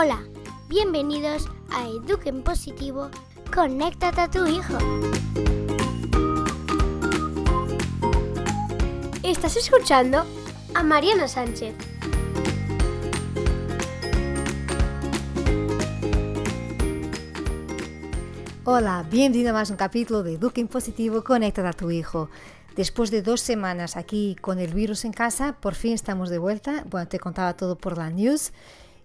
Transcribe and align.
Hola, 0.00 0.22
bienvenidos 0.68 1.48
a 1.72 1.88
Eduquen 1.88 2.44
Positivo, 2.44 3.10
conéctate 3.52 4.20
a 4.20 4.30
tu 4.30 4.46
hijo. 4.46 4.78
Estás 9.24 9.56
escuchando 9.56 10.24
a 10.74 10.84
Mariana 10.84 11.26
Sánchez. 11.26 11.74
Hola, 18.62 19.04
bienvenido 19.10 19.50
a 19.50 19.54
más 19.54 19.70
un 19.70 19.76
capítulo 19.76 20.22
de 20.22 20.34
Eduquen 20.34 20.68
Positivo, 20.68 21.24
conéctate 21.24 21.66
a 21.66 21.72
tu 21.72 21.90
hijo. 21.90 22.30
Después 22.76 23.10
de 23.10 23.22
dos 23.22 23.40
semanas 23.40 23.96
aquí 23.96 24.36
con 24.40 24.60
el 24.60 24.72
virus 24.74 25.04
en 25.04 25.12
casa, 25.12 25.56
por 25.60 25.74
fin 25.74 25.94
estamos 25.94 26.30
de 26.30 26.38
vuelta. 26.38 26.84
Bueno, 26.88 27.08
te 27.08 27.18
contaba 27.18 27.56
todo 27.56 27.76
por 27.76 27.98
la 27.98 28.10
news 28.10 28.52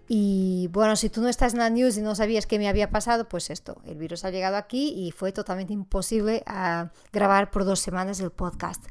y 0.08 0.70
bueno, 0.72 0.96
si 0.96 1.10
tú 1.10 1.22
no 1.22 1.30
estás 1.30 1.54
en 1.54 1.60
la 1.60 1.70
news 1.70 1.98
y 1.98 2.02
no 2.02 2.16
sabías 2.16 2.46
qué 2.46 2.60
me 2.60 2.68
había 2.68 2.90
pasado, 2.90 3.30
pues 3.30 3.50
esto, 3.50 3.82
el 3.86 3.98
virus 3.98 4.26
ha 4.26 4.32
llegado 4.32 4.58
aquí 4.58 4.94
y 4.96 5.12
fue 5.12 5.32
totalmente 5.32 5.74
imposible 5.74 6.44
a 6.46 6.92
grabar 7.12 7.52
por 7.52 7.64
dos 7.64 7.80
semanas 7.80 8.20
el 8.20 8.32
podcast. 8.32 8.84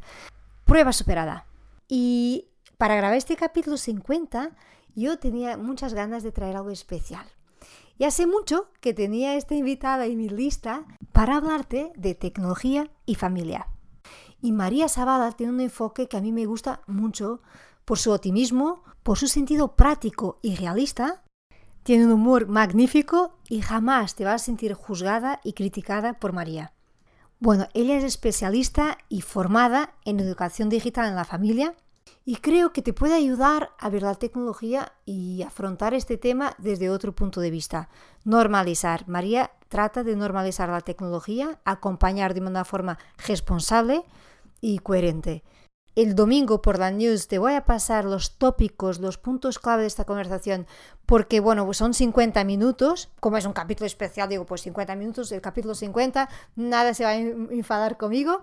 Prueba 0.64 0.92
superada. 0.92 1.46
Y 1.88 2.48
para 2.78 2.96
grabar 2.96 3.16
este 3.16 3.36
capítulo 3.36 3.76
50, 3.76 4.52
yo 4.94 5.18
tenía 5.18 5.56
muchas 5.56 5.92
ganas 5.92 6.22
de 6.22 6.32
traer 6.32 6.56
algo 6.56 6.70
especial. 6.70 7.26
Y 7.98 8.04
hace 8.04 8.26
mucho 8.26 8.70
que 8.80 8.94
tenía 8.94 9.36
esta 9.36 9.54
invitada 9.54 10.06
en 10.06 10.16
mi 10.16 10.28
lista 10.28 10.86
para 11.12 11.36
hablarte 11.36 11.92
de 11.94 12.14
tecnología 12.14 12.90
y 13.04 13.16
familia. 13.16 13.68
Y 14.40 14.52
María 14.52 14.88
Sabada 14.88 15.30
tiene 15.32 15.52
un 15.52 15.60
enfoque 15.60 16.08
que 16.08 16.16
a 16.16 16.20
mí 16.20 16.32
me 16.32 16.46
gusta 16.46 16.80
mucho 16.86 17.42
por 17.84 17.98
su 17.98 18.12
optimismo, 18.12 18.82
por 19.02 19.18
su 19.18 19.28
sentido 19.28 19.74
práctico 19.74 20.38
y 20.42 20.56
realista, 20.56 21.22
tiene 21.82 22.06
un 22.06 22.12
humor 22.12 22.46
magnífico 22.46 23.38
y 23.48 23.60
jamás 23.60 24.14
te 24.14 24.24
vas 24.24 24.42
a 24.42 24.44
sentir 24.44 24.74
juzgada 24.74 25.40
y 25.42 25.54
criticada 25.54 26.14
por 26.14 26.32
María. 26.32 26.72
Bueno, 27.40 27.66
ella 27.74 27.96
es 27.96 28.04
especialista 28.04 28.98
y 29.08 29.22
formada 29.22 29.94
en 30.04 30.20
educación 30.20 30.68
digital 30.68 31.08
en 31.08 31.16
la 31.16 31.24
familia 31.24 31.74
y 32.24 32.36
creo 32.36 32.72
que 32.72 32.82
te 32.82 32.92
puede 32.92 33.14
ayudar 33.14 33.70
a 33.80 33.88
ver 33.88 34.02
la 34.02 34.14
tecnología 34.14 34.92
y 35.04 35.42
afrontar 35.42 35.92
este 35.92 36.16
tema 36.16 36.54
desde 36.58 36.88
otro 36.88 37.12
punto 37.12 37.40
de 37.40 37.50
vista. 37.50 37.88
Normalizar. 38.24 39.08
María 39.08 39.50
trata 39.68 40.04
de 40.04 40.14
normalizar 40.14 40.68
la 40.68 40.82
tecnología, 40.82 41.58
acompañar 41.64 42.32
de 42.34 42.42
una 42.42 42.64
forma 42.64 42.98
responsable 43.26 44.04
y 44.60 44.78
coherente. 44.78 45.42
El 45.94 46.14
domingo 46.14 46.62
por 46.62 46.78
la 46.78 46.90
news 46.90 47.28
te 47.28 47.38
voy 47.38 47.52
a 47.52 47.66
pasar 47.66 48.06
los 48.06 48.38
tópicos, 48.38 48.98
los 48.98 49.18
puntos 49.18 49.58
clave 49.58 49.82
de 49.82 49.88
esta 49.88 50.06
conversación, 50.06 50.66
porque 51.04 51.38
bueno, 51.38 51.66
pues 51.66 51.76
son 51.76 51.92
50 51.92 52.44
minutos, 52.44 53.10
como 53.20 53.36
es 53.36 53.44
un 53.44 53.52
capítulo 53.52 53.86
especial, 53.86 54.30
digo, 54.30 54.46
pues 54.46 54.62
50 54.62 54.96
minutos, 54.96 55.30
el 55.32 55.42
capítulo 55.42 55.74
50, 55.74 56.30
nada 56.56 56.94
se 56.94 57.04
va 57.04 57.10
a 57.10 57.16
enfadar 57.16 57.98
conmigo. 57.98 58.42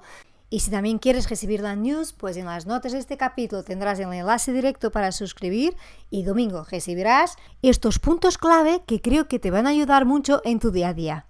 Y 0.52 0.60
si 0.60 0.70
también 0.70 1.00
quieres 1.00 1.28
recibir 1.28 1.62
la 1.62 1.76
news, 1.76 2.14
pues 2.14 2.38
en 2.38 2.46
las 2.46 2.68
notas 2.68 2.92
de 2.92 3.00
este 3.00 3.18
capítulo 3.18 3.64
tendrás 3.64 4.00
el 4.00 4.14
enlace 4.14 4.54
directo 4.54 4.92
para 4.92 5.12
suscribir 5.12 5.76
y 6.12 6.24
domingo 6.24 6.68
recibirás 6.70 7.36
estos 7.64 7.98
puntos 7.98 8.38
clave 8.38 8.84
que 8.86 9.02
creo 9.02 9.28
que 9.28 9.40
te 9.40 9.50
van 9.50 9.66
a 9.66 9.72
ayudar 9.72 10.06
mucho 10.06 10.42
en 10.44 10.60
tu 10.60 10.70
día 10.70 10.90
a 10.90 10.94
día. 10.94 11.26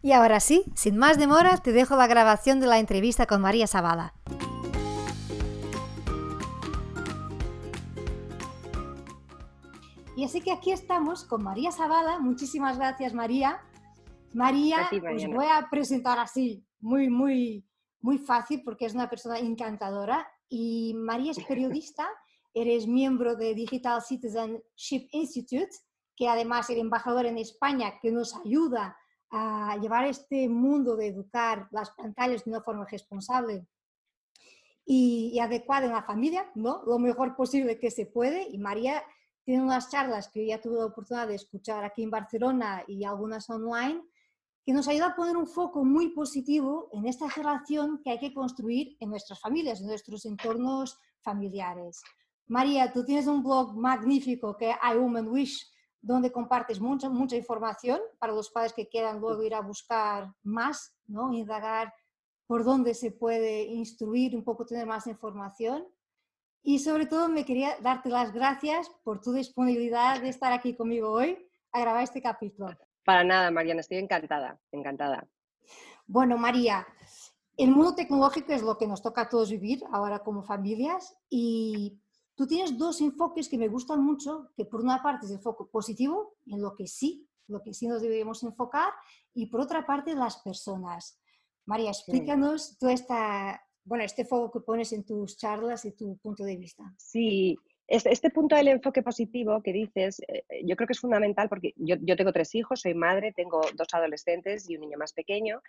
Y 0.00 0.12
ahora 0.12 0.40
sí, 0.40 0.64
sin 0.74 0.96
más 0.96 1.18
demora, 1.18 1.58
te 1.58 1.72
dejo 1.72 1.96
la 1.96 2.06
grabación 2.06 2.60
de 2.60 2.66
la 2.66 2.78
entrevista 2.78 3.26
con 3.26 3.42
María 3.42 3.66
Zavala. 3.66 4.14
Y 10.20 10.24
así 10.24 10.42
que 10.42 10.52
aquí 10.52 10.70
estamos 10.70 11.24
con 11.24 11.42
María 11.42 11.72
Zavala. 11.72 12.18
Muchísimas 12.18 12.76
gracias, 12.76 13.14
María. 13.14 13.58
María, 14.34 14.90
os 14.92 15.26
voy 15.28 15.46
a 15.46 15.66
presentar 15.70 16.18
así, 16.18 16.62
muy, 16.78 17.08
muy, 17.08 17.66
muy 18.02 18.18
fácil, 18.18 18.60
porque 18.62 18.84
es 18.84 18.92
una 18.92 19.08
persona 19.08 19.38
encantadora. 19.38 20.30
Y 20.46 20.92
María 20.94 21.30
es 21.30 21.42
periodista, 21.42 22.06
eres 22.52 22.86
miembro 22.86 23.34
de 23.34 23.54
Digital 23.54 24.02
Citizenship 24.02 25.08
Institute, 25.12 25.74
que 26.14 26.28
además 26.28 26.68
es 26.68 26.76
embajador 26.76 27.24
en 27.24 27.38
España, 27.38 27.98
que 27.98 28.12
nos 28.12 28.36
ayuda 28.36 28.98
a 29.30 29.78
llevar 29.80 30.04
este 30.04 30.50
mundo 30.50 30.96
de 30.96 31.06
educar 31.06 31.66
las 31.70 31.92
pantallas 31.92 32.44
de 32.44 32.50
una 32.50 32.60
forma 32.60 32.84
responsable 32.84 33.66
y, 34.84 35.30
y 35.32 35.38
adecuada 35.38 35.86
en 35.86 35.92
la 35.92 36.02
familia, 36.02 36.50
¿no? 36.54 36.82
Lo 36.84 36.98
mejor 36.98 37.34
posible 37.36 37.80
que 37.80 37.90
se 37.90 38.04
puede. 38.04 38.46
Y 38.50 38.58
María 38.58 39.02
tiene 39.44 39.62
unas 39.62 39.90
charlas 39.90 40.28
que 40.28 40.40
yo 40.40 40.48
ya 40.48 40.60
tuve 40.60 40.78
la 40.78 40.86
oportunidad 40.86 41.28
de 41.28 41.34
escuchar 41.34 41.84
aquí 41.84 42.02
en 42.02 42.10
Barcelona 42.10 42.84
y 42.86 43.04
algunas 43.04 43.48
online, 43.50 44.02
que 44.64 44.72
nos 44.72 44.88
ayuda 44.88 45.08
a 45.08 45.16
poner 45.16 45.36
un 45.36 45.46
foco 45.46 45.84
muy 45.84 46.08
positivo 46.08 46.88
en 46.92 47.06
esta 47.06 47.28
relación 47.28 48.00
que 48.02 48.10
hay 48.10 48.18
que 48.18 48.34
construir 48.34 48.96
en 49.00 49.10
nuestras 49.10 49.40
familias, 49.40 49.80
en 49.80 49.86
nuestros 49.86 50.26
entornos 50.26 50.98
familiares. 51.22 52.02
María, 52.46 52.92
tú 52.92 53.04
tienes 53.04 53.26
un 53.26 53.42
blog 53.42 53.76
magnífico 53.76 54.56
que 54.56 54.70
es 54.70 54.76
I 54.82 54.96
Woman 54.96 55.28
Wish, 55.28 55.70
donde 56.02 56.32
compartes 56.32 56.80
mucha, 56.80 57.08
mucha 57.08 57.36
información 57.36 58.00
para 58.18 58.32
los 58.32 58.50
padres 58.50 58.72
que 58.72 58.88
quieran 58.88 59.20
luego 59.20 59.42
ir 59.42 59.54
a 59.54 59.60
buscar 59.60 60.32
más, 60.42 60.94
¿no? 61.06 61.32
indagar 61.32 61.92
por 62.46 62.64
dónde 62.64 62.94
se 62.94 63.12
puede 63.12 63.62
instruir, 63.64 64.34
un 64.34 64.42
poco 64.42 64.66
tener 64.66 64.86
más 64.86 65.06
información. 65.06 65.86
Y 66.62 66.78
sobre 66.78 67.06
todo 67.06 67.28
me 67.28 67.44
quería 67.44 67.76
darte 67.80 68.08
las 68.08 68.32
gracias 68.32 68.90
por 69.02 69.20
tu 69.20 69.32
disponibilidad 69.32 70.20
de 70.20 70.28
estar 70.28 70.52
aquí 70.52 70.76
conmigo 70.76 71.10
hoy 71.10 71.38
a 71.72 71.80
grabar 71.80 72.02
este 72.02 72.20
capítulo. 72.20 72.68
Para 73.04 73.24
nada, 73.24 73.50
Mariana, 73.50 73.80
estoy 73.80 73.98
encantada, 73.98 74.60
encantada. 74.70 75.26
Bueno, 76.06 76.36
María, 76.36 76.86
el 77.56 77.70
mundo 77.70 77.94
tecnológico 77.94 78.52
es 78.52 78.62
lo 78.62 78.76
que 78.76 78.86
nos 78.86 79.02
toca 79.02 79.22
a 79.22 79.28
todos 79.28 79.50
vivir 79.50 79.82
ahora 79.92 80.20
como 80.20 80.42
familias 80.42 81.16
y 81.28 81.98
tú 82.34 82.46
tienes 82.46 82.76
dos 82.76 83.00
enfoques 83.00 83.48
que 83.48 83.58
me 83.58 83.68
gustan 83.68 84.02
mucho, 84.02 84.50
que 84.56 84.64
por 84.64 84.80
una 84.80 85.02
parte 85.02 85.26
es 85.26 85.32
el 85.32 85.40
foco 85.40 85.68
positivo, 85.70 86.36
en 86.46 86.60
lo 86.60 86.74
que 86.74 86.86
sí, 86.86 87.28
lo 87.48 87.62
que 87.62 87.74
sí 87.74 87.86
nos 87.86 88.02
debemos 88.02 88.42
enfocar, 88.42 88.92
y 89.34 89.46
por 89.46 89.60
otra 89.60 89.86
parte 89.86 90.14
las 90.14 90.38
personas. 90.38 91.20
María, 91.66 91.90
explícanos 91.90 92.78
tú 92.78 92.88
esta, 92.88 93.62
bueno, 93.84 94.04
este 94.04 94.24
foco 94.24 94.50
que 94.50 94.64
pones 94.64 94.92
en 94.92 95.04
tus 95.04 95.36
charlas 95.36 95.84
y 95.84 95.92
tu 95.92 96.16
punto 96.18 96.44
de 96.44 96.56
vista. 96.56 96.84
Sí, 96.96 97.58
este, 97.86 98.12
este 98.12 98.30
punto 98.30 98.54
del 98.54 98.68
enfoque 98.68 99.02
positivo 99.02 99.62
que 99.62 99.72
dices, 99.72 100.20
eh, 100.28 100.44
yo 100.64 100.76
creo 100.76 100.86
que 100.86 100.92
es 100.92 101.00
fundamental 101.00 101.48
porque 101.48 101.74
yo, 101.76 101.96
tengo 102.16 102.32
tres 102.32 102.54
hijos, 102.54 102.82
soy 102.82 102.94
madre, 102.94 103.32
tengo 103.32 103.60
dos 103.74 103.88
adolescentes 103.92 104.70
y 104.70 104.76
un 104.76 104.82
niño 104.82 104.96
más 104.96 105.12
pequeño, 105.12 105.60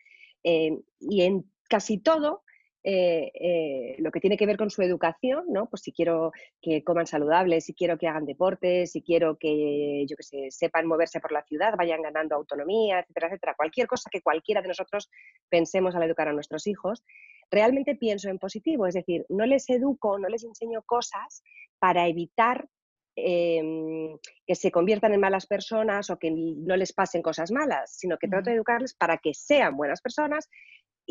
eh, 0.44 0.78
y 1.00 1.24
en 1.24 1.52
casi 1.68 1.98
todo 1.98 2.44
eh, 2.84 3.96
lo 4.00 4.12
que 4.12 4.20
tiene 4.20 4.38
que 4.38 4.46
ver 4.46 4.58
con 4.58 4.72
su 4.72 4.82
educación, 4.82 5.46
¿no? 5.50 5.68
Pues 5.70 5.84
si 5.84 5.92
quiero 5.92 6.32
que 6.62 6.84
coman 6.84 7.06
saludables, 7.06 7.66
si 7.66 7.74
quiero 7.74 7.98
que 7.98 8.08
hagan 8.08 8.26
deporte, 8.26 8.88
si 8.88 9.02
quiero 9.02 9.38
que, 9.38 10.06
yo 10.08 10.16
que 10.16 10.24
sé, 10.24 10.48
sepan 10.50 10.88
moverse 10.88 11.20
por 11.20 11.32
la 11.32 11.44
ciudad, 11.44 11.76
vayan 11.78 12.02
ganando 12.02 12.36
autonomía, 12.36 13.00
etcétera, 13.00 13.28
etcétera. 13.28 13.56
Cualquier 13.56 13.88
cosa 13.88 14.10
que 14.12 14.22
cualquiera 14.22 14.62
de 14.62 14.70
nosotros 14.70 15.10
pensemos 15.50 15.96
al 15.96 16.04
educar 16.04 16.28
a 16.28 16.34
nuestros 16.34 16.66
hijos, 16.66 17.04
realmente 17.52 17.96
pienso 17.96 18.30
en 18.30 18.40
positivo, 18.40 18.88
es 18.88 18.96
decir, 18.96 19.26
no 19.30 19.46
les 19.46 19.70
educo, 19.70 20.18
no 20.18 20.30
les 20.30 20.44
enseño 20.44 20.82
cosas 20.84 21.44
para 21.78 22.08
evitar 22.08 22.68
em, 23.16 24.18
que 24.48 24.56
se 24.56 24.72
conviertan 24.72 25.14
en 25.14 25.20
malas 25.20 25.46
personas 25.46 26.10
o 26.10 26.18
que 26.18 26.32
no 26.32 26.78
les 26.78 26.94
pasen 26.94 27.22
cosas 27.22 27.52
malas, 27.52 27.96
sino 27.96 28.18
que 28.18 28.28
trato 28.28 28.50
de 28.50 28.56
educarles 28.56 28.96
para 28.96 29.18
que 29.18 29.34
sean 29.34 29.76
buenas 29.76 30.02
personas 30.02 30.50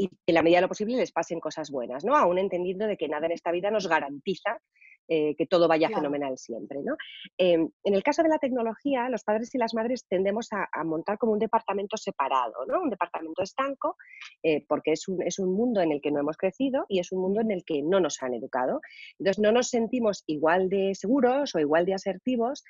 y 0.01 0.09
que 0.09 0.17
en 0.29 0.35
la 0.35 0.43
medida 0.43 0.59
de 0.59 0.63
lo 0.63 0.69
posible 0.69 0.97
les 0.97 1.13
pasen 1.13 1.41
cosas 1.41 1.71
buenas, 1.71 2.05
¿no? 2.05 2.17
Aún 2.17 2.39
entendiendo 2.39 2.87
de 2.87 2.97
que 2.97 3.09
nada 3.09 3.27
en 3.27 3.33
esta 3.33 3.53
vida 3.53 3.71
nos 3.71 3.87
garantiza 3.87 4.61
eh, 5.13 5.35
que 5.35 5.45
todo 5.45 5.67
vaya 5.67 5.89
fenomenal 5.89 6.39
siempre. 6.39 6.79
¿no? 6.85 6.95
Em, 7.37 7.69
en 7.83 7.95
el 7.95 8.03
caso 8.05 8.23
de 8.23 8.29
la 8.29 8.39
tecnología, 8.39 9.09
los 9.09 9.25
padres 9.25 9.53
y 9.57 9.59
las 9.59 9.75
madres 9.75 10.07
tendemos 10.09 10.51
a, 10.53 10.85
montar 10.85 11.19
como 11.19 11.33
un 11.33 11.41
departamento 11.41 11.97
separado, 11.97 12.65
¿no? 12.69 12.81
un 12.81 12.91
departamento 12.91 13.43
estanco, 13.43 13.97
eh, 14.45 14.65
porque 14.69 14.93
es 14.93 15.09
un, 15.09 15.21
es 15.21 15.41
un 15.41 15.53
mundo 15.53 15.81
en 15.81 15.91
el 15.91 16.01
que 16.01 16.13
no 16.13 16.21
hemos 16.21 16.37
crecido 16.37 16.87
y 16.89 17.01
es 17.01 17.11
un 17.11 17.23
mundo 17.23 17.41
en 17.41 17.51
el 17.51 17.65
que 17.65 17.83
no 17.83 17.99
nos 17.99 18.23
han 18.23 18.35
educado. 18.35 18.81
Entonces 19.19 19.43
no 19.43 19.51
nos 19.51 19.69
sentimos 19.71 20.23
igual 20.29 20.69
de 20.69 20.95
seguros 20.95 21.57
o 21.57 21.59
igual 21.59 21.87
de 21.87 21.95
asertivos 21.95 22.63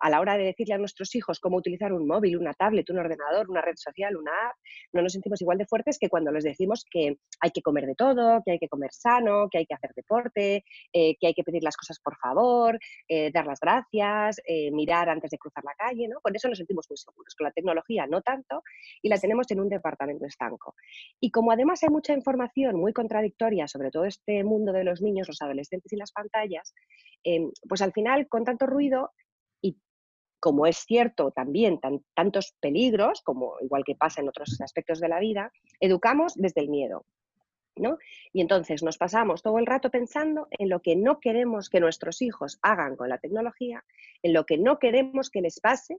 a 0.00 0.10
la 0.10 0.20
hora 0.20 0.36
de 0.36 0.44
decirle 0.44 0.74
a 0.74 0.78
nuestros 0.78 1.14
hijos 1.14 1.38
cómo 1.40 1.58
utilizar 1.58 1.92
un 1.92 2.06
móvil, 2.06 2.38
una 2.38 2.54
tablet, 2.54 2.88
un 2.90 2.98
ordenador, 2.98 3.50
una 3.50 3.60
red 3.60 3.76
social, 3.76 4.16
una 4.16 4.30
app, 4.30 4.56
no 4.92 5.02
nos 5.02 5.12
sentimos 5.12 5.40
igual 5.42 5.58
de 5.58 5.66
fuertes 5.66 5.98
que 5.98 6.08
cuando 6.08 6.32
les 6.32 6.44
decimos 6.44 6.84
que 6.90 7.18
hay 7.40 7.50
que 7.50 7.62
comer 7.62 7.86
de 7.86 7.94
todo, 7.94 8.42
que 8.44 8.52
hay 8.52 8.58
que 8.58 8.68
comer 8.68 8.92
sano, 8.92 9.48
que 9.50 9.58
hay 9.58 9.66
que 9.66 9.74
hacer 9.74 9.92
deporte, 9.94 10.64
eh, 10.92 11.16
que 11.20 11.26
hay 11.26 11.34
que 11.34 11.44
pedir 11.44 11.62
las 11.62 11.76
cosas 11.76 12.00
por 12.00 12.16
favor, 12.16 12.78
eh, 13.08 13.30
dar 13.32 13.46
las 13.46 13.60
gracias, 13.60 14.40
eh, 14.46 14.70
mirar 14.70 15.08
antes 15.08 15.30
de 15.30 15.38
cruzar 15.38 15.64
la 15.64 15.74
calle, 15.74 16.08
¿no? 16.08 16.20
Con 16.20 16.34
eso 16.34 16.48
nos 16.48 16.58
sentimos 16.58 16.86
muy 16.88 16.96
seguros. 16.96 17.34
Con 17.34 17.44
la 17.44 17.52
tecnología 17.52 18.06
no 18.06 18.22
tanto 18.22 18.62
y 19.02 19.08
la 19.08 19.18
tenemos 19.18 19.50
en 19.50 19.60
un 19.60 19.68
departamento 19.68 20.24
estanco. 20.24 20.74
Y 21.20 21.30
como 21.30 21.52
además 21.52 21.82
hay 21.82 21.90
mucha 21.90 22.14
información 22.14 22.76
muy 22.76 22.92
contradictoria 22.92 23.68
sobre 23.68 23.90
todo 23.90 24.04
este 24.04 24.44
mundo 24.44 24.72
de 24.72 24.84
los 24.84 25.02
niños, 25.02 25.28
los 25.28 25.42
adolescentes 25.42 25.92
y 25.92 25.96
las 25.96 26.12
pantallas, 26.12 26.74
pues 27.68 27.82
al 27.82 27.92
final 27.92 28.28
con 28.28 28.44
tanto 28.44 28.66
ruido 28.66 29.10
como 30.40 30.66
es 30.66 30.78
cierto 30.78 31.30
también 31.30 31.78
tantos 32.14 32.54
peligros, 32.60 33.20
como 33.22 33.54
igual 33.60 33.84
que 33.84 33.94
pasa 33.94 34.20
en 34.20 34.28
otros 34.28 34.60
aspectos 34.60 34.98
de 34.98 35.08
la 35.08 35.20
vida, 35.20 35.52
educamos 35.78 36.34
desde 36.34 36.62
el 36.62 36.70
miedo. 36.70 37.04
¿no? 37.76 37.98
Y 38.32 38.40
entonces 38.40 38.82
nos 38.82 38.98
pasamos 38.98 39.42
todo 39.42 39.58
el 39.58 39.66
rato 39.66 39.90
pensando 39.90 40.48
en 40.50 40.68
lo 40.68 40.80
que 40.80 40.96
no 40.96 41.20
queremos 41.20 41.68
que 41.70 41.80
nuestros 41.80 42.20
hijos 42.20 42.58
hagan 42.62 42.96
con 42.96 43.08
la 43.08 43.18
tecnología, 43.18 43.84
en 44.22 44.32
lo 44.32 44.44
que 44.44 44.58
no 44.58 44.78
queremos 44.78 45.30
que 45.30 45.40
les 45.40 45.60
pase 45.60 45.98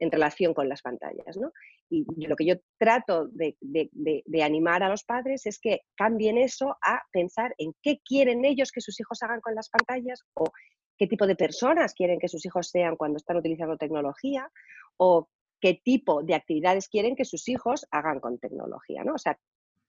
en 0.00 0.10
relación 0.10 0.54
con 0.54 0.68
las 0.68 0.82
pantallas. 0.82 1.36
¿no? 1.36 1.52
Y 1.88 2.04
lo 2.26 2.36
que 2.36 2.46
yo 2.46 2.54
trato 2.78 3.28
de, 3.28 3.56
de, 3.60 4.42
animar 4.42 4.82
a 4.82 4.88
los 4.88 5.04
padres 5.04 5.46
es 5.46 5.58
que 5.58 5.82
cambien 5.96 6.36
eso 6.36 6.76
a 6.82 7.02
pensar 7.12 7.54
en 7.58 7.74
qué 7.82 8.00
quieren 8.04 8.44
ellos 8.44 8.72
que 8.72 8.80
sus 8.80 8.98
hijos 9.00 9.22
hagan 9.22 9.40
con 9.40 9.54
las 9.54 9.68
pantallas 9.68 10.22
o 10.34 10.46
qué 10.98 11.06
tipo 11.06 11.26
de 11.26 11.36
personas 11.36 11.94
quieren 11.94 12.18
que 12.18 12.28
sus 12.28 12.44
hijos 12.46 12.68
sean 12.68 12.96
cuando 12.96 13.16
están 13.16 13.36
utilizando 13.36 13.76
tecnología 13.76 14.50
o 14.96 15.28
qué 15.60 15.80
tipo 15.82 16.22
de 16.22 16.34
actividades 16.34 16.88
quieren 16.88 17.16
que 17.16 17.24
sus 17.24 17.48
hijos 17.48 17.86
hagan 17.90 18.20
con 18.20 18.38
tecnología, 18.38 19.02
¿no? 19.04 19.14
O 19.14 19.18
sea, 19.18 19.38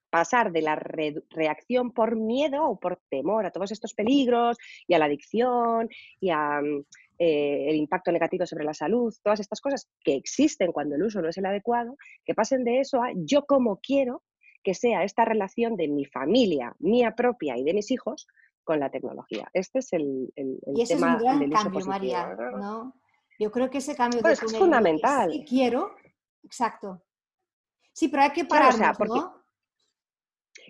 pasar 0.10 0.54
de 0.54 0.62
la 0.62 0.76
reacción 0.78 1.92
por 1.92 2.16
miedo 2.16 2.64
o 2.64 2.80
por 2.80 3.02
temor 3.10 3.46
a 3.46 3.52
todos 3.52 3.74
estos 3.74 3.94
peligros 3.94 4.58
y 4.88 4.94
a 4.94 5.00
la 5.00 5.06
adicción 5.06 5.90
y 6.22 6.30
a 6.30 6.62
mm, 6.62 6.86
eh, 7.20 7.66
el 7.70 7.76
impacto 7.76 8.14
negativo 8.14 8.46
sobre 8.46 8.64
la 8.64 8.74
salud, 8.74 9.14
todas 9.22 9.42
estas 9.42 9.60
cosas 9.60 9.90
que 10.02 10.16
existen 10.16 10.72
cuando 10.72 10.96
el 10.96 11.04
uso 11.04 11.22
no 11.22 11.28
es 11.28 11.38
el 11.38 11.46
adecuado, 11.46 11.98
que 12.24 12.34
pasen 12.34 12.64
de 12.64 12.80
eso 12.80 13.02
a 13.04 13.12
yo 13.16 13.46
como 13.46 13.82
quiero 13.82 14.24
que 14.64 14.74
sea 14.74 15.04
esta 15.04 15.26
relación 15.26 15.76
de 15.76 15.88
mi 15.90 16.06
familia, 16.06 16.74
mía 16.80 17.14
propia 17.16 17.58
y 17.58 17.64
de 17.64 17.74
mis 17.74 17.92
hijos 17.92 18.28
con 18.66 18.80
la 18.80 18.90
tecnología. 18.90 19.50
Este 19.54 19.80
es 19.80 19.94
el, 19.94 20.34
el, 20.36 20.60
y 20.76 20.82
ese 20.82 20.96
tema 20.96 21.16
es 21.16 21.24
un 21.24 21.50
gran 21.50 21.52
cambio, 21.52 21.86
María, 21.86 22.36
¿no? 22.36 22.94
Yo 23.40 23.52
creo 23.52 23.70
que 23.70 23.78
ese 23.78 23.96
cambio 23.96 24.22
es 24.28 24.40
fundamental. 24.58 25.32
Sí 25.32 25.46
quiero, 25.48 25.96
exacto. 26.44 27.02
Sí, 27.94 28.10
pero 28.10 28.24
hay 28.24 28.32
que 28.32 28.44
pararnos, 28.44 29.00
¿no? 29.08 29.46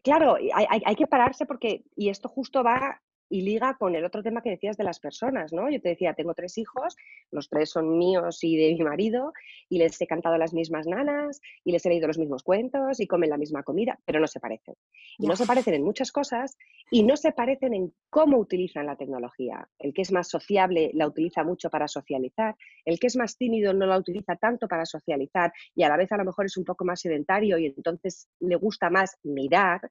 Claro, 0.04 0.36
hay, 0.36 0.82
hay, 0.86 0.96
que 0.96 1.08
pararse 1.08 1.48
porque, 1.48 1.84
y 1.96 2.10
esto 2.10 2.30
justo 2.30 2.64
va 2.64 3.02
y 3.30 3.42
liga 3.42 3.76
con 3.80 3.96
el 3.96 4.06
otro 4.06 4.22
tema 4.24 4.42
que 4.42 4.52
decías 4.52 4.78
de 4.78 4.84
las 4.84 5.00
personas, 5.00 5.54
¿no? 5.54 5.70
Yo 5.70 5.82
te 5.82 5.90
decía, 5.90 6.14
tengo 6.14 6.34
tres 6.34 6.58
hijos, 6.58 6.96
los 7.32 7.50
tres 7.50 7.70
son 7.70 7.98
míos 7.98 8.44
y 8.44 8.56
de 8.58 8.74
mi 8.74 8.84
marido, 8.84 9.34
y 9.70 9.78
les 9.78 10.00
he 10.02 10.08
cantado 10.08 10.38
las 10.38 10.54
mismas 10.54 10.88
nanas, 10.88 11.42
y 11.64 11.72
les 11.72 11.86
he 11.86 11.90
leído 11.90 12.08
los 12.08 12.20
mismos 12.20 12.44
cuentos, 12.44 13.00
y 13.00 13.08
comen 13.08 13.30
la 13.30 13.38
misma 13.38 13.64
comida, 13.64 14.00
pero 14.06 14.20
no 14.20 14.28
se 14.28 14.40
parecen. 14.40 14.76
Y 15.18 15.28
no 15.28 15.36
se 15.36 15.46
parecen 15.46 15.74
en 15.74 15.84
muchas 15.84 16.12
cosas, 16.12 16.58
y 16.92 17.04
no 17.04 17.18
se 17.18 17.32
parecen 17.32 17.74
en 17.74 17.94
cómo 18.10 18.38
utilizan 18.38 18.86
la 18.86 18.96
tecnología. 18.96 19.68
El 19.80 19.94
que 19.94 20.04
es 20.04 20.12
más 20.12 20.30
sociable 20.30 20.92
la 20.94 21.08
utiliza 21.08 21.44
mucho 21.44 21.70
para 21.70 21.88
socializar, 21.88 22.56
el 22.86 23.00
que 23.00 23.08
es 23.08 23.16
más 23.16 23.38
tímido 23.38 23.74
no 23.74 23.86
la 23.86 23.98
utiliza 23.98 24.36
tanto 24.36 24.68
para 24.68 24.86
socializar, 24.86 25.52
y 25.74 25.84
a 25.84 25.90
la 25.90 25.98
vez 25.98 26.12
a 26.12 26.18
lo 26.18 26.26
mejor 26.26 26.46
es 26.46 26.58
un 26.58 26.64
poco 26.64 26.86
más 26.86 27.02
sedentario 27.02 27.58
y 27.58 27.68
entonces 27.68 28.30
le 28.40 28.56
gusta 28.56 28.90
más 28.90 29.18
mirar. 29.24 29.82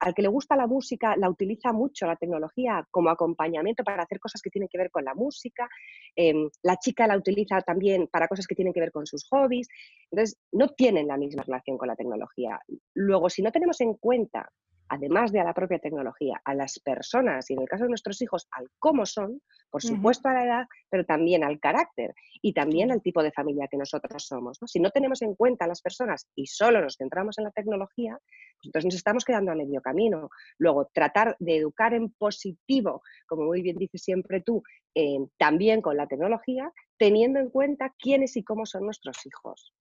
Al 0.00 0.14
que 0.14 0.22
le 0.22 0.28
gusta 0.28 0.56
la 0.56 0.66
música 0.66 1.16
la 1.16 1.28
utiliza 1.28 1.72
mucho 1.72 2.06
la 2.06 2.16
tecnología 2.16 2.75
como 2.90 3.10
acompañamiento 3.10 3.84
para 3.84 4.02
hacer 4.02 4.20
cosas 4.20 4.40
que 4.42 4.50
tienen 4.50 4.68
que 4.68 4.78
ver 4.78 4.90
con 4.90 5.04
la 5.04 5.14
música. 5.14 5.68
Em, 6.14 6.48
la 6.62 6.76
chica 6.76 7.06
la 7.06 7.16
utiliza 7.16 7.60
también 7.60 8.08
para 8.08 8.28
cosas 8.28 8.46
que 8.46 8.54
tienen 8.54 8.72
que 8.72 8.80
ver 8.80 8.92
con 8.92 9.06
sus 9.06 9.26
hobbies. 9.28 9.68
Entonces, 10.10 10.38
no 10.52 10.68
tienen 10.68 11.06
la 11.08 11.16
misma 11.16 11.42
relación 11.42 11.78
con 11.78 11.88
la 11.88 11.96
tecnología. 11.96 12.60
Luego, 12.94 13.30
si 13.30 13.42
no 13.42 13.52
tenemos 13.52 13.80
en 13.80 13.94
cuenta 13.94 14.50
además 14.88 15.32
de 15.32 15.40
a 15.40 15.44
la 15.44 15.54
propia 15.54 15.78
tecnología, 15.78 16.40
a 16.44 16.54
las 16.54 16.78
personas 16.80 17.50
y 17.50 17.54
en 17.54 17.62
el 17.62 17.68
caso 17.68 17.84
de 17.84 17.90
nuestros 17.90 18.20
hijos, 18.22 18.46
al 18.52 18.68
cómo 18.78 19.06
son, 19.06 19.40
por 19.70 19.82
supuesto 19.82 20.28
a 20.28 20.34
la 20.34 20.44
edad, 20.44 20.66
pero 20.88 21.04
también 21.04 21.44
al 21.44 21.58
carácter 21.60 22.14
y 22.40 22.52
también 22.52 22.90
al 22.92 23.02
tipo 23.02 23.22
de 23.22 23.32
familia 23.32 23.68
que 23.70 23.76
nosotros 23.76 24.24
somos. 24.26 24.58
Si 24.66 24.80
no 24.80 24.90
tenemos 24.90 25.22
en 25.22 25.34
cuenta 25.34 25.64
a 25.64 25.68
las 25.68 25.82
personas 25.82 26.28
y 26.34 26.46
solo 26.46 26.80
nos 26.80 26.96
centramos 26.96 27.38
en 27.38 27.44
la 27.44 27.50
tecnología, 27.50 28.18
pues 28.18 28.66
entonces 28.66 28.86
nos 28.86 28.94
estamos 28.94 29.24
quedando 29.24 29.52
a 29.52 29.54
medio 29.54 29.80
camino. 29.80 30.30
Luego, 30.58 30.88
tratar 30.92 31.36
de 31.38 31.56
educar 31.56 31.94
en 31.94 32.10
positivo, 32.12 33.02
como 33.26 33.44
muy 33.44 33.62
bien 33.62 33.76
dices 33.76 34.02
siempre 34.02 34.40
tú, 34.40 34.62
eh, 34.94 35.18
también 35.36 35.82
con 35.82 35.96
la 35.96 36.06
tecnología, 36.06 36.72
teniendo 36.98 37.38
en 37.40 37.50
cuenta 37.50 37.92
quiénes 37.98 38.36
y 38.36 38.44
cómo 38.44 38.66
son 38.66 38.84
nuestros 38.84 39.24
hijos. 39.26 39.74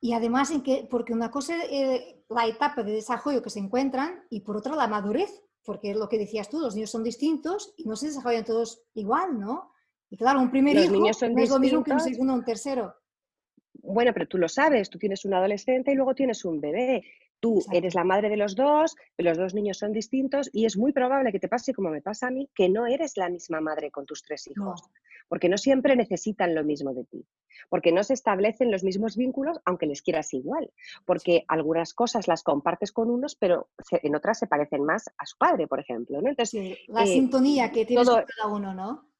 Y 0.00 0.14
además, 0.14 0.50
en 0.50 0.62
que, 0.62 0.86
porque 0.90 1.12
una 1.12 1.30
cosa 1.30 1.62
es 1.62 1.70
eh, 1.70 2.24
la 2.28 2.46
etapa 2.46 2.82
de 2.82 2.92
desarrollo 2.92 3.42
que 3.42 3.50
se 3.50 3.58
encuentran 3.58 4.24
y 4.30 4.40
por 4.40 4.56
otra 4.56 4.74
la 4.74 4.88
madurez, 4.88 5.42
porque 5.62 5.90
es 5.90 5.96
lo 5.96 6.08
que 6.08 6.18
decías 6.18 6.48
tú, 6.48 6.58
los 6.58 6.74
niños 6.74 6.90
son 6.90 7.04
distintos 7.04 7.74
y 7.76 7.84
no 7.84 7.96
se 7.96 8.06
desarrollan 8.06 8.44
todos 8.44 8.82
igual, 8.94 9.38
¿no? 9.38 9.72
Y 10.08 10.16
claro, 10.16 10.40
un 10.40 10.50
primer 10.50 10.76
hijo 10.76 10.92
no 10.92 11.06
es 11.08 11.50
lo 11.50 11.60
mismo 11.60 11.84
que 11.84 11.92
un 11.92 12.00
segundo 12.00 12.32
o 12.32 12.36
un 12.36 12.44
tercero. 12.44 12.94
Bueno, 13.74 14.12
pero 14.12 14.26
tú 14.26 14.38
lo 14.38 14.48
sabes, 14.48 14.90
tú 14.90 14.98
tienes 14.98 15.24
un 15.24 15.34
adolescente 15.34 15.92
y 15.92 15.94
luego 15.94 16.14
tienes 16.14 16.44
un 16.44 16.60
bebé. 16.60 17.04
Tú 17.40 17.62
eres 17.72 17.94
la 17.94 18.04
madre 18.04 18.28
de 18.28 18.36
los 18.36 18.54
dos, 18.54 18.96
los 19.16 19.38
dos 19.38 19.54
niños 19.54 19.78
son 19.78 19.92
distintos 19.92 20.50
y 20.52 20.66
es 20.66 20.76
muy 20.76 20.92
probable 20.92 21.32
que 21.32 21.40
te 21.40 21.48
pase 21.48 21.72
como 21.72 21.88
me 21.88 22.02
pasa 22.02 22.28
a 22.28 22.30
mí, 22.30 22.50
que 22.54 22.68
no 22.68 22.86
eres 22.86 23.16
la 23.16 23.30
misma 23.30 23.60
madre 23.60 23.90
con 23.90 24.04
tus 24.04 24.22
tres 24.22 24.46
hijos, 24.46 24.82
porque 25.26 25.48
no 25.48 25.56
siempre 25.56 25.96
necesitan 25.96 26.54
lo 26.54 26.64
mismo 26.64 26.92
de 26.92 27.04
ti, 27.04 27.26
porque 27.70 27.92
no 27.92 28.04
se 28.04 28.12
establecen 28.12 28.70
los 28.70 28.84
mismos 28.84 29.16
vínculos 29.16 29.58
aunque 29.64 29.86
les 29.86 30.02
quieras 30.02 30.34
igual, 30.34 30.70
porque 31.06 31.44
algunas 31.48 31.94
cosas 31.94 32.28
las 32.28 32.42
compartes 32.42 32.92
con 32.92 33.10
unos, 33.10 33.36
pero 33.36 33.70
en 33.90 34.14
otras 34.14 34.38
se 34.38 34.46
parecen 34.46 34.84
más 34.84 35.08
a 35.16 35.24
su 35.24 35.38
padre, 35.38 35.66
por 35.66 35.80
ejemplo. 35.80 36.20
¿no? 36.20 36.28
Entonces, 36.28 36.78
la 36.88 37.04
eh, 37.04 37.06
sintonía 37.06 37.70
que 37.72 37.86
tiene 37.86 38.04
cada 38.04 38.52
uno, 38.52 38.74
¿no? 38.74 39.10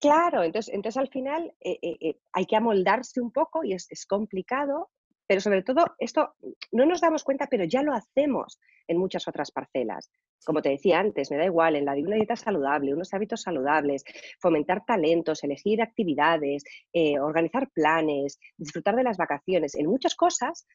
Claro, 0.00 0.42
entonces, 0.42 0.74
entonces 0.74 1.00
al 1.00 1.08
final 1.08 1.54
eh, 1.60 1.78
eh, 1.82 2.18
hay 2.32 2.44
que 2.44 2.56
amoldarse 2.56 3.22
un 3.22 3.30
poco 3.30 3.64
y 3.64 3.72
es, 3.72 3.86
es 3.90 4.04
complicado, 4.04 4.90
pero 5.26 5.40
sobre 5.40 5.62
todo, 5.62 5.84
esto 5.98 6.34
no 6.72 6.84
nos 6.86 7.00
damos 7.00 7.24
cuenta, 7.24 7.46
pero 7.50 7.64
ya 7.64 7.82
lo 7.82 7.92
hacemos 7.92 8.60
en 8.86 8.98
muchas 8.98 9.26
otras 9.26 9.50
parcelas. 9.50 10.10
Como 10.44 10.60
te 10.60 10.68
decía 10.68 10.98
antes, 10.98 11.30
me 11.30 11.38
da 11.38 11.46
igual, 11.46 11.76
en 11.76 11.86
la 11.86 11.94
de 11.94 12.02
una 12.02 12.16
dieta 12.16 12.36
saludable, 12.36 12.92
unos 12.92 13.14
hábitos 13.14 13.42
saludables, 13.42 14.04
fomentar 14.38 14.84
talentos, 14.84 15.42
elegir 15.42 15.80
actividades, 15.80 16.64
eh, 16.92 17.18
organizar 17.18 17.70
planes, 17.70 18.38
disfrutar 18.58 18.94
de 18.96 19.04
las 19.04 19.16
vacaciones. 19.16 19.74
En 19.74 19.86
muchas 19.86 20.14
cosas 20.14 20.66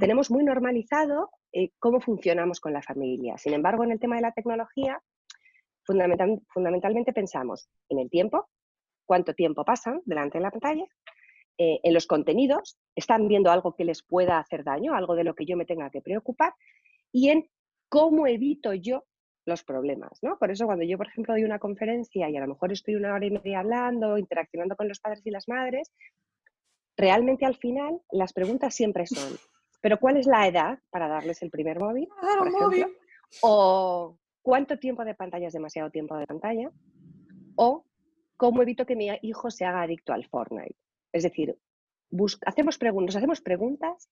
tenemos 0.00 0.30
muy 0.30 0.44
normalizado 0.44 1.30
eh, 1.52 1.70
cómo 1.78 2.00
funcionamos 2.00 2.60
con 2.60 2.72
la 2.72 2.82
familia. 2.82 3.38
Sin 3.38 3.54
embargo, 3.54 3.84
en 3.84 3.92
el 3.92 4.00
tema 4.00 4.16
de 4.16 4.22
la 4.22 4.32
tecnología, 4.32 5.00
fundamentalmente 5.84 7.12
pensamos 7.12 7.68
en 7.88 8.00
el 8.00 8.10
tiempo, 8.10 8.48
cuánto 9.06 9.34
tiempo 9.34 9.64
pasan 9.64 10.00
delante 10.04 10.38
de 10.38 10.42
la 10.42 10.50
pantalla, 10.50 10.84
eh, 11.58 11.80
en 11.82 11.94
los 11.94 12.06
contenidos, 12.06 12.78
están 12.94 13.28
viendo 13.28 13.50
algo 13.50 13.74
que 13.74 13.84
les 13.84 14.02
pueda 14.02 14.38
hacer 14.38 14.64
daño, 14.64 14.94
algo 14.94 15.14
de 15.14 15.24
lo 15.24 15.34
que 15.34 15.46
yo 15.46 15.56
me 15.56 15.66
tenga 15.66 15.90
que 15.90 16.00
preocupar, 16.00 16.54
y 17.12 17.28
en 17.28 17.48
cómo 17.88 18.26
evito 18.26 18.72
yo 18.72 19.04
los 19.44 19.64
problemas, 19.64 20.18
¿no? 20.22 20.38
Por 20.38 20.50
eso 20.50 20.66
cuando 20.66 20.84
yo, 20.84 20.96
por 20.96 21.08
ejemplo, 21.08 21.34
doy 21.34 21.44
una 21.44 21.58
conferencia 21.58 22.30
y 22.30 22.36
a 22.36 22.40
lo 22.40 22.48
mejor 22.48 22.72
estoy 22.72 22.94
una 22.94 23.12
hora 23.12 23.26
y 23.26 23.30
media 23.30 23.60
hablando, 23.60 24.18
interaccionando 24.18 24.76
con 24.76 24.88
los 24.88 25.00
padres 25.00 25.20
y 25.26 25.30
las 25.30 25.48
madres, 25.48 25.92
realmente 26.96 27.44
al 27.44 27.56
final 27.56 28.00
las 28.10 28.32
preguntas 28.32 28.74
siempre 28.74 29.06
son, 29.06 29.36
¿pero 29.80 29.98
cuál 29.98 30.16
es 30.16 30.26
la 30.26 30.46
edad 30.46 30.78
para 30.90 31.08
darles 31.08 31.42
el 31.42 31.50
primer 31.50 31.78
móvil? 31.78 32.08
Por 32.38 32.48
ejemplo? 32.48 32.86
O 33.42 34.18
¿cuánto 34.42 34.78
tiempo 34.78 35.04
de 35.04 35.14
pantalla 35.14 35.48
es 35.48 35.52
demasiado 35.52 35.90
tiempo 35.90 36.16
de 36.16 36.26
pantalla? 36.26 36.70
O 37.56 37.84
¿cómo 38.36 38.62
evito 38.62 38.86
que 38.86 38.96
mi 38.96 39.08
hijo 39.22 39.50
se 39.50 39.64
haga 39.64 39.82
adicto 39.82 40.12
al 40.12 40.26
Fortnite? 40.26 40.76
Es 41.12 41.22
decir, 41.22 41.56
hacemos 42.46 42.78
nos 42.80 43.16
hacemos 43.16 43.40
preguntas 43.40 44.08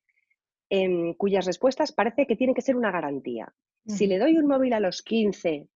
en 0.69 1.15
cuyas 1.15 1.47
respuestas 1.47 1.93
parece 1.93 2.27
que 2.27 2.37
tienen 2.37 2.55
que 2.55 2.63
ser 2.63 2.77
una 2.77 2.91
garantía. 2.93 3.53
Si 3.87 4.07
le 4.07 4.19
doy 4.19 4.37
un 4.37 4.47
móvil 4.47 4.75
a 4.75 4.81
los 4.81 5.03
15, 5.03 5.67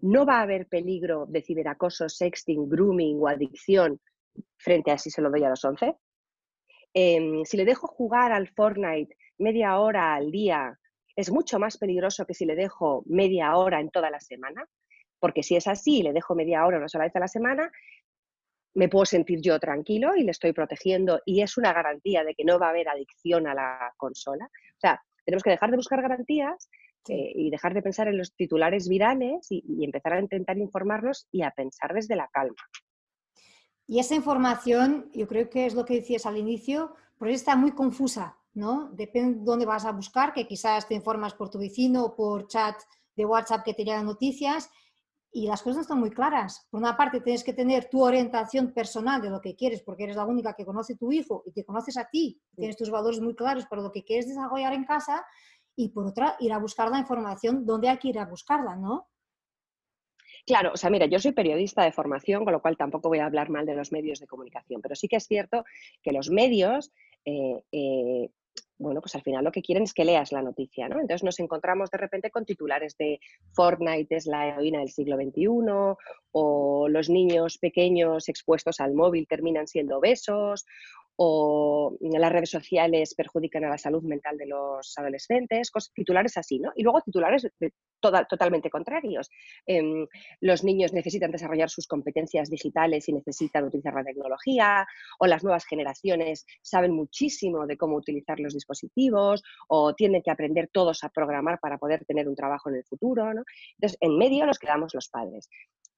no 0.00 0.26
va 0.26 0.38
a 0.38 0.42
haber 0.42 0.66
peligro 0.66 1.26
de 1.26 1.42
ciberacoso, 1.42 2.08
sexting, 2.08 2.68
grooming 2.68 3.20
o 3.20 3.28
adicción 3.28 4.00
frente 4.56 4.90
a 4.90 4.98
si 4.98 5.10
se 5.10 5.22
lo 5.22 5.30
doy 5.30 5.44
a 5.44 5.50
los 5.50 5.64
11. 5.64 5.96
Em, 6.94 7.44
si 7.44 7.56
le 7.56 7.64
dejo 7.64 7.86
jugar 7.86 8.32
al 8.32 8.48
Fortnite 8.48 9.16
media 9.38 9.78
hora 9.78 10.14
al 10.14 10.30
día, 10.30 10.78
es 11.14 11.30
mucho 11.30 11.58
más 11.58 11.78
peligroso 11.78 12.26
que 12.26 12.34
si 12.34 12.44
le 12.44 12.56
dejo 12.56 13.04
media 13.06 13.56
hora 13.56 13.80
en 13.80 13.90
toda 13.90 14.10
la 14.10 14.20
semana, 14.20 14.66
porque 15.20 15.42
si 15.42 15.56
es 15.56 15.68
así, 15.68 16.02
le 16.02 16.12
dejo 16.12 16.34
media 16.34 16.66
hora 16.66 16.78
una 16.78 16.88
sola 16.88 17.04
vez 17.04 17.16
a 17.16 17.20
la 17.20 17.28
semana, 17.28 17.70
me 18.74 18.88
puedo 18.88 19.04
sentir 19.04 19.40
yo 19.40 19.58
tranquilo 19.58 20.16
y 20.16 20.24
le 20.24 20.30
estoy 20.30 20.52
protegiendo 20.52 21.20
y 21.26 21.42
es 21.42 21.56
una 21.56 21.72
garantía 21.72 22.24
de 22.24 22.34
que 22.34 22.44
no 22.44 22.58
va 22.58 22.68
a 22.68 22.70
haber 22.70 22.88
adicción 22.88 23.46
a 23.46 23.54
la 23.54 23.92
consola. 23.96 24.46
O 24.46 24.80
sea, 24.80 25.02
tenemos 25.24 25.42
que 25.42 25.50
dejar 25.50 25.70
de 25.70 25.76
buscar 25.76 26.00
garantías 26.02 26.68
eh, 27.08 27.32
y 27.34 27.50
dejar 27.50 27.74
de 27.74 27.82
pensar 27.82 28.08
en 28.08 28.18
los 28.18 28.34
titulares 28.34 28.88
virales 28.88 29.46
y, 29.50 29.84
empezar 29.84 30.14
a 30.14 30.20
intentar 30.20 30.56
informarnos 30.58 31.26
y 31.30 31.42
a 31.42 31.50
pensar 31.50 31.92
desde 31.92 32.16
la 32.16 32.28
calma. 32.32 32.56
Y 33.86 33.98
esa 33.98 34.14
información, 34.14 35.10
yo 35.12 35.26
creo 35.26 35.50
que 35.50 35.66
es 35.66 35.74
lo 35.74 35.84
que 35.84 35.94
decías 35.94 36.26
al 36.26 36.38
inicio, 36.38 36.94
porque 37.18 37.34
está 37.34 37.56
muy 37.56 37.72
confusa, 37.72 38.38
¿no? 38.54 38.90
Depende 38.92 39.40
de 39.40 39.44
dónde 39.44 39.66
vas 39.66 39.84
a 39.84 39.92
buscar, 39.92 40.32
que 40.32 40.46
quizás 40.46 40.86
te 40.86 40.94
informas 40.94 41.34
por 41.34 41.50
tu 41.50 41.58
vecino 41.58 42.04
o 42.04 42.14
por 42.14 42.46
chat 42.46 42.76
de 43.16 43.26
WhatsApp 43.26 43.64
que 43.64 43.74
te 43.74 43.84
llegan 43.84 44.06
noticias 44.06 44.70
y 45.32 45.46
las 45.46 45.62
cosas 45.62 45.76
no 45.76 45.82
están 45.82 45.98
muy 45.98 46.10
claras. 46.10 46.66
Por 46.70 46.78
una 46.78 46.96
parte, 46.96 47.20
tienes 47.20 47.42
que 47.42 47.54
tener 47.54 47.88
tu 47.88 48.02
orientación 48.04 48.72
personal 48.72 49.22
de 49.22 49.30
lo 49.30 49.40
que 49.40 49.56
quieres, 49.56 49.82
porque 49.82 50.04
eres 50.04 50.16
la 50.16 50.26
única 50.26 50.52
que 50.52 50.66
conoce 50.66 50.92
a 50.92 50.96
tu 50.96 51.10
hijo 51.10 51.42
y 51.46 51.52
te 51.52 51.64
conoces 51.64 51.96
a 51.96 52.08
ti, 52.10 52.40
tienes 52.54 52.76
tus 52.76 52.90
valores 52.90 53.20
muy 53.20 53.34
claros 53.34 53.66
para 53.66 53.82
lo 53.82 53.90
que 53.90 54.04
quieres 54.04 54.28
desarrollar 54.28 54.74
en 54.74 54.84
casa, 54.84 55.24
y 55.74 55.88
por 55.88 56.06
otra, 56.06 56.36
ir 56.40 56.52
a 56.52 56.58
buscar 56.58 56.90
la 56.90 56.98
información 56.98 57.64
donde 57.64 57.88
hay 57.88 57.98
que 57.98 58.08
ir 58.08 58.18
a 58.18 58.26
buscarla, 58.26 58.76
¿no? 58.76 59.08
Claro, 60.44 60.72
o 60.74 60.76
sea, 60.76 60.90
mira, 60.90 61.06
yo 61.06 61.18
soy 61.18 61.32
periodista 61.32 61.82
de 61.84 61.92
formación, 61.92 62.44
con 62.44 62.52
lo 62.52 62.60
cual 62.60 62.76
tampoco 62.76 63.08
voy 63.08 63.20
a 63.20 63.26
hablar 63.26 63.48
mal 63.48 63.64
de 63.64 63.74
los 63.74 63.92
medios 63.92 64.18
de 64.18 64.26
comunicación, 64.26 64.82
pero 64.82 64.94
sí 64.96 65.08
que 65.08 65.16
es 65.16 65.26
cierto 65.26 65.64
que 66.02 66.12
los 66.12 66.30
medios 66.30 66.92
eh, 67.24 67.62
eh, 67.70 68.30
bueno, 68.82 69.00
pues 69.00 69.14
al 69.14 69.22
final 69.22 69.44
lo 69.44 69.52
que 69.52 69.62
quieren 69.62 69.84
es 69.84 69.94
que 69.94 70.04
leas 70.04 70.32
la 70.32 70.42
noticia, 70.42 70.88
¿no? 70.88 70.96
Entonces 71.00 71.22
nos 71.22 71.38
encontramos 71.40 71.90
de 71.90 71.98
repente 71.98 72.30
con 72.30 72.44
titulares 72.44 72.96
de 72.98 73.20
Fortnite 73.52 74.16
es 74.16 74.26
la 74.26 74.48
heroína 74.48 74.80
del 74.80 74.90
siglo 74.90 75.16
XXI 75.16 75.96
o 76.32 76.88
los 76.88 77.08
niños 77.08 77.58
pequeños 77.58 78.28
expuestos 78.28 78.80
al 78.80 78.94
móvil 78.94 79.26
terminan 79.28 79.66
siendo 79.66 79.98
obesos 79.98 80.66
o 81.16 81.96
las 82.00 82.32
redes 82.32 82.50
sociales 82.50 83.14
perjudican 83.14 83.64
a 83.64 83.70
la 83.70 83.78
salud 83.78 84.02
mental 84.02 84.36
de 84.36 84.46
los 84.46 84.96
adolescentes, 84.96 85.70
titulares 85.94 86.36
así, 86.36 86.58
¿no? 86.58 86.72
Y 86.74 86.82
luego 86.82 87.00
titulares 87.00 87.46
totalmente 88.00 88.70
contrarios. 88.70 89.30
Em, 89.66 90.06
los 90.40 90.64
niños 90.64 90.92
necesitan 90.92 91.30
desarrollar 91.30 91.70
sus 91.70 91.86
competencias 91.86 92.50
digitales 92.50 93.08
y 93.08 93.12
necesitan 93.12 93.64
utilizar 93.64 93.94
la 93.94 94.04
tecnología, 94.04 94.86
o 95.18 95.26
las 95.26 95.44
nuevas 95.44 95.64
generaciones 95.66 96.46
saben 96.62 96.92
muchísimo 96.92 97.66
de 97.66 97.76
cómo 97.76 97.96
utilizar 97.96 98.40
los 98.40 98.54
dispositivos, 98.54 99.42
o 99.68 99.94
tienen 99.94 100.22
que 100.22 100.30
aprender 100.30 100.68
todos 100.72 101.04
a 101.04 101.10
programar 101.10 101.60
para 101.60 101.78
poder 101.78 102.04
tener 102.04 102.28
un 102.28 102.34
trabajo 102.34 102.70
en 102.70 102.76
el 102.76 102.84
futuro, 102.84 103.32
¿no? 103.32 103.44
Entonces, 103.76 103.98
en 104.00 104.18
medio 104.18 104.46
nos 104.46 104.58
quedamos 104.58 104.94
los 104.94 105.08
padres. 105.08 105.48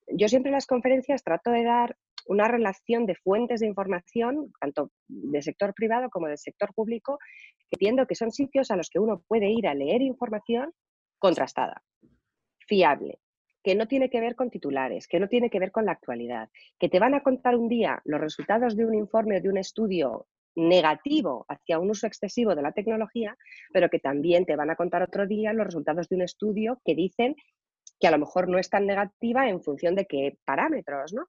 Yo 0.09 0.29
siempre 0.29 0.51
en 0.51 0.55
las 0.55 0.67
conferencias 0.67 1.23
trato 1.23 1.51
de 1.51 1.65
dar 1.65 1.97
una 2.27 2.49
relación 2.49 3.07
de 3.07 3.15
fuentes 3.15 3.61
de 3.61 3.67
información, 3.67 4.53
tanto 4.61 4.91
del 5.09 5.43
sector 5.43 5.75
privado 5.75 6.09
como 6.11 6.29
del 6.29 6.39
sector 6.39 6.73
público, 6.75 7.19
que 7.71 7.77
entiendo 7.77 8.07
que 8.07 8.15
son 8.15 8.31
sitios 8.31 8.71
a 8.71 8.77
los 8.77 8.91
que 8.91 8.99
uno 8.99 9.23
puede 9.27 9.49
ir 9.51 9.67
a 9.67 9.75
leer 9.75 10.03
información 10.03 10.73
contrastada, 11.19 11.83
fiable, 12.67 13.19
que 13.63 13.75
no 13.75 13.89
tiene 13.89 14.11
que 14.11 14.21
ver 14.21 14.37
con 14.37 14.51
titulares, 14.51 15.09
que 15.09 15.19
no 15.19 15.29
tiene 15.29 15.51
que 15.51 15.59
ver 15.59 15.73
con 15.73 15.87
la 15.87 15.93
actualidad, 15.93 16.51
que 16.79 16.89
te 16.89 16.99
van 16.99 17.15
a 17.15 17.23
contar 17.23 17.57
un 17.57 17.69
día 17.69 18.01
los 18.05 18.21
resultados 18.21 18.77
de 18.77 18.85
un 18.85 18.95
informe 18.95 19.39
o 19.39 19.41
de 19.41 19.49
un 19.49 19.57
estudio 19.57 20.27
negativo 20.57 21.47
hacia 21.49 21.79
un 21.79 21.91
uso 21.91 22.07
excesivo 22.07 22.55
de 22.55 22.63
la 22.63 22.73
tecnología, 22.73 23.37
pero 23.73 23.89
que 23.89 23.99
también 23.99 24.45
te 24.45 24.57
van 24.57 24.71
a 24.71 24.77
contar 24.77 25.03
otro 25.03 25.27
día 25.27 25.53
los 25.53 25.67
resultados 25.67 26.09
de 26.09 26.17
un 26.17 26.23
estudio 26.23 26.81
que 26.85 26.95
dicen 26.95 27.35
que 27.99 28.07
a 28.07 28.11
lo 28.11 28.19
mejor 28.19 28.49
no 28.49 28.59
es 28.59 28.69
tan 28.69 28.87
negativa 28.87 29.49
en 29.49 29.63
función 29.63 29.95
de 29.95 30.07
qué 30.07 30.37
parámetros, 30.45 31.13
¿no? 31.13 31.27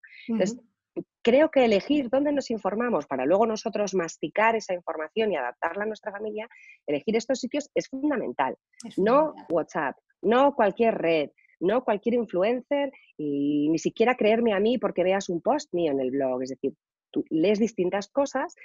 Creo 1.22 1.50
que 1.50 1.66
elegir 1.66 2.10
dónde 2.10 2.32
nos 2.32 2.52
informamos 2.52 3.08
para 3.08 3.26
luego 3.26 3.46
nosotros 3.46 3.94
masticar 3.96 4.56
esa 4.56 4.74
información 4.74 5.32
y 5.32 5.36
adaptarla 5.36 5.84
a 5.84 5.88
nuestra 5.88 6.12
familia, 6.12 6.48
elegir 6.86 7.16
estos 7.16 7.40
sitios 7.40 7.70
es 7.74 7.90
fundamental. 7.90 8.56
No 8.98 9.34
WhatsApp, 9.50 9.98
no 10.22 10.56
cualquier 10.56 10.96
red, 10.96 11.30
no 11.60 11.84
cualquier 11.84 12.16
influencer 12.16 12.92
y 13.18 13.70
ni 13.70 13.80
siquiera 13.80 14.16
creerme 14.16 14.54
a 14.54 14.60
mí 14.60 14.78
porque 14.78 15.04
veas 15.04 15.30
un 15.30 15.42
post 15.42 15.74
mío 15.74 15.92
en 15.92 16.00
el 16.00 16.12
blog. 16.12 16.44
Es 16.44 16.50
decir, 16.50 16.74
tú 17.12 17.26
lees 17.30 17.60
distintas 17.60 18.10
cosas, 18.10 18.56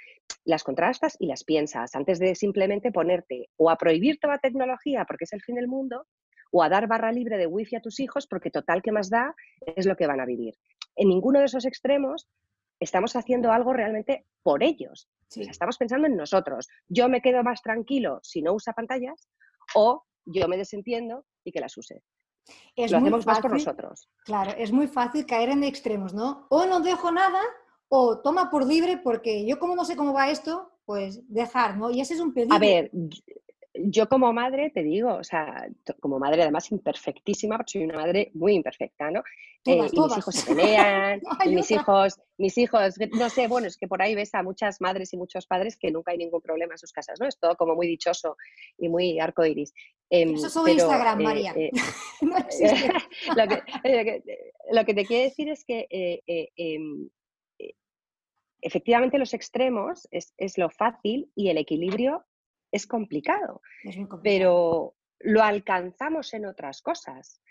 las 0.45 0.63
contrastas 0.63 1.15
y 1.19 1.27
las 1.27 1.43
piensas 1.43 1.95
antes 1.95 2.19
de 2.19 2.35
simplemente 2.35 2.91
ponerte 2.91 3.49
o 3.57 3.69
a 3.69 3.77
prohibir 3.77 4.19
toda 4.19 4.37
tecnología 4.37 5.05
porque 5.05 5.25
es 5.25 5.33
el 5.33 5.41
fin 5.41 5.55
del 5.55 5.67
mundo 5.67 6.05
o 6.51 6.61
a 6.61 6.69
dar 6.69 6.87
barra 6.87 7.11
libre 7.11 7.37
de 7.37 7.47
wifi 7.47 7.77
a 7.77 7.81
tus 7.81 7.99
hijos 7.99 8.27
porque 8.27 8.51
total 8.51 8.81
que 8.81 8.91
más 8.91 9.09
da 9.09 9.33
es 9.75 9.85
lo 9.85 9.95
que 9.95 10.05
van 10.05 10.19
a 10.19 10.25
vivir 10.25 10.53
en 10.95 11.09
ninguno 11.09 11.39
de 11.39 11.45
esos 11.45 11.65
extremos 11.65 12.27
estamos 12.79 13.15
haciendo 13.15 13.51
algo 13.51 13.73
realmente 13.73 14.25
por 14.43 14.63
ellos. 14.63 15.07
estamos 15.35 15.77
pensando 15.77 16.07
en 16.07 16.17
nosotros. 16.17 16.67
Yo 16.87 17.07
me 17.07 17.21
quedo 17.21 17.43
más 17.43 17.61
tranquilo 17.61 18.19
si 18.23 18.41
no 18.41 18.53
usa 18.53 18.73
pantallas 18.73 19.29
o 19.75 20.03
yo 20.25 20.47
me 20.47 20.57
desentiendo 20.57 21.25
y 21.43 21.51
que 21.51 21.59
las 21.59 21.77
use. 21.77 22.03
Es 22.75 22.91
Lo 22.91 22.97
hacemos 22.97 23.25
más 23.25 23.39
por 23.39 23.51
nosotros. 23.51 24.09
Claro, 24.25 24.51
es 24.57 24.71
muy 24.71 24.87
fácil 24.87 25.25
caer 25.25 25.49
en 25.49 25.63
extremos, 25.63 26.13
¿no? 26.13 26.47
O 26.49 26.65
no 26.65 26.81
dejo 26.81 27.11
nada 27.11 27.39
o 27.87 28.19
toma 28.21 28.49
por 28.49 28.65
libre 28.65 28.97
porque 28.97 29.45
yo 29.45 29.59
como 29.59 29.75
no 29.75 29.85
sé 29.85 29.95
cómo 29.95 30.13
va 30.13 30.31
esto, 30.31 30.71
pues 30.85 31.21
dejar, 31.27 31.77
¿no? 31.77 31.91
Y 31.91 32.01
ese 32.01 32.15
es 32.15 32.19
un 32.19 32.33
peligro. 32.33 32.55
A 32.55 32.59
ver, 32.59 32.91
yo 33.73 34.09
como 34.09 34.33
madre 34.33 34.69
te 34.69 34.83
digo, 34.83 35.13
o 35.13 35.23
sea, 35.23 35.67
como 35.99 36.19
madre 36.19 36.41
además 36.41 36.71
imperfectísima, 36.71 37.57
porque 37.57 37.71
soy 37.73 37.83
una 37.85 37.99
madre 37.99 38.31
muy 38.33 38.53
imperfecta, 38.53 39.09
¿no? 39.11 39.23
Eh, 39.65 39.75
y 39.75 39.81
mis 39.81 39.93
hijos 39.93 40.35
se 40.35 40.55
pelean, 40.55 41.21
y 41.45 41.55
mis 41.55 41.71
hijos, 41.71 42.19
mis 42.37 42.57
hijos, 42.57 42.95
no 43.11 43.29
sé, 43.29 43.47
bueno, 43.47 43.67
es 43.67 43.77
que 43.77 43.87
por 43.87 44.01
ahí 44.01 44.15
ves 44.15 44.33
a 44.33 44.43
muchas 44.43 44.81
madres 44.81 45.13
y 45.13 45.17
muchos 45.17 45.45
padres 45.45 45.77
que 45.77 45.91
nunca 45.91 46.11
hay 46.11 46.17
ningún 46.17 46.41
problema 46.41 46.73
en 46.73 46.77
sus 46.77 46.91
casas, 46.91 47.19
¿no? 47.19 47.27
Es 47.27 47.39
todo 47.39 47.55
como 47.55 47.75
muy 47.75 47.87
dichoso 47.87 48.35
y 48.77 48.89
muy 48.89 49.19
arcoiris. 49.19 49.73
Eh, 50.09 50.33
Eso 50.33 50.47
es 50.47 50.73
Instagram, 50.73 51.21
María. 51.21 51.53
Eh, 51.55 51.71
lo, 53.37 53.47
que, 53.47 54.23
lo, 54.71 54.85
que, 54.85 54.93
te 54.93 55.05
quiero 55.05 55.23
decir 55.23 55.49
es 55.49 55.63
que 55.63 55.87
em, 56.57 57.09
efectivamente 58.61 59.17
los 59.17 59.33
extremos 59.33 60.07
es, 60.11 60.33
es, 60.37 60.57
lo 60.57 60.69
fácil 60.69 61.31
y 61.35 61.49
el 61.49 61.57
equilibrio 61.57 62.25
es 62.71 62.87
complicado, 62.87 63.61
pero 64.23 64.95
lo 65.19 65.43
alcanzamos 65.43 66.33
en 66.33 66.45
otras 66.45 66.81
cosas, 66.81 67.41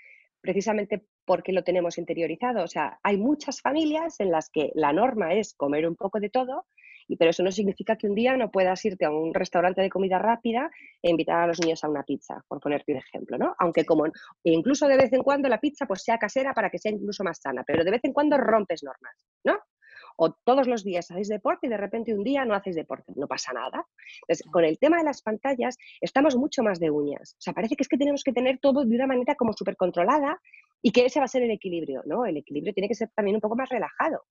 precisamente 0.40 1.06
porque 1.24 1.52
lo 1.52 1.62
tenemos 1.62 1.98
interiorizado. 1.98 2.64
O 2.64 2.68
sea, 2.68 2.98
hay 3.02 3.16
muchas 3.16 3.60
familias 3.60 4.18
en 4.20 4.30
las 4.30 4.50
que 4.50 4.72
la 4.74 4.92
norma 4.92 5.34
es 5.34 5.54
comer 5.54 5.86
un 5.86 5.96
poco 5.96 6.18
de 6.18 6.30
todo, 6.30 6.66
y, 7.06 7.16
pero 7.16 7.30
eso 7.30 7.42
no 7.42 7.50
significa 7.50 7.96
que 7.96 8.06
un 8.06 8.14
día 8.14 8.36
no 8.36 8.50
puedas 8.50 8.84
irte 8.84 9.04
a 9.04 9.10
un 9.10 9.34
restaurante 9.34 9.82
de 9.82 9.90
comida 9.90 10.18
rápida 10.18 10.70
e 11.02 11.10
invitar 11.10 11.42
a 11.42 11.46
los 11.48 11.60
niños 11.60 11.82
a 11.82 11.88
una 11.88 12.04
pizza, 12.04 12.42
por 12.46 12.60
ponerte 12.60 12.92
un 12.92 12.98
ejemplo, 12.98 13.36
¿no? 13.36 13.54
Aunque 13.58 13.84
como 13.84 14.04
incluso 14.44 14.86
de 14.86 14.96
vez 14.96 15.12
en 15.12 15.22
cuando 15.22 15.48
la 15.48 15.58
pizza 15.58 15.86
pues 15.86 16.04
sea 16.04 16.18
casera 16.18 16.54
para 16.54 16.70
que 16.70 16.78
sea 16.78 16.92
incluso 16.92 17.24
más 17.24 17.40
sana, 17.40 17.64
pero 17.66 17.82
de 17.84 17.90
vez 17.90 18.00
en 18.04 18.12
cuando 18.12 18.38
rompes 18.38 18.84
normas, 18.84 19.26
¿no? 19.44 19.58
O 20.16 20.32
todos 20.32 20.66
los 20.66 20.84
días 20.84 21.10
hacéis 21.10 21.28
deporte 21.28 21.66
y 21.66 21.70
de 21.70 21.76
repente 21.76 22.14
un 22.14 22.24
día 22.24 22.44
no 22.44 22.54
hacéis 22.54 22.76
deporte, 22.76 23.12
no 23.16 23.26
pasa 23.26 23.52
nada. 23.52 23.86
Entonces, 24.22 24.46
con 24.50 24.64
el 24.64 24.78
tema 24.78 24.98
de 24.98 25.04
las 25.04 25.22
pantallas 25.22 25.76
estamos 26.00 26.36
mucho 26.36 26.62
más 26.62 26.78
de 26.80 26.90
uñas. 26.90 27.34
O 27.38 27.40
sea, 27.40 27.52
parece 27.52 27.76
que 27.76 27.82
es 27.82 27.88
que 27.88 27.98
tenemos 27.98 28.24
que 28.24 28.32
tener 28.32 28.58
todo 28.58 28.84
de 28.84 28.94
una 28.94 29.06
manera 29.06 29.34
como 29.34 29.52
súper 29.52 29.76
controlada 29.76 30.40
y 30.82 30.92
que 30.92 31.04
ese 31.06 31.18
va 31.18 31.24
a 31.24 31.28
ser 31.28 31.42
el 31.42 31.50
equilibrio, 31.50 32.02
¿no? 32.06 32.24
El 32.26 32.36
equilibrio 32.36 32.72
tiene 32.72 32.88
que 32.88 32.94
ser 32.94 33.10
también 33.14 33.36
un 33.36 33.40
poco 33.40 33.56
más 33.56 33.68
relajado. 33.68 34.24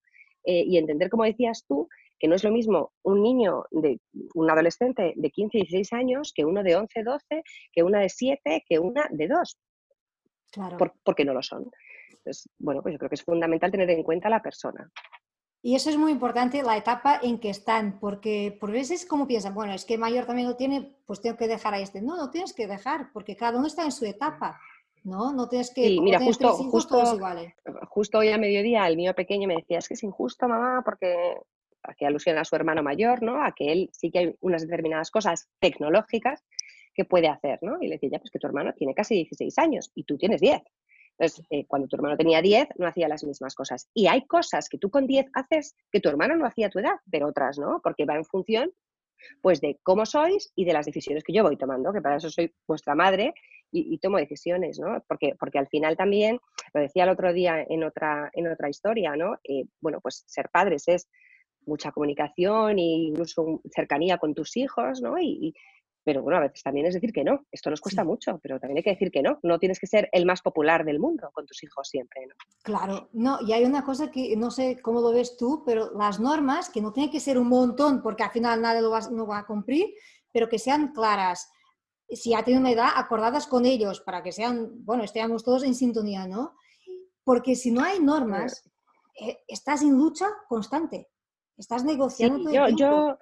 Eh, 0.46 0.64
y 0.66 0.78
entender, 0.78 1.10
como 1.10 1.26
decías 1.26 1.66
tú, 1.68 1.88
que 2.18 2.28
no 2.28 2.36
es 2.36 2.44
lo 2.44 2.52
mismo 2.52 2.92
un 3.04 3.22
niño, 3.22 3.66
de, 3.72 4.00
un 4.36 4.50
adolescente 4.50 5.14
de 5.16 5.30
15, 5.30 5.58
16 5.60 5.94
años 5.94 6.34
que 6.34 6.46
uno 6.46 6.64
de 6.64 6.76
11, 6.76 7.04
12, 7.04 7.44
que 7.72 7.84
una 7.84 8.00
de 8.00 8.10
7, 8.10 8.64
que 8.68 8.80
una 8.80 9.08
de 9.10 9.28
2. 9.28 9.58
Claro. 10.52 10.78
porque 11.04 11.26
no 11.26 11.34
lo 11.36 11.44
son. 11.44 11.70
Entonces, 12.10 12.50
bueno, 12.58 12.82
pues 12.82 12.94
yo 12.94 12.98
creo 12.98 13.10
que 13.10 13.16
es 13.16 13.24
fundamental 13.24 13.70
tener 13.70 13.90
en 13.92 14.02
cuenta 14.02 14.28
a 14.28 14.32
la 14.32 14.42
persona. 14.42 14.90
Y 15.62 15.76
eso 15.76 15.90
es 15.90 15.98
muy 15.98 16.12
importante, 16.12 16.64
la 16.64 16.78
etapa 16.78 17.20
en 17.22 17.38
que 17.38 17.50
están, 17.50 18.00
porque 18.00 18.56
por 18.60 18.72
veces 18.72 19.06
como 19.06 19.28
piensan, 19.28 19.54
bueno, 19.54 19.74
es 19.74 19.84
que 19.84 19.98
mayor 19.98 20.26
también 20.26 20.48
lo 20.48 20.56
tiene, 20.56 20.96
pues 21.06 21.22
tengo 21.22 21.36
que 21.36 21.50
dejar 21.50 21.74
a 21.74 21.80
este. 21.80 22.02
No, 22.02 22.16
no 22.16 22.32
tienes 22.32 22.54
que 22.54 22.66
dejar, 22.66 23.12
porque 23.12 23.36
cada 23.36 23.58
uno 23.58 23.68
está 23.68 23.84
en 23.84 23.92
su 23.92 24.06
etapa, 24.06 24.60
¿no? 25.04 25.34
No 25.34 25.50
tienes 25.50 25.74
que... 25.74 25.86
Sí, 25.86 26.00
mira, 26.00 26.20
justo, 26.20 26.54
justo, 26.54 27.20
justo 27.90 28.18
hoy 28.20 28.30
a 28.30 28.38
mediodía 28.38 28.88
el 28.88 28.96
mío 28.96 29.14
pequeño 29.14 29.50
me 29.50 29.58
decía, 29.58 29.80
es 29.80 29.90
que 29.90 29.96
es 29.96 30.04
injusto, 30.04 30.48
mamá, 30.48 30.82
porque 30.86 31.36
hacía 31.84 32.08
alusión 32.08 32.38
a 32.38 32.46
su 32.46 32.56
hermano 32.56 32.82
mayor, 32.82 33.22
¿no? 33.22 33.44
A 33.44 33.52
que 33.52 33.72
él 33.72 33.90
sí 33.92 34.12
que 34.12 34.20
hay 34.20 34.36
unas 34.40 34.62
determinadas 34.62 35.12
cosas 35.12 35.50
tecnológicas 35.60 36.46
que 36.94 37.06
puede 37.06 37.28
hacer, 37.28 37.60
¿no? 37.62 37.78
Y 37.82 37.88
le 37.88 37.96
decía, 37.96 38.10
ya, 38.14 38.20
pues 38.20 38.32
que 38.32 38.40
tu 38.40 38.48
hermano 38.48 38.74
tiene 38.74 38.94
casi 38.94 39.16
16 39.16 39.58
años 39.58 39.92
y 39.94 40.04
tú 40.04 40.18
tienes 40.18 40.40
10. 40.40 40.62
Entonces, 41.20 41.46
eh, 41.50 41.66
cuando 41.68 41.88
tu 41.88 41.98
hermano 41.98 42.16
tenía 42.16 42.42
10, 42.42 42.70
no 42.78 42.88
hacía 42.88 43.10
las 43.10 43.26
mismas 43.26 43.54
cosas. 43.54 43.90
Y 43.94 44.08
hay 44.08 44.26
cosas 44.26 44.70
que 44.70 44.78
tú 44.78 44.90
con 44.90 45.06
10 45.06 45.28
haces 45.34 45.76
que 45.92 46.00
tu 46.00 46.08
hermano 46.08 46.36
no 46.38 46.46
hacía 46.46 46.68
a 46.68 46.70
tu 46.70 46.80
edad, 46.80 46.96
pero 47.12 47.28
otras 47.28 47.60
no, 47.60 47.82
porque 47.84 48.06
va 48.06 48.16
en 48.16 48.26
función 48.26 48.72
pues 49.42 49.60
de 49.60 49.78
cómo 49.84 50.06
sois 50.06 50.54
y 50.56 50.64
de 50.64 50.72
las 50.72 50.86
decisiones 50.86 51.26
que 51.26 51.34
yo 51.34 51.44
voy 51.44 51.58
tomando, 51.58 51.92
que 51.92 52.02
para 52.02 52.16
eso 52.16 52.30
soy 52.30 52.54
vuestra 52.66 52.96
madre 52.96 53.34
y, 53.72 54.00
tomo 54.00 54.18
decisiones, 54.18 54.80
¿no? 54.80 55.04
Porque, 55.08 55.36
porque 55.40 55.60
al 55.60 55.68
final 55.68 55.96
también, 55.96 56.40
lo 56.74 56.82
decía 56.82 57.04
el 57.04 57.10
otro 57.10 57.34
día 57.34 57.64
en 57.70 57.84
otra, 57.84 58.32
en 58.34 58.48
otra 58.48 58.70
historia, 58.70 59.16
¿no? 59.16 59.38
Eh, 59.44 59.66
bueno, 59.80 60.00
pues 60.02 60.24
ser 60.26 60.50
padres 60.50 60.88
es 60.88 61.08
mucha 61.66 61.92
comunicación 61.92 62.80
e 62.80 63.10
incluso 63.10 63.62
cercanía 63.74 64.18
con 64.18 64.34
tus 64.34 64.58
hijos, 64.58 65.02
¿no? 65.02 65.20
Y, 65.20 65.54
pero 66.10 66.24
bueno, 66.24 66.40
a 66.40 66.42
veces 66.42 66.64
también 66.64 66.88
es 66.88 66.96
decir 66.96 67.14
que 67.14 67.24
no, 67.24 67.46
esto 67.52 67.70
nos 67.70 67.82
cuesta 67.82 68.04
mucho, 68.04 68.40
pero 68.42 68.60
también 68.60 68.78
hay 68.78 68.84
que 68.84 68.90
decir 68.90 69.12
que 69.12 69.22
no, 69.22 69.38
no 69.44 69.60
tienes 69.60 69.80
que 69.80 69.86
ser 69.86 70.10
el 70.12 70.26
más 70.26 70.42
popular 70.42 70.84
del 70.84 70.98
mundo 70.98 71.30
con 71.32 71.46
tus 71.46 71.62
hijos 71.62 71.88
siempre, 71.88 72.26
¿no? 72.26 72.34
Claro, 72.64 73.10
no, 73.14 73.38
y 73.46 73.54
hay 73.54 73.64
una 73.64 73.84
cosa 73.84 74.10
que 74.10 74.36
no 74.36 74.50
sé 74.50 74.80
cómo 74.82 75.02
lo 75.02 75.12
ves 75.12 75.38
tú, 75.38 75.62
pero 75.64 75.92
las 75.96 76.20
normas, 76.20 76.72
que 76.72 76.82
no 76.82 76.92
tienen 76.92 77.12
que 77.12 77.20
ser 77.20 77.38
un 77.38 77.48
montón, 77.48 78.02
porque 78.02 78.24
al 78.24 78.32
final 78.32 78.60
nadie 78.60 78.82
lo 78.82 78.90
va, 78.90 79.02
no 79.12 79.28
va 79.28 79.38
a 79.38 79.46
cumplir, 79.46 79.94
pero 80.34 80.50
que 80.50 80.58
sean 80.58 80.94
claras, 80.94 81.52
si 82.10 82.32
ya 82.32 82.44
tienen 82.44 82.64
una 82.64 82.72
edad, 82.72 82.90
acordadas 82.96 83.46
con 83.46 83.68
ellos, 83.68 84.02
para 84.02 84.24
que 84.24 84.32
sean, 84.32 84.84
bueno, 84.84 85.04
estemos 85.04 85.44
todos 85.44 85.62
en 85.62 85.76
sintonía, 85.76 86.26
¿no? 86.26 86.56
porque 87.30 87.56
si 87.56 87.70
no 87.70 87.84
hay 87.84 88.00
normas, 88.00 88.68
eh, 89.22 89.38
estás 89.48 89.84
en 89.84 89.92
lucha 89.92 90.26
constante, 90.48 91.12
estás 91.56 91.84
negociando. 91.84 92.52
yo, 92.52 92.70
yo 92.70 93.20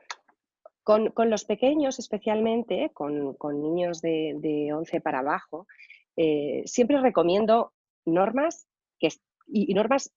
con, 0.88 1.30
los 1.30 1.44
pequeños 1.44 2.00
especialmente, 2.00 2.92
con, 2.94 3.36
niños 3.62 4.00
de, 4.00 4.36
de, 4.38 4.72
11 4.72 5.02
para 5.02 5.20
abajo, 5.20 5.68
eh, 6.16 6.64
siempre 6.66 7.02
recomiendo 7.02 7.74
normas 8.06 8.68
que, 8.98 9.10
y, 9.48 9.74
normas 9.74 10.14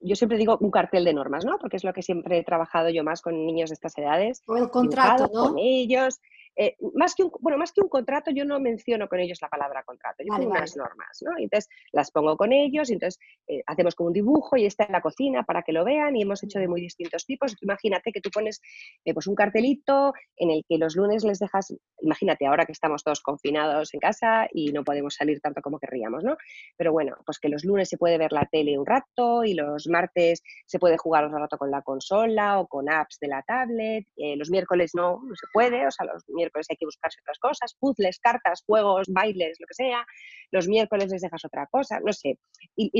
yo 0.00 0.16
siempre 0.16 0.38
digo 0.38 0.58
un 0.60 0.70
cartel 0.70 1.04
de 1.04 1.14
normas, 1.14 1.44
¿no? 1.44 1.58
Porque 1.58 1.76
es 1.76 1.84
lo 1.84 1.92
que 1.92 2.02
siempre 2.02 2.38
he 2.38 2.44
trabajado 2.44 2.90
yo 2.90 3.04
más 3.04 3.22
con 3.22 3.46
niños 3.46 3.70
de 3.70 3.74
estas 3.74 3.96
edades. 3.98 4.42
O 4.46 4.56
el 4.56 4.70
contrato, 4.70 5.30
¿no? 5.32 5.48
Con 5.48 5.58
ellos, 5.58 6.20
eh, 6.60 6.76
más, 6.94 7.14
que 7.14 7.22
un, 7.22 7.30
bueno, 7.38 7.56
más 7.56 7.72
que 7.72 7.80
un 7.80 7.88
contrato, 7.88 8.32
yo 8.32 8.44
no 8.44 8.58
menciono 8.58 9.08
con 9.08 9.20
ellos 9.20 9.38
la 9.40 9.48
palabra 9.48 9.84
contrato, 9.84 10.24
yo 10.24 10.34
pongo 10.34 10.50
unas 10.50 10.76
normas, 10.76 11.22
¿no? 11.22 11.30
entonces 11.38 11.70
las 11.92 12.10
pongo 12.10 12.36
con 12.36 12.52
ellos 12.52 12.90
y 12.90 12.94
entonces 12.94 13.20
eh, 13.46 13.62
hacemos 13.64 13.94
como 13.94 14.08
un 14.08 14.12
dibujo 14.12 14.56
y 14.56 14.66
está 14.66 14.82
en 14.82 14.90
la 14.90 15.00
cocina 15.00 15.44
para 15.44 15.62
que 15.62 15.72
lo 15.72 15.84
vean 15.84 16.16
y 16.16 16.22
hemos 16.22 16.42
hecho 16.42 16.58
de 16.58 16.66
muy 16.66 16.80
distintos 16.80 17.26
tipos. 17.26 17.54
Imagínate 17.62 18.10
que 18.10 18.20
tú 18.20 18.30
pones 18.30 18.60
eh, 19.04 19.14
pues 19.14 19.28
un 19.28 19.36
cartelito 19.36 20.12
en 20.36 20.50
el 20.50 20.64
que 20.68 20.78
los 20.78 20.96
lunes 20.96 21.22
les 21.22 21.38
dejas, 21.38 21.72
imagínate 22.00 22.44
ahora 22.44 22.66
que 22.66 22.72
estamos 22.72 23.04
todos 23.04 23.20
confinados 23.20 23.94
en 23.94 24.00
casa 24.00 24.48
y 24.52 24.72
no 24.72 24.82
podemos 24.82 25.14
salir 25.14 25.40
tanto 25.40 25.62
como 25.62 25.78
querríamos, 25.78 26.24
¿no? 26.24 26.36
Pero 26.76 26.90
bueno, 26.90 27.16
pues 27.24 27.38
que 27.38 27.48
los 27.48 27.64
lunes 27.64 27.88
se 27.88 27.98
puede 27.98 28.18
ver 28.18 28.32
la 28.32 28.46
tele 28.46 28.76
un 28.76 28.86
rato 28.86 29.44
y 29.44 29.54
los 29.54 29.86
martes 29.88 30.42
se 30.66 30.78
puede 30.78 30.98
jugar 30.98 31.26
un 31.26 31.32
rato 31.32 31.58
con 31.58 31.70
la 31.70 31.82
consola 31.82 32.60
o 32.60 32.66
con 32.66 32.90
apps 32.90 33.18
de 33.20 33.28
la 33.28 33.42
tablet, 33.42 34.06
los 34.36 34.50
miércoles 34.50 34.92
no, 34.94 35.20
no 35.22 35.34
se 35.34 35.46
puede, 35.52 35.86
o 35.86 35.90
sea, 35.90 36.06
los 36.06 36.24
miércoles 36.28 36.66
hay 36.70 36.76
que 36.76 36.86
buscarse 36.86 37.20
otras 37.20 37.38
cosas, 37.38 37.74
puzzles, 37.78 38.18
cartas, 38.18 38.62
juegos, 38.66 39.08
bailes, 39.08 39.58
lo 39.60 39.66
que 39.66 39.74
sea, 39.74 40.06
los 40.50 40.68
miércoles 40.68 41.10
les 41.10 41.22
dejas 41.22 41.44
otra 41.44 41.66
cosa, 41.66 42.00
no 42.00 42.12
sé. 42.12 42.38
Y, 42.76 42.90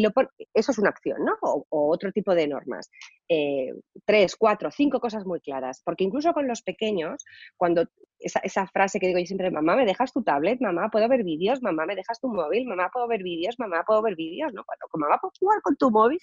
eso 0.54 0.73
es 0.73 0.78
una 0.78 0.90
acción, 0.90 1.25
¿no? 1.25 1.37
O, 1.40 1.64
otro 1.71 2.12
tipo 2.12 2.35
de 2.35 2.49
normas. 2.49 2.90
Eh, 3.28 3.73
tres, 4.04 4.37
cuatro, 4.37 4.71
cinco 4.71 5.00
cosas 5.00 5.25
muy 5.25 5.40
claras, 5.40 5.83
porque 5.85 6.04
incluso 6.04 6.33
con 6.33 6.47
los 6.47 6.62
pequeños, 6.62 7.25
cuando 7.57 7.85
esa, 8.18 8.66
frase 8.66 8.98
que 8.98 9.06
digo 9.06 9.18
yo 9.18 9.26
siempre, 9.26 9.50
mamá, 9.50 9.76
¿me 9.76 9.87
dejas 9.87 10.12
tu 10.12 10.22
tablet? 10.22 10.60
Mamá, 10.60 10.88
¿puedo 10.90 11.08
ver 11.08 11.25
vídeos? 11.25 11.62
Mamá, 11.62 11.87
¿me 11.87 11.94
dejas 11.94 12.20
tu 12.20 12.28
móvil? 12.28 12.66
Mamá, 12.66 12.90
¿puedo 12.92 13.06
ver 13.06 13.22
vídeos? 13.22 13.58
Mamá, 13.58 13.84
¿puedo 13.87 14.02
ver 14.02 14.16
vídeos? 14.16 14.52
¿No? 14.52 14.64
Cuando 14.64 14.87
mamá, 14.94 15.18
¿puedo 15.20 15.32
jugar 15.38 15.62
con 15.62 15.76
tu 15.76 15.90
móvil? 15.90 16.18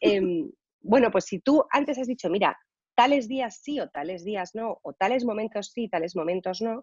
Em, 0.00 0.50
bueno, 0.80 1.10
pues 1.10 1.24
si 1.24 1.40
tú 1.40 1.64
antes 1.70 1.98
has 1.98 2.06
dicho, 2.06 2.28
mira, 2.28 2.58
tales 2.94 3.28
días 3.28 3.60
sí 3.62 3.80
o 3.80 3.88
tales 3.88 4.24
días 4.24 4.54
no, 4.54 4.78
o 4.82 4.92
tales 4.92 5.24
momentos 5.24 5.70
sí, 5.72 5.88
tales 5.88 6.16
momentos 6.16 6.60
no, 6.60 6.82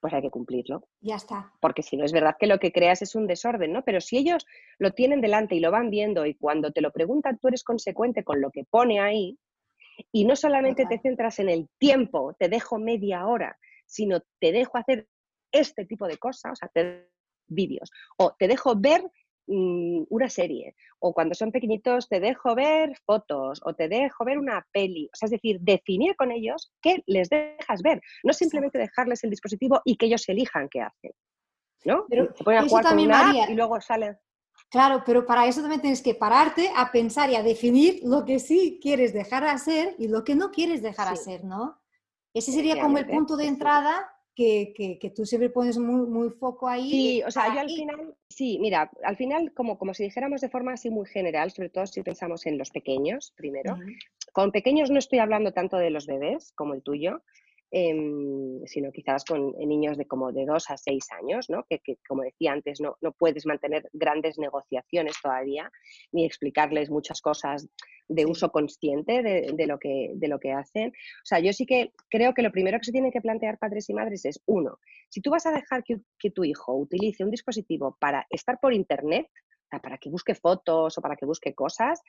pues 0.00 0.12
hay 0.14 0.22
que 0.22 0.30
cumplirlo. 0.30 0.88
Ya 1.00 1.16
está. 1.16 1.52
Porque 1.60 1.82
si 1.82 1.96
no 1.96 2.04
es 2.04 2.12
verdad 2.12 2.36
que 2.38 2.46
lo 2.46 2.58
que 2.58 2.72
creas 2.72 3.02
es 3.02 3.14
un 3.14 3.26
desorden, 3.26 3.72
¿no? 3.72 3.84
Pero 3.84 4.00
si 4.00 4.16
ellos 4.16 4.46
lo 4.78 4.92
tienen 4.92 5.20
delante 5.20 5.54
y 5.54 5.60
lo 5.60 5.70
van 5.70 5.90
viendo 5.90 6.26
y 6.26 6.34
cuando 6.34 6.72
te 6.72 6.80
lo 6.80 6.92
preguntan 6.92 7.38
tú 7.38 7.48
eres 7.48 7.64
consecuente 7.64 8.24
con 8.24 8.40
lo 8.40 8.50
que 8.50 8.64
pone 8.64 9.00
ahí 9.00 9.38
y 10.12 10.24
no 10.24 10.36
solamente 10.36 10.86
te 10.86 10.98
centras 10.98 11.38
en 11.38 11.48
el 11.48 11.68
tiempo, 11.78 12.34
te 12.38 12.48
dejo 12.48 12.78
media 12.78 13.26
hora, 13.26 13.58
sino 13.86 14.20
te 14.40 14.52
dejo 14.52 14.78
hacer 14.78 15.08
este 15.52 15.84
tipo 15.86 16.06
de 16.06 16.18
cosas, 16.18 16.52
o 16.52 16.56
sea, 16.56 16.68
te 16.68 17.08
vídeos, 17.46 17.90
o 18.18 18.34
te 18.38 18.46
dejo 18.46 18.74
ver 18.76 19.02
Mm, 19.50 20.04
una 20.10 20.28
serie, 20.28 20.74
o 20.98 21.14
cuando 21.14 21.34
son 21.34 21.50
pequeñitos 21.50 22.06
te 22.06 22.20
dejo 22.20 22.54
ver 22.54 22.94
fotos 23.06 23.62
o 23.64 23.72
te 23.72 23.88
dejo 23.88 24.26
ver 24.26 24.36
una 24.36 24.66
peli. 24.72 25.06
O 25.06 25.16
sea, 25.16 25.26
es 25.26 25.30
decir, 25.30 25.58
definir 25.60 26.14
con 26.16 26.30
ellos 26.30 26.70
qué 26.82 27.02
les 27.06 27.30
dejas 27.30 27.80
ver, 27.82 28.02
no 28.24 28.34
simplemente 28.34 28.78
dejarles 28.78 29.24
el 29.24 29.30
dispositivo 29.30 29.80
y 29.86 29.96
que 29.96 30.04
ellos 30.04 30.28
elijan 30.28 30.68
qué 30.68 30.82
hacen. 30.82 31.12
¿No? 31.86 32.04
Pero 32.10 32.28
se 32.36 32.44
pueden 32.44 32.68
jugar 32.68 32.84
con 32.84 32.98
una 32.98 33.48
y 33.48 33.54
luego 33.54 33.80
salen. 33.80 34.18
Claro, 34.70 35.02
pero 35.06 35.24
para 35.24 35.46
eso 35.46 35.60
también 35.60 35.80
tienes 35.80 36.02
que 36.02 36.14
pararte 36.14 36.70
a 36.76 36.92
pensar 36.92 37.30
y 37.30 37.36
a 37.36 37.42
definir 37.42 38.00
lo 38.04 38.24
que 38.24 38.38
sí 38.38 38.78
quieres 38.82 39.14
dejar 39.14 39.44
hacer 39.44 39.94
y 39.98 40.08
lo 40.08 40.24
que 40.24 40.34
no 40.34 40.50
quieres 40.50 40.82
dejar 40.82 41.08
hacer, 41.08 41.44
¿no? 41.44 41.80
Ese 42.34 42.52
sería 42.52 42.80
como 42.80 42.98
el 42.98 43.06
punto 43.06 43.36
de 43.36 43.46
entrada 43.46 44.14
que, 44.34 45.12
tú 45.16 45.26
siempre 45.26 45.50
pones 45.50 45.78
muy, 45.78 46.06
muy 46.06 46.30
foco 46.30 46.68
ahí. 46.68 46.90
Sí, 46.90 47.22
o 47.26 47.30
sea, 47.30 47.52
yo 47.54 47.60
al 47.60 47.70
final, 47.70 48.14
sí, 48.28 48.58
mira, 48.60 48.90
al 49.02 49.16
final, 49.16 49.52
como, 49.54 49.78
como 49.78 49.94
si 49.94 50.04
dijéramos 50.04 50.40
de 50.40 50.48
forma 50.48 50.74
así 50.74 50.90
muy 50.90 51.06
general, 51.06 51.50
sobre 51.50 51.70
todo 51.70 51.86
si 51.86 52.02
pensamos 52.02 52.46
en 52.46 52.58
los 52.58 52.70
pequeños 52.70 53.32
primero, 53.36 53.76
con 54.32 54.52
pequeños 54.52 54.90
no 54.90 54.98
estoy 54.98 55.18
hablando 55.18 55.52
tanto 55.52 55.76
de 55.78 55.90
los 55.90 56.06
bebés 56.06 56.52
como 56.52 56.74
el 56.74 56.82
tuyo, 56.82 57.22
Em, 57.70 58.64
sino 58.64 58.90
quizás 58.90 59.26
con 59.26 59.52
niños 59.58 59.98
de 59.98 60.06
como 60.06 60.32
de 60.32 60.46
dos 60.46 60.70
a 60.70 60.78
seis 60.78 61.06
años, 61.12 61.50
¿no? 61.50 61.66
que, 61.68 61.98
como 62.08 62.22
decía 62.22 62.52
antes, 62.52 62.80
no, 62.80 62.96
no, 63.02 63.12
puedes 63.12 63.44
mantener 63.44 63.90
grandes 63.92 64.38
negociaciones 64.38 65.16
todavía, 65.22 65.70
ni 66.10 66.24
explicarles 66.24 66.88
muchas 66.88 67.20
cosas 67.20 67.68
de 68.08 68.24
uso 68.24 68.50
consciente 68.50 69.22
de, 69.22 69.66
lo 69.66 69.78
que, 69.78 70.12
de 70.14 70.28
lo 70.28 70.40
que 70.40 70.52
hacen. 70.52 70.88
O 70.88 71.26
sea, 71.26 71.40
yo 71.40 71.52
sí 71.52 71.66
que 71.66 71.92
creo 72.08 72.32
que 72.32 72.40
lo 72.40 72.50
primero 72.50 72.78
que 72.78 72.86
se 72.86 72.92
tienen 72.92 73.12
que 73.12 73.20
plantear 73.20 73.58
padres 73.58 73.90
y 73.90 73.92
madres 73.92 74.24
es, 74.24 74.40
uno, 74.46 74.78
si 75.10 75.20
tú 75.20 75.30
vas 75.30 75.44
a 75.44 75.52
dejar 75.52 75.84
que, 75.84 75.98
que 76.18 76.30
tu 76.30 76.44
hijo 76.44 76.74
utilice 76.74 77.22
un 77.22 77.30
dispositivo 77.30 77.98
para 78.00 78.26
estar 78.30 78.58
por 78.60 78.72
Internet, 78.72 79.26
para 79.82 79.98
que 79.98 80.08
busque 80.08 80.34
fotos 80.34 80.96
o 80.96 81.02
para 81.02 81.16
que 81.16 81.26
busque 81.26 81.54
cosas, 81.54 82.00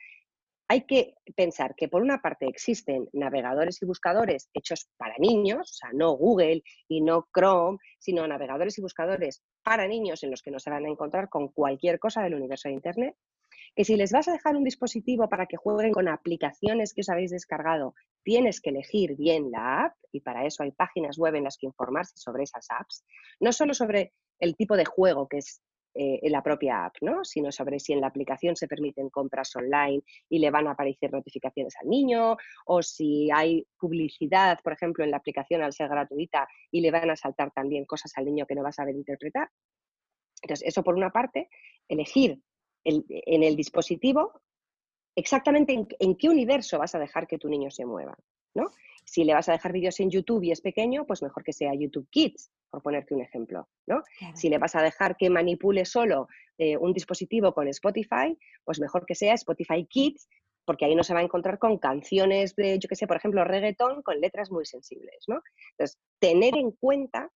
hay 0.70 0.82
que 0.82 1.16
pensar 1.34 1.74
que 1.74 1.88
por 1.88 2.00
una 2.00 2.22
parte 2.22 2.46
existen 2.46 3.08
navegadores 3.12 3.82
y 3.82 3.86
buscadores 3.86 4.48
hechos 4.54 4.88
para 4.96 5.16
niños, 5.18 5.68
o 5.68 5.74
sea, 5.74 5.90
no 5.92 6.12
Google 6.12 6.62
y 6.86 7.00
no 7.00 7.26
Chrome, 7.34 7.78
sino 7.98 8.24
navegadores 8.28 8.78
y 8.78 8.80
buscadores 8.80 9.42
para 9.64 9.88
niños 9.88 10.22
en 10.22 10.30
los 10.30 10.42
que 10.42 10.52
no 10.52 10.60
se 10.60 10.70
van 10.70 10.84
a 10.84 10.88
encontrar 10.88 11.28
con 11.28 11.48
cualquier 11.48 11.98
cosa 11.98 12.22
del 12.22 12.36
universo 12.36 12.68
de 12.68 12.76
Internet, 12.76 13.16
que 13.74 13.84
si 13.84 13.96
les 13.96 14.12
vas 14.12 14.28
a 14.28 14.32
dejar 14.32 14.54
un 14.54 14.62
dispositivo 14.62 15.28
para 15.28 15.46
que 15.46 15.56
jueguen 15.56 15.90
con 15.90 16.06
aplicaciones 16.06 16.94
que 16.94 17.00
os 17.00 17.08
habéis 17.08 17.32
descargado, 17.32 17.94
tienes 18.22 18.60
que 18.60 18.70
elegir 18.70 19.16
bien 19.16 19.50
la 19.50 19.86
app 19.86 19.96
y 20.12 20.20
para 20.20 20.46
eso 20.46 20.62
hay 20.62 20.70
páginas 20.70 21.18
web 21.18 21.34
en 21.34 21.42
las 21.42 21.58
que 21.58 21.66
informarse 21.66 22.16
sobre 22.16 22.44
esas 22.44 22.68
apps, 22.70 23.04
no 23.40 23.50
solo 23.52 23.74
sobre 23.74 24.12
el 24.38 24.54
tipo 24.54 24.76
de 24.76 24.84
juego 24.84 25.26
que 25.26 25.38
es 25.38 25.62
eh, 25.94 26.20
en 26.22 26.32
la 26.32 26.42
propia 26.42 26.84
app, 26.84 26.96
¿no? 27.00 27.24
sino 27.24 27.50
sobre 27.50 27.80
si 27.80 27.92
en 27.92 28.00
la 28.00 28.06
aplicación 28.06 28.54
se 28.54 28.68
permiten 28.68 29.10
compras 29.10 29.54
online 29.56 30.02
y 30.28 30.38
le 30.38 30.50
van 30.50 30.68
a 30.68 30.72
aparecer 30.72 31.12
notificaciones 31.12 31.74
al 31.82 31.88
niño, 31.88 32.36
o 32.66 32.82
si 32.82 33.28
hay 33.32 33.66
publicidad, 33.76 34.60
por 34.62 34.72
ejemplo, 34.72 35.04
en 35.04 35.10
la 35.10 35.16
aplicación 35.16 35.62
al 35.62 35.72
ser 35.72 35.88
gratuita 35.88 36.46
y 36.70 36.80
le 36.80 36.90
van 36.90 37.10
a 37.10 37.16
saltar 37.16 37.50
también 37.50 37.86
cosas 37.86 38.12
al 38.16 38.24
niño 38.24 38.46
que 38.46 38.54
no 38.54 38.62
va 38.62 38.68
a 38.68 38.72
saber 38.72 38.94
interpretar. 38.94 39.50
Entonces, 40.42 40.68
eso 40.68 40.82
por 40.84 40.94
una 40.94 41.10
parte, 41.10 41.48
elegir 41.88 42.40
en 42.84 43.42
el 43.42 43.56
dispositivo 43.56 44.40
exactamente 45.16 45.72
en, 45.72 45.88
en, 45.98 46.16
qué 46.16 46.28
universo 46.28 46.78
vas 46.78 46.94
a 46.94 46.98
dejar 46.98 47.26
que 47.26 47.36
tu 47.36 47.48
niño 47.48 47.70
se 47.70 47.84
mueva. 47.84 48.16
¿no? 48.54 48.70
Si 49.04 49.24
le 49.24 49.34
vas 49.34 49.48
a 49.48 49.52
dejar 49.52 49.72
vídeos 49.72 49.98
en 50.00 50.10
YouTube 50.10 50.44
y 50.44 50.52
es 50.52 50.60
pequeño, 50.60 51.04
pues 51.06 51.22
mejor 51.22 51.42
que 51.42 51.52
sea 51.52 51.74
YouTube 51.74 52.08
Kids, 52.10 52.50
por 52.70 52.82
ponerte 52.82 53.14
un 53.14 53.22
ejemplo. 53.22 53.68
¿no? 53.86 54.02
Si 54.34 54.48
le 54.48 54.58
vas 54.58 54.74
a 54.76 54.82
dejar 54.82 55.16
que 55.16 55.30
manipule 55.30 55.84
solo 55.84 56.28
eh, 56.58 56.76
un 56.76 56.92
dispositivo 56.92 57.52
con 57.52 57.68
Spotify, 57.68 58.36
pues 58.64 58.80
mejor 58.80 59.04
que 59.06 59.14
sea 59.14 59.34
Spotify 59.34 59.86
Kids, 59.86 60.28
porque 60.64 60.84
ahí 60.84 60.94
no 60.94 61.02
se 61.02 61.14
va 61.14 61.20
a 61.20 61.24
encontrar 61.24 61.58
con 61.58 61.78
canciones 61.78 62.54
de, 62.54 62.78
yo 62.78 62.88
qué 62.88 62.96
sé, 62.96 63.06
por 63.06 63.16
ejemplo, 63.16 63.44
reggaetón 63.44 64.02
con 64.02 64.20
letras 64.20 64.50
muy 64.50 64.64
sensibles. 64.66 65.24
¿no? 65.26 65.42
Entonces, 65.72 65.98
tener 66.20 66.56
en 66.56 66.70
cuenta 66.72 67.30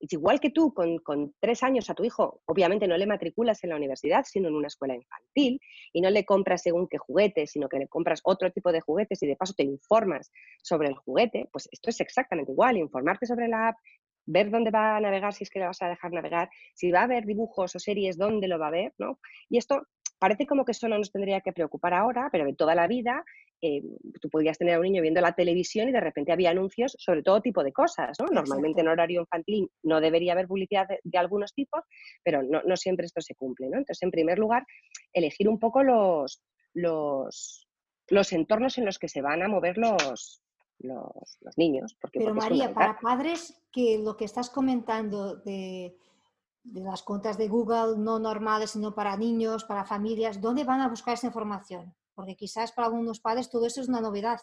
igual 0.00 0.40
que 0.40 0.50
tú, 0.50 0.72
con, 0.72 1.34
tres 1.40 1.62
años 1.62 1.90
a 1.90 1.94
tu 1.94 2.04
hijo, 2.04 2.40
obviamente 2.46 2.86
no 2.86 2.96
le 2.96 3.06
matriculas 3.06 3.62
en 3.64 3.70
la 3.70 3.76
universidad, 3.76 4.24
sino 4.24 4.48
en 4.48 4.54
una 4.54 4.68
escuela 4.68 4.94
infantil, 4.94 5.60
y 5.92 6.00
no 6.00 6.10
le 6.10 6.24
compras 6.24 6.62
según 6.62 6.88
qué 6.88 6.98
juguete, 6.98 7.46
sino 7.46 7.68
que 7.68 7.78
le 7.78 7.88
compras 7.88 8.20
otro 8.24 8.50
tipo 8.52 8.72
de 8.72 8.80
juguetes 8.80 9.22
y 9.22 9.26
de 9.26 9.36
paso 9.36 9.54
te 9.56 9.64
informas 9.64 10.30
sobre 10.62 10.88
el 10.88 10.94
juguete, 10.94 11.48
pues 11.52 11.68
esto 11.72 11.90
es 11.90 12.00
exactamente 12.00 12.52
igual, 12.52 12.76
informarte 12.76 13.26
sobre 13.26 13.48
la 13.48 13.68
app, 13.68 13.76
ver 14.28 14.50
dónde 14.50 14.70
va 14.70 14.96
a 14.96 15.00
navegar, 15.00 15.32
si 15.32 15.44
es 15.44 15.50
que 15.50 15.58
le 15.58 15.66
vas 15.66 15.82
a 15.82 15.88
dejar 15.88 16.12
navegar, 16.12 16.50
si 16.74 16.90
va 16.90 17.02
a 17.02 17.06
ver 17.06 17.24
dibujos 17.24 17.74
o 17.74 17.78
series, 17.78 18.16
dónde 18.16 18.46
lo 18.46 18.58
va 18.58 18.68
a 18.68 18.72
ver, 18.72 18.92
¿no? 18.98 19.18
Y 19.48 19.58
esto 19.58 19.82
parece 20.18 20.46
como 20.46 20.64
que 20.64 20.72
eso 20.72 20.88
no 20.88 20.98
nos 20.98 21.10
tendría 21.10 21.40
que 21.40 21.52
preocupar 21.52 21.94
ahora, 21.94 22.28
pero 22.30 22.44
de 22.44 22.54
toda 22.54 22.74
la 22.74 22.86
vida 22.86 23.24
eh, 23.60 23.82
tú 24.20 24.28
podías 24.28 24.58
tener 24.58 24.74
a 24.74 24.78
un 24.78 24.84
niño 24.84 25.02
viendo 25.02 25.20
la 25.20 25.32
televisión 25.32 25.88
y 25.88 25.92
de 25.92 26.00
repente 26.00 26.32
había 26.32 26.50
anuncios 26.50 26.94
sobre 26.98 27.22
todo 27.22 27.40
tipo 27.40 27.64
de 27.64 27.72
cosas. 27.72 28.18
¿no? 28.20 28.26
Normalmente 28.26 28.80
en 28.80 28.88
horario 28.88 29.20
infantil 29.20 29.70
no 29.82 30.00
debería 30.00 30.32
haber 30.32 30.46
publicidad 30.46 30.86
de, 30.88 31.18
algunos 31.18 31.54
tipos, 31.54 31.82
pero 32.22 32.42
no, 32.42 32.76
siempre 32.76 33.06
esto 33.06 33.20
se 33.20 33.34
cumple. 33.34 33.68
¿no? 33.68 33.78
Entonces, 33.78 34.02
en 34.02 34.10
primer 34.10 34.38
lugar, 34.38 34.64
elegir 35.12 35.48
un 35.48 35.58
poco 35.58 35.82
los, 35.82 36.42
los, 36.74 37.66
los 38.08 38.32
entornos 38.32 38.76
en 38.78 38.84
los 38.84 38.98
que 38.98 39.08
se 39.08 39.22
van 39.22 39.42
a 39.42 39.48
mover 39.48 39.78
los, 39.78 40.42
los, 40.78 41.38
niños. 41.56 41.96
Porque, 42.00 42.20
pero 42.20 42.34
María, 42.34 42.72
para 42.72 42.98
padres 42.98 43.60
que 43.72 43.98
lo 43.98 44.16
que 44.16 44.24
estás 44.24 44.50
comentando 44.50 45.36
de 45.36 45.96
de 46.72 46.82
las 46.82 47.02
cuentas 47.02 47.38
de 47.38 47.48
Google 47.48 47.96
no 47.98 48.18
normales, 48.18 48.72
sino 48.72 48.94
para 48.94 49.16
niños, 49.16 49.64
para 49.64 49.84
familias, 49.84 50.40
¿dónde 50.40 50.64
van 50.64 50.80
a 50.80 50.88
buscar 50.88 51.14
esa 51.14 51.26
información? 51.26 51.94
Porque 52.14 52.36
quizás 52.36 52.72
para 52.72 52.86
algunos 52.86 53.20
padres 53.20 53.48
todo 53.48 53.66
eso 53.66 53.80
es 53.80 53.88
una 53.88 54.00
novedad. 54.00 54.40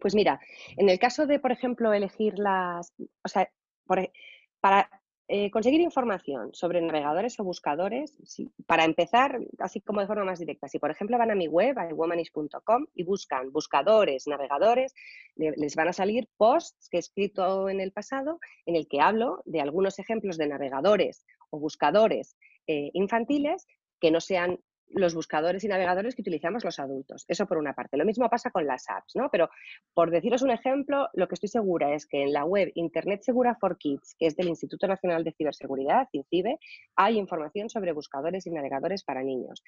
Pues 0.00 0.14
mira, 0.14 0.40
en 0.76 0.88
el 0.88 0.98
caso 0.98 1.26
de, 1.26 1.40
por 1.40 1.50
ejemplo, 1.50 1.92
elegir 1.92 2.38
las, 2.38 2.92
o 3.24 3.28
sea, 3.28 3.50
e, 3.96 4.12
para 4.60 4.99
eh, 5.32 5.48
conseguir 5.52 5.80
información 5.80 6.50
sobre 6.54 6.80
navegadores 6.80 7.38
o 7.38 7.44
buscadores, 7.44 8.18
para 8.66 8.84
empezar, 8.84 9.38
así 9.60 9.80
como 9.80 10.00
de 10.00 10.08
forma 10.08 10.24
más 10.24 10.40
directa, 10.40 10.66
si 10.66 10.80
por 10.80 10.90
ejemplo 10.90 11.18
van 11.18 11.30
a 11.30 11.36
mi 11.36 11.46
web, 11.46 11.78
a 11.78 11.86
womanish.com, 11.94 12.86
y 12.96 13.04
buscan 13.04 13.52
buscadores, 13.52 14.26
navegadores, 14.26 14.92
les 15.36 15.76
van 15.76 15.86
a 15.86 15.92
salir 15.92 16.28
posts 16.36 16.88
que 16.88 16.96
he 16.96 17.00
escrito 17.00 17.68
en 17.68 17.78
el 17.78 17.92
pasado 17.92 18.40
en 18.66 18.74
el 18.74 18.88
que 18.88 19.00
hablo 19.00 19.40
de 19.44 19.60
algunos 19.60 20.00
ejemplos 20.00 20.36
de 20.36 20.48
navegadores 20.48 21.24
o 21.50 21.60
buscadores 21.60 22.36
eh, 22.66 22.90
infantiles 22.92 23.68
que 24.00 24.10
no 24.10 24.20
sean 24.20 24.58
los 24.92 25.14
buscadores 25.14 25.64
y 25.64 25.68
navegadores 25.68 26.14
que 26.14 26.22
utilizamos 26.22 26.64
los 26.64 26.78
adultos. 26.78 27.24
Eso 27.28 27.46
por 27.46 27.58
una 27.58 27.74
parte. 27.74 27.96
Lo 27.96 28.04
mismo 28.04 28.28
pasa 28.28 28.50
con 28.50 28.66
las 28.66 28.88
apps, 28.88 29.14
¿no? 29.14 29.28
Pero 29.30 29.48
por 29.94 30.10
deciros 30.10 30.42
un 30.42 30.50
ejemplo, 30.50 31.08
lo 31.14 31.28
que 31.28 31.34
estoy 31.34 31.48
segura 31.48 31.94
es 31.94 32.06
que 32.06 32.22
en 32.22 32.32
la 32.32 32.44
web 32.44 32.70
Internet 32.74 33.22
Segura 33.22 33.56
for 33.60 33.78
Kids, 33.78 34.14
que 34.18 34.26
es 34.26 34.36
del 34.36 34.48
Instituto 34.48 34.86
Nacional 34.86 35.24
de 35.24 35.32
Ciberseguridad, 35.32 36.08
INCIBE, 36.12 36.58
hay 36.96 37.18
información 37.18 37.68
sobre 37.68 37.92
buscadores 37.92 38.46
y 38.46 38.50
navegadores 38.50 39.04
para 39.04 39.22
niños. 39.22 39.62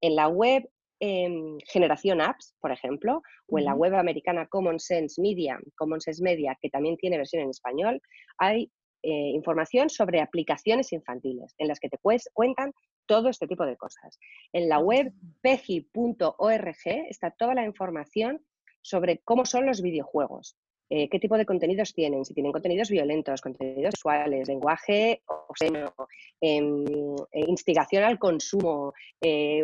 En 0.00 0.14
la 0.14 0.28
web 0.28 0.68
em, 1.00 1.58
Generación 1.66 2.20
Apps, 2.20 2.54
por 2.60 2.72
ejemplo, 2.72 3.22
o 3.48 3.58
en 3.58 3.64
la 3.64 3.74
web 3.74 3.94
americana 3.94 4.46
Common 4.46 4.78
Sense 4.78 5.20
Media, 5.20 5.58
Common 5.76 6.00
Sense 6.00 6.22
Media, 6.22 6.56
que 6.60 6.70
también 6.70 6.96
tiene 6.96 7.18
versión 7.18 7.42
en 7.42 7.50
español, 7.50 8.00
hay 8.38 8.70
eh, 9.02 9.30
información 9.34 9.88
sobre 9.88 10.20
aplicaciones 10.20 10.92
infantiles 10.92 11.54
en 11.58 11.68
las 11.68 11.78
que 11.78 11.88
te 11.88 11.98
cuentan 12.32 12.72
todo 13.06 13.28
este 13.28 13.46
tipo 13.46 13.64
de 13.64 13.76
cosas. 13.76 14.18
En 14.52 14.68
la 14.68 14.78
web 14.78 15.12
pegi.org 15.40 16.76
está 17.08 17.30
toda 17.30 17.54
la 17.54 17.64
información 17.64 18.44
sobre 18.82 19.18
cómo 19.18 19.44
son 19.46 19.66
los 19.66 19.82
videojuegos, 19.82 20.56
eh, 20.88 21.08
qué 21.08 21.18
tipo 21.18 21.36
de 21.36 21.44
contenidos 21.44 21.92
tienen, 21.94 22.24
si 22.24 22.32
tienen 22.32 22.52
contenidos 22.52 22.90
violentos, 22.90 23.40
contenidos 23.40 23.94
sexuales, 23.94 24.46
lenguaje 24.46 25.22
obsceno, 25.48 25.92
em, 26.40 26.84
eh, 27.32 27.44
instigación 27.48 28.04
al 28.04 28.18
consumo, 28.18 28.92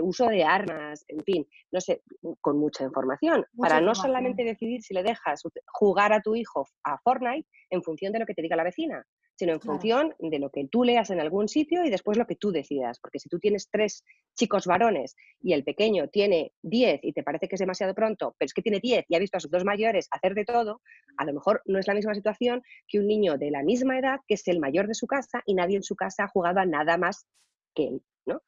uso 0.02 0.26
de 0.26 0.42
armas, 0.42 1.04
en 1.06 1.20
fin, 1.20 1.46
no 1.70 1.80
sé, 1.80 2.02
con 2.40 2.58
mucha 2.58 2.82
información, 2.82 3.46
para 3.56 3.80
no 3.80 3.94
solamente 3.94 4.42
decidir 4.42 4.82
si 4.82 4.94
le 4.94 5.04
dejas 5.04 5.42
jugar 5.66 6.12
a 6.12 6.20
tu 6.20 6.34
hijo 6.34 6.66
a 6.82 6.98
Fortnite 6.98 7.48
en 7.70 7.82
función 7.82 8.12
de 8.12 8.18
lo 8.18 8.26
que 8.26 8.34
te 8.34 8.42
diga 8.42 8.56
la 8.56 8.64
vecina, 8.64 9.06
sino 9.42 9.54
en 9.54 9.60
función 9.60 10.14
de 10.20 10.38
lo 10.38 10.50
que 10.50 10.68
tú 10.68 10.84
leas 10.84 11.10
en 11.10 11.18
algún 11.18 11.48
sitio 11.48 11.84
y 11.84 11.90
después 11.90 12.16
lo 12.16 12.28
que 12.28 12.36
tú 12.36 12.52
decidas. 12.52 13.00
Porque 13.00 13.18
si 13.18 13.28
tú 13.28 13.40
tienes 13.40 13.68
tres 13.68 14.04
chicos 14.36 14.66
varones 14.66 15.16
y 15.40 15.52
el 15.52 15.64
pequeño 15.64 16.06
tiene 16.06 16.52
diez 16.62 17.00
y 17.02 17.12
te 17.12 17.24
parece 17.24 17.48
que 17.48 17.56
es 17.56 17.58
demasiado 17.58 17.92
pronto, 17.92 18.36
pero 18.38 18.46
es 18.46 18.54
que 18.54 18.62
tiene 18.62 18.78
diez 18.78 19.04
y 19.08 19.16
ha 19.16 19.18
visto 19.18 19.38
a 19.38 19.40
sus 19.40 19.50
dos 19.50 19.64
mayores 19.64 20.06
hacer 20.12 20.34
de 20.34 20.44
todo, 20.44 20.80
a 21.16 21.24
lo 21.24 21.32
mejor 21.32 21.60
no 21.64 21.80
es 21.80 21.88
la 21.88 21.94
misma 21.94 22.14
situación 22.14 22.62
que 22.86 23.00
un 23.00 23.08
niño 23.08 23.36
de 23.36 23.50
la 23.50 23.64
misma 23.64 23.98
edad 23.98 24.20
que 24.28 24.34
es 24.34 24.46
el 24.46 24.60
mayor 24.60 24.86
de 24.86 24.94
su 24.94 25.08
casa 25.08 25.42
y 25.44 25.54
nadie 25.54 25.74
en 25.74 25.82
su 25.82 25.96
casa 25.96 26.22
ha 26.22 26.28
jugado 26.28 26.60
a 26.60 26.64
nada 26.64 26.96
más 26.96 27.26
que 27.74 27.88
él. 27.88 28.02
¿no? 28.24 28.40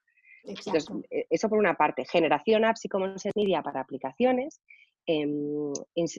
Entonces, 0.44 0.86
e, 1.10 1.26
eso 1.28 1.48
por 1.48 1.58
una 1.58 1.74
parte. 1.74 2.04
Generación 2.04 2.64
apps 2.64 2.84
y 2.84 2.88
commons 2.88 3.26
media 3.34 3.62
para 3.62 3.80
aplicaciones. 3.80 4.60
Em, 5.06 5.72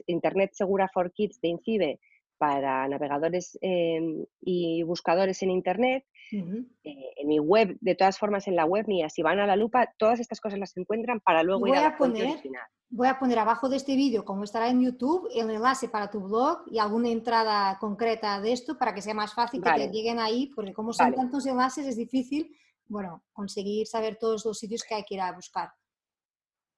Internet 0.06 0.50
Segura 0.52 0.86
for 0.92 1.10
Kids 1.12 1.40
de 1.40 1.48
INCIBE 1.48 1.98
para 2.38 2.86
navegadores 2.88 3.58
em, 3.60 4.24
y 4.40 4.82
buscadores 4.82 5.42
en 5.42 5.50
Internet. 5.50 6.04
Eh, 6.32 7.12
en 7.16 7.28
mi 7.28 7.38
web, 7.38 7.76
de 7.80 7.94
todas 7.94 8.18
formas, 8.18 8.48
en 8.48 8.56
la 8.56 8.64
web 8.64 8.86
mía, 8.88 9.08
si 9.08 9.22
van 9.22 9.38
a 9.38 9.46
la 9.46 9.54
lupa, 9.54 9.92
todas 9.96 10.18
estas 10.18 10.40
cosas 10.40 10.58
las 10.58 10.76
encuentran 10.76 11.20
para 11.20 11.42
luego 11.42 11.68
ir 11.68 11.76
a, 11.76 11.82
la 11.82 11.96
poner, 11.96 12.40
Voy 12.88 13.08
a 13.08 13.18
poner 13.18 13.38
abajo 13.38 13.68
de 13.68 13.76
este 13.76 13.96
vídeo, 13.96 14.24
como 14.24 14.44
estará 14.44 14.68
en 14.68 14.82
YouTube, 14.82 15.28
el 15.34 15.50
enlace 15.50 15.88
para 15.88 16.10
tu 16.10 16.20
blog 16.20 16.64
y 16.70 16.78
alguna 16.78 17.08
entrada 17.10 17.78
concreta 17.78 18.40
de 18.40 18.52
esto 18.52 18.78
para 18.78 18.94
que 18.94 19.02
sea 19.02 19.14
más 19.14 19.34
fácil 19.34 19.62
que 19.62 19.72
te 19.72 19.88
lleguen 19.88 20.18
ahí, 20.18 20.50
porque 20.54 20.72
como 20.72 20.92
son 20.92 21.14
tantos 21.14 21.46
enlaces 21.46 21.86
es 21.86 21.96
difícil, 21.96 22.56
bueno, 22.88 23.24
conseguir 23.32 23.86
saber 23.86 24.16
todos 24.16 24.44
los 24.44 24.58
sitios 24.58 24.82
que 24.82 24.94
hay 24.94 25.04
que 25.04 25.14
ir 25.14 25.20
a 25.20 25.32
buscar. 25.32 25.70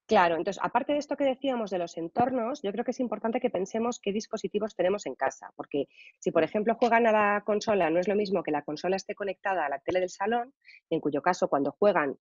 Claro, 0.09 0.37
entonces, 0.37 0.59
aparte 0.65 0.95
de 0.95 1.01
esto 1.01 1.19
que 1.19 1.25
decíamos 1.25 1.71
de 1.71 1.77
los 1.77 1.99
entornos, 1.99 2.63
yo 2.63 2.73
creo 2.73 2.83
que 2.83 2.93
es 2.93 3.01
importante 3.01 3.41
que 3.41 3.51
pensemos 3.51 4.01
qué 4.01 4.11
dispositivos 4.11 4.75
tenemos 4.75 5.05
en 5.05 5.15
casa, 5.15 5.53
porque 5.55 5.87
si, 6.19 6.31
por 6.31 6.43
ejemplo, 6.43 6.75
juegan 6.77 7.07
a 7.07 7.13
la 7.13 7.43
consola, 7.45 7.91
no 7.91 8.01
es 8.01 8.09
lo 8.09 8.15
mismo 8.15 8.43
que 8.43 8.51
la 8.51 8.63
consola 8.63 8.97
esté 8.97 9.15
conectada 9.15 9.67
a 9.67 9.69
la 9.69 9.81
tele 9.81 10.01
del 10.01 10.09
salón, 10.09 10.55
en 10.89 11.01
cuyo 11.01 11.21
caso, 11.21 11.49
cuando 11.49 11.73
juegan, 11.73 12.17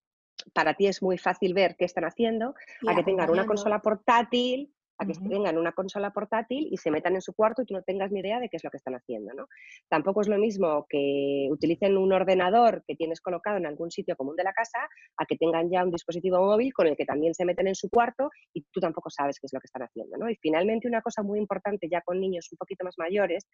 para 0.52 0.74
ti 0.74 0.86
es 0.86 1.02
muy 1.02 1.16
fácil 1.16 1.54
ver 1.54 1.76
qué 1.76 1.86
están 1.86 2.04
haciendo, 2.04 2.54
a 2.86 2.94
que 2.94 3.04
tengan 3.04 3.30
una 3.30 3.46
consola 3.46 3.80
portátil 3.80 4.70
a 4.98 5.06
que 5.06 5.14
tengan 5.14 5.56
una 5.56 5.72
consola 5.72 6.12
portátil 6.12 6.68
y 6.70 6.76
se 6.76 6.90
metan 6.90 7.14
en 7.14 7.22
su 7.22 7.32
cuarto 7.32 7.62
y 7.62 7.66
tú 7.66 7.74
no 7.74 7.82
tengas 7.82 8.10
ni 8.10 8.20
idea 8.20 8.40
de 8.40 8.48
qué 8.48 8.56
es 8.56 8.64
lo 8.64 8.70
que 8.70 8.78
están 8.78 8.94
haciendo. 8.94 9.32
¿no? 9.32 9.46
Tampoco 9.88 10.20
es 10.20 10.28
lo 10.28 10.38
mismo 10.38 10.86
que 10.88 11.48
utilicen 11.50 11.96
un 11.96 12.12
ordenador 12.12 12.82
que 12.86 12.96
tienes 12.96 13.20
colocado 13.20 13.56
en 13.58 13.66
algún 13.66 13.90
sitio 13.90 14.16
común 14.16 14.34
de 14.36 14.42
la 14.42 14.52
casa 14.52 14.78
a 15.16 15.24
que 15.24 15.36
tengan 15.36 15.70
ya 15.70 15.84
un 15.84 15.92
dispositivo 15.92 16.38
móvil 16.38 16.72
con 16.72 16.88
el 16.88 16.96
que 16.96 17.04
también 17.04 17.32
se 17.34 17.44
meten 17.44 17.68
en 17.68 17.76
su 17.76 17.88
cuarto 17.88 18.30
y 18.52 18.64
tú 18.72 18.80
tampoco 18.80 19.08
sabes 19.08 19.38
qué 19.38 19.46
es 19.46 19.52
lo 19.52 19.60
que 19.60 19.66
están 19.66 19.82
haciendo. 19.82 20.16
¿no? 20.16 20.28
Y 20.28 20.36
finalmente 20.36 20.88
una 20.88 21.00
cosa 21.00 21.22
muy 21.22 21.38
importante 21.38 21.88
ya 21.88 22.00
con 22.00 22.20
niños 22.20 22.48
un 22.50 22.58
poquito 22.58 22.84
más 22.84 22.98
mayores, 22.98 23.46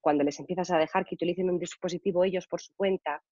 cuando 0.00 0.24
les 0.24 0.40
empiezas 0.40 0.70
a 0.70 0.78
dejar 0.78 1.04
que 1.04 1.14
utilicen 1.14 1.50
un 1.50 1.58
dispositivo 1.58 2.24
ellos 2.24 2.46
por 2.46 2.60
su 2.62 2.72
cuenta, 2.74 3.22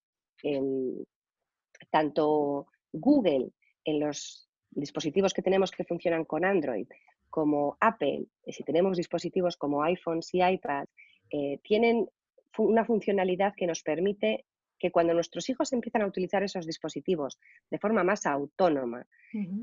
tanto 1.90 2.66
Google 2.92 3.52
en 3.84 4.00
los 4.00 4.50
dispositivos 4.70 5.32
que 5.32 5.42
tenemos 5.42 5.70
que 5.70 5.84
funcionan 5.84 6.26
con 6.26 6.44
Android 6.44 6.86
como 7.30 7.76
Apple, 7.80 8.26
eh, 8.44 8.52
si 8.52 8.64
tenemos 8.64 8.96
dispositivos 8.96 9.56
como 9.56 9.82
iPhones 9.82 10.32
y 10.34 10.42
iPads, 10.42 10.90
eh, 11.30 11.58
tienen 11.62 12.08
una 12.58 12.84
funcionalidad 12.84 13.54
que 13.56 13.66
nos 13.66 13.82
permite 13.82 14.46
que 14.78 14.90
cuando 14.92 15.12
nuestros 15.12 15.48
hijos 15.48 15.72
empiezan 15.72 16.02
a 16.02 16.06
utilizar 16.06 16.42
esos 16.44 16.64
dispositivos 16.64 17.38
de 17.68 17.78
forma 17.78 18.04
más 18.04 18.26
autónoma, 18.26 19.06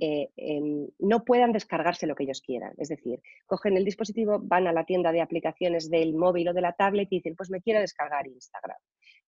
eh, 0.02 0.30
em, 0.36 0.90
no 1.00 1.24
puedan 1.24 1.54
descargarse 1.54 2.06
lo 2.06 2.16
que 2.16 2.24
ellos 2.24 2.42
quieran. 2.42 2.74
Es 2.78 2.90
decir, 2.90 3.22
cogen 3.46 3.78
el 3.78 3.86
dispositivo, 3.86 4.40
van 4.42 4.68
a 4.68 4.74
la 4.74 4.86
tienda 4.86 5.14
de 5.14 5.22
aplicaciones 5.22 5.90
del 5.90 6.16
móvil 6.16 6.50
o 6.50 6.54
de 6.54 6.62
la 6.62 6.74
tablet 6.74 7.08
y 7.12 7.18
dicen, 7.18 7.36
pues 7.36 7.50
me 7.50 7.62
quiero 7.62 7.80
descargar 7.80 8.28
Instagram. 8.28 8.78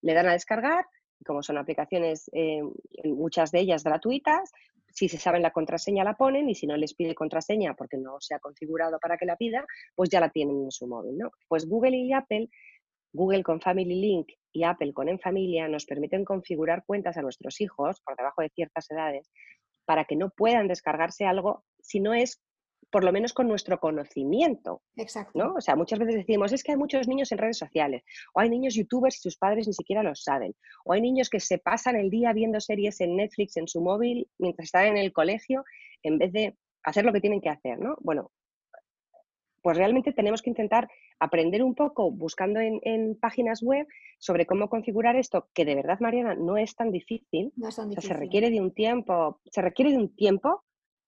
Le 0.02 0.14
dan 0.14 0.28
a 0.28 0.34
descargar, 0.34 0.86
como 1.26 1.42
son 1.42 1.58
aplicaciones, 1.58 2.30
muchas 3.06 3.52
de 3.52 3.62
ellas 3.62 3.84
gratuitas, 3.84 4.52
si 4.98 5.08
se 5.08 5.20
saben 5.20 5.44
la 5.44 5.52
contraseña 5.52 6.04
la 6.04 6.16
ponen 6.16 6.50
y 6.50 6.56
si 6.56 6.66
no 6.66 6.76
les 6.76 6.96
pide 6.96 7.14
contraseña 7.14 7.76
porque 7.76 7.98
no 7.98 8.20
se 8.20 8.34
ha 8.34 8.40
configurado 8.40 8.98
para 9.00 9.16
que 9.16 9.28
la 9.28 9.36
pida, 9.36 9.64
pues 9.94 10.10
ya 10.10 10.20
la 10.20 10.32
tienen 10.32 10.64
en 10.64 10.72
su 10.72 10.88
móvil. 10.88 11.16
¿no? 11.20 11.30
Pues 11.48 11.68
Google 11.70 11.96
y 11.98 12.14
Apple, 12.14 12.50
Google 13.14 13.44
con 13.44 13.62
Family 13.62 14.02
Link 14.02 14.30
y 14.52 14.64
Apple 14.64 14.94
con 14.94 15.08
En 15.08 15.20
Familia 15.20 15.68
nos 15.68 15.86
permiten 15.86 16.26
configurar 16.26 16.84
cuentas 16.84 17.16
a 17.16 17.22
nuestros 17.22 17.62
hijos 17.62 18.02
por 18.02 18.16
debajo 18.16 18.42
de 18.42 18.50
ciertas 18.50 18.90
edades 18.90 19.30
para 19.86 20.06
que 20.06 20.16
no 20.16 20.32
puedan 20.32 20.68
descargarse 20.68 21.26
algo 21.26 21.64
si 21.80 22.00
no 22.00 22.16
es 22.16 22.42
por 22.90 23.04
lo 23.04 23.12
menos 23.12 23.34
con 23.34 23.48
nuestro 23.48 23.80
conocimiento. 23.80 24.82
Exacto. 24.96 25.38
¿no? 25.38 25.54
O 25.56 25.62
sea, 25.62 25.76
muchas 25.76 26.00
veces 26.00 26.16
decimos, 26.16 26.54
es 26.54 26.64
que 26.64 26.72
hay 26.72 26.78
muchos 26.78 27.08
niños 27.08 27.32
en 27.32 27.38
redes 27.38 27.58
sociales, 27.58 28.04
o 28.34 28.40
hay 28.40 28.50
niños 28.50 28.76
youtubers 28.76 29.18
y 29.18 29.20
sus 29.20 29.38
padres 29.38 29.68
ni 29.68 29.74
siquiera 29.74 30.04
lo 30.04 30.16
saben, 30.16 30.56
o 30.86 30.94
hay 30.94 31.02
niños 31.02 31.30
que 31.30 31.40
se 31.40 31.58
pasan 31.58 31.96
el 31.96 32.10
día 32.10 32.34
viendo 32.34 32.60
series 32.60 33.02
en 33.02 33.16
Netflix 33.16 33.58
en 33.58 33.68
su 33.68 33.82
móvil 33.82 34.30
mientras 34.38 34.66
están 34.66 34.88
en 34.88 34.98
el 34.98 35.12
colegio, 35.12 35.64
en 36.04 36.18
vez 36.18 36.32
de 36.32 36.58
hacer 36.84 37.06
lo 37.06 37.14
que 37.14 37.22
tienen 37.22 37.42
que 37.42 37.50
hacer, 37.50 37.80
¿no? 37.80 37.98
Bueno, 38.00 38.32
pues 39.62 39.76
realmente 39.76 40.14
tenemos 40.14 40.42
que 40.42 40.50
intentar 40.50 40.90
aprender 41.20 41.62
un 41.62 41.76
poco 41.76 42.10
buscando 42.12 42.60
en, 42.62 43.18
páginas 43.20 43.62
web 43.62 43.86
sobre 44.18 44.46
cómo 44.46 44.70
configurar 44.70 45.18
esto, 45.18 45.50
que 45.54 45.66
de 45.66 45.76
verdad, 45.76 46.00
Mariana, 46.00 46.36
no 46.36 46.58
es 46.58 46.76
tan 46.76 46.92
difícil. 46.92 47.52
No 47.58 47.68
es 47.68 47.76
tan 47.76 47.90
difícil. 47.90 48.08
se 48.08 48.18
requiere 48.18 48.50
de 48.50 48.62
un 48.62 48.74
tiempo, 48.74 49.42
se 49.52 49.62
requiere 49.62 49.92
de 49.92 49.98
un 49.98 50.16
tiempo 50.16 50.64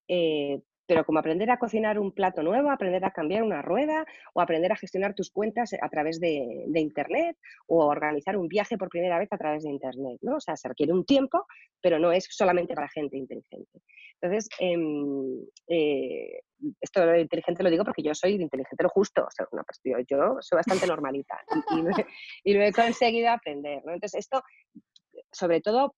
eh, 0.10 0.62
pero 0.90 1.06
como 1.06 1.20
aprender 1.20 1.52
a 1.52 1.60
cocinar 1.60 2.00
un 2.00 2.12
plato 2.12 2.42
nuevo, 2.42 2.72
aprender 2.72 3.06
a 3.06 3.12
cambiar 3.12 3.44
una 3.44 3.62
rueda 3.62 4.04
o 4.34 4.42
aprender 4.42 4.72
a 4.72 4.76
gestionar 4.76 5.14
tus 5.14 5.30
cuentas 5.30 5.76
a 5.80 5.88
través 5.88 6.20
de, 6.20 6.66
Internet 6.74 7.38
o 7.68 7.86
organizar 7.86 8.36
un 8.36 8.48
viaje 8.48 8.76
por 8.76 8.90
primera 8.90 9.20
vez 9.20 9.32
a 9.32 9.38
través 9.38 9.62
de 9.62 9.70
Internet, 9.70 10.18
¿no? 10.24 10.38
O 10.38 10.40
sea, 10.40 10.58
se 10.58 10.68
requiere 10.68 10.92
un 10.92 11.06
tiempo, 11.06 11.46
pero 11.80 12.00
no 12.00 12.12
es 12.12 12.26
solamente 12.32 12.74
para 12.74 12.90
gente 12.90 13.18
inteligente. 13.18 13.82
Entonces, 14.20 14.50
em, 14.60 15.46
eh, 15.68 16.42
esto 16.82 17.06
de 17.06 17.22
inteligente 17.22 17.62
lo 17.62 17.70
digo 17.70 17.84
porque 17.84 18.02
yo 18.02 18.16
soy 18.16 18.38
de 18.38 18.44
inteligente 18.46 18.84
lo 18.84 18.90
justo, 18.90 19.22
o 19.28 19.30
sea, 19.30 19.46
una, 19.52 19.64
yo, 20.10 20.38
soy 20.40 20.56
bastante 20.56 20.88
normalita 20.92 21.40
y, 22.44 22.54
lo, 22.54 22.64
he 22.64 22.74
conseguido 22.74 23.30
aprender, 23.30 23.84
Entonces, 23.86 24.16
esto, 24.16 24.42
sobre 25.32 25.62
todo, 25.62 25.94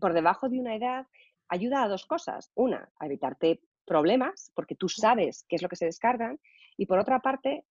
por 0.00 0.12
debajo 0.12 0.48
de 0.48 0.60
una 0.60 0.76
edad, 0.76 1.04
ayuda 1.50 1.82
a 1.82 1.88
dos 1.88 2.06
cosas. 2.06 2.50
Una, 2.54 2.90
a 2.98 3.06
evitarte 3.06 3.60
problemas, 3.84 4.50
porque 4.54 4.76
tú 4.76 4.88
sabes 4.88 5.44
qué 5.48 5.56
es 5.56 5.62
lo 5.62 5.68
que 5.68 5.76
se 5.76 5.84
descargan, 5.84 6.40
y 6.76 6.86
por 6.86 6.98
otra 6.98 7.20
parte, 7.20 7.64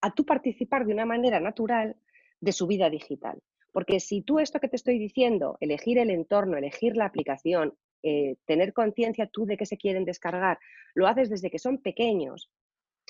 a 0.00 0.10
tú 0.12 0.24
participar 0.24 0.86
de 0.86 0.92
una 0.92 1.06
manera 1.06 1.38
natural 1.38 1.96
de 2.40 2.52
su 2.52 2.66
vida 2.66 2.90
digital. 2.90 3.40
Porque 3.72 4.00
si 4.00 4.22
tú 4.22 4.38
esto 4.38 4.58
que 4.58 4.68
te 4.68 4.76
estoy 4.76 4.98
diciendo, 4.98 5.58
elegir 5.60 5.98
el 5.98 6.10
entorno, 6.10 6.56
elegir 6.56 6.96
la 6.96 7.06
aplicación, 7.06 7.74
eh, 8.02 8.36
tener 8.46 8.72
conciencia 8.72 9.26
tú 9.26 9.46
de 9.46 9.56
qué 9.56 9.66
se 9.66 9.76
quieren 9.76 10.04
descargar, 10.04 10.58
lo 10.94 11.06
haces 11.06 11.28
desde 11.28 11.50
que 11.50 11.58
son 11.58 11.78
pequeños, 11.78 12.50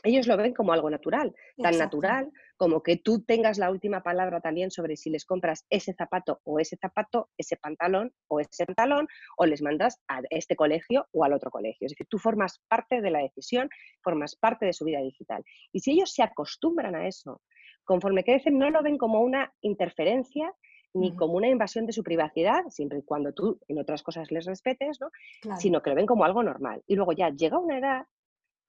ellos 0.02 0.26
lo 0.26 0.36
ven 0.36 0.54
como 0.54 0.72
algo 0.72 0.90
natural, 0.90 1.34
tan 1.56 1.78
natural 1.78 2.30
como 2.56 2.82
que 2.82 2.96
tú 2.96 3.22
tengas 3.22 3.58
la 3.58 3.70
última 3.70 4.02
palabra 4.02 4.40
también 4.40 4.70
sobre 4.70 4.96
si 4.96 5.10
les 5.10 5.24
compras 5.24 5.66
ese 5.70 5.92
zapato 5.92 6.40
o 6.44 6.58
ese 6.58 6.76
zapato, 6.76 7.28
ese 7.36 7.56
pantalón 7.56 8.12
o 8.28 8.40
ese 8.40 8.64
pantalón, 8.64 9.08
o 9.36 9.46
les 9.46 9.62
mandas 9.62 10.00
a 10.08 10.20
este 10.30 10.56
colegio 10.56 11.06
o 11.12 11.24
al 11.24 11.32
otro 11.32 11.50
colegio. 11.50 11.86
Es 11.86 11.92
decir, 11.92 12.06
tú 12.08 12.18
formas 12.18 12.62
parte 12.68 13.00
de 13.00 13.10
la 13.10 13.20
decisión, 13.20 13.68
formas 14.02 14.36
parte 14.36 14.66
de 14.66 14.72
su 14.72 14.84
vida 14.84 15.00
digital. 15.00 15.44
Y 15.72 15.80
si 15.80 15.92
ellos 15.92 16.12
se 16.12 16.22
acostumbran 16.22 16.94
a 16.94 17.06
eso, 17.06 17.42
conforme 17.84 18.24
crecen, 18.24 18.58
no 18.58 18.70
lo 18.70 18.82
ven 18.82 18.98
como 18.98 19.20
una 19.20 19.52
interferencia 19.60 20.52
ni 20.94 21.14
como 21.14 21.34
una 21.34 21.48
invasión 21.48 21.84
de 21.84 21.92
su 21.92 22.02
privacidad, 22.02 22.64
siempre 22.70 23.00
y 23.00 23.02
cuando 23.02 23.34
tú 23.34 23.60
en 23.68 23.78
otras 23.78 24.02
cosas 24.02 24.30
les 24.30 24.46
respetes, 24.46 24.98
¿no? 24.98 25.10
sino 25.58 25.82
que 25.82 25.90
lo 25.90 25.96
ven 25.96 26.06
como 26.06 26.24
algo 26.24 26.42
normal. 26.42 26.82
Y 26.86 26.96
luego 26.96 27.12
ya 27.12 27.28
llega 27.28 27.58
una 27.58 27.78
edad 27.78 28.06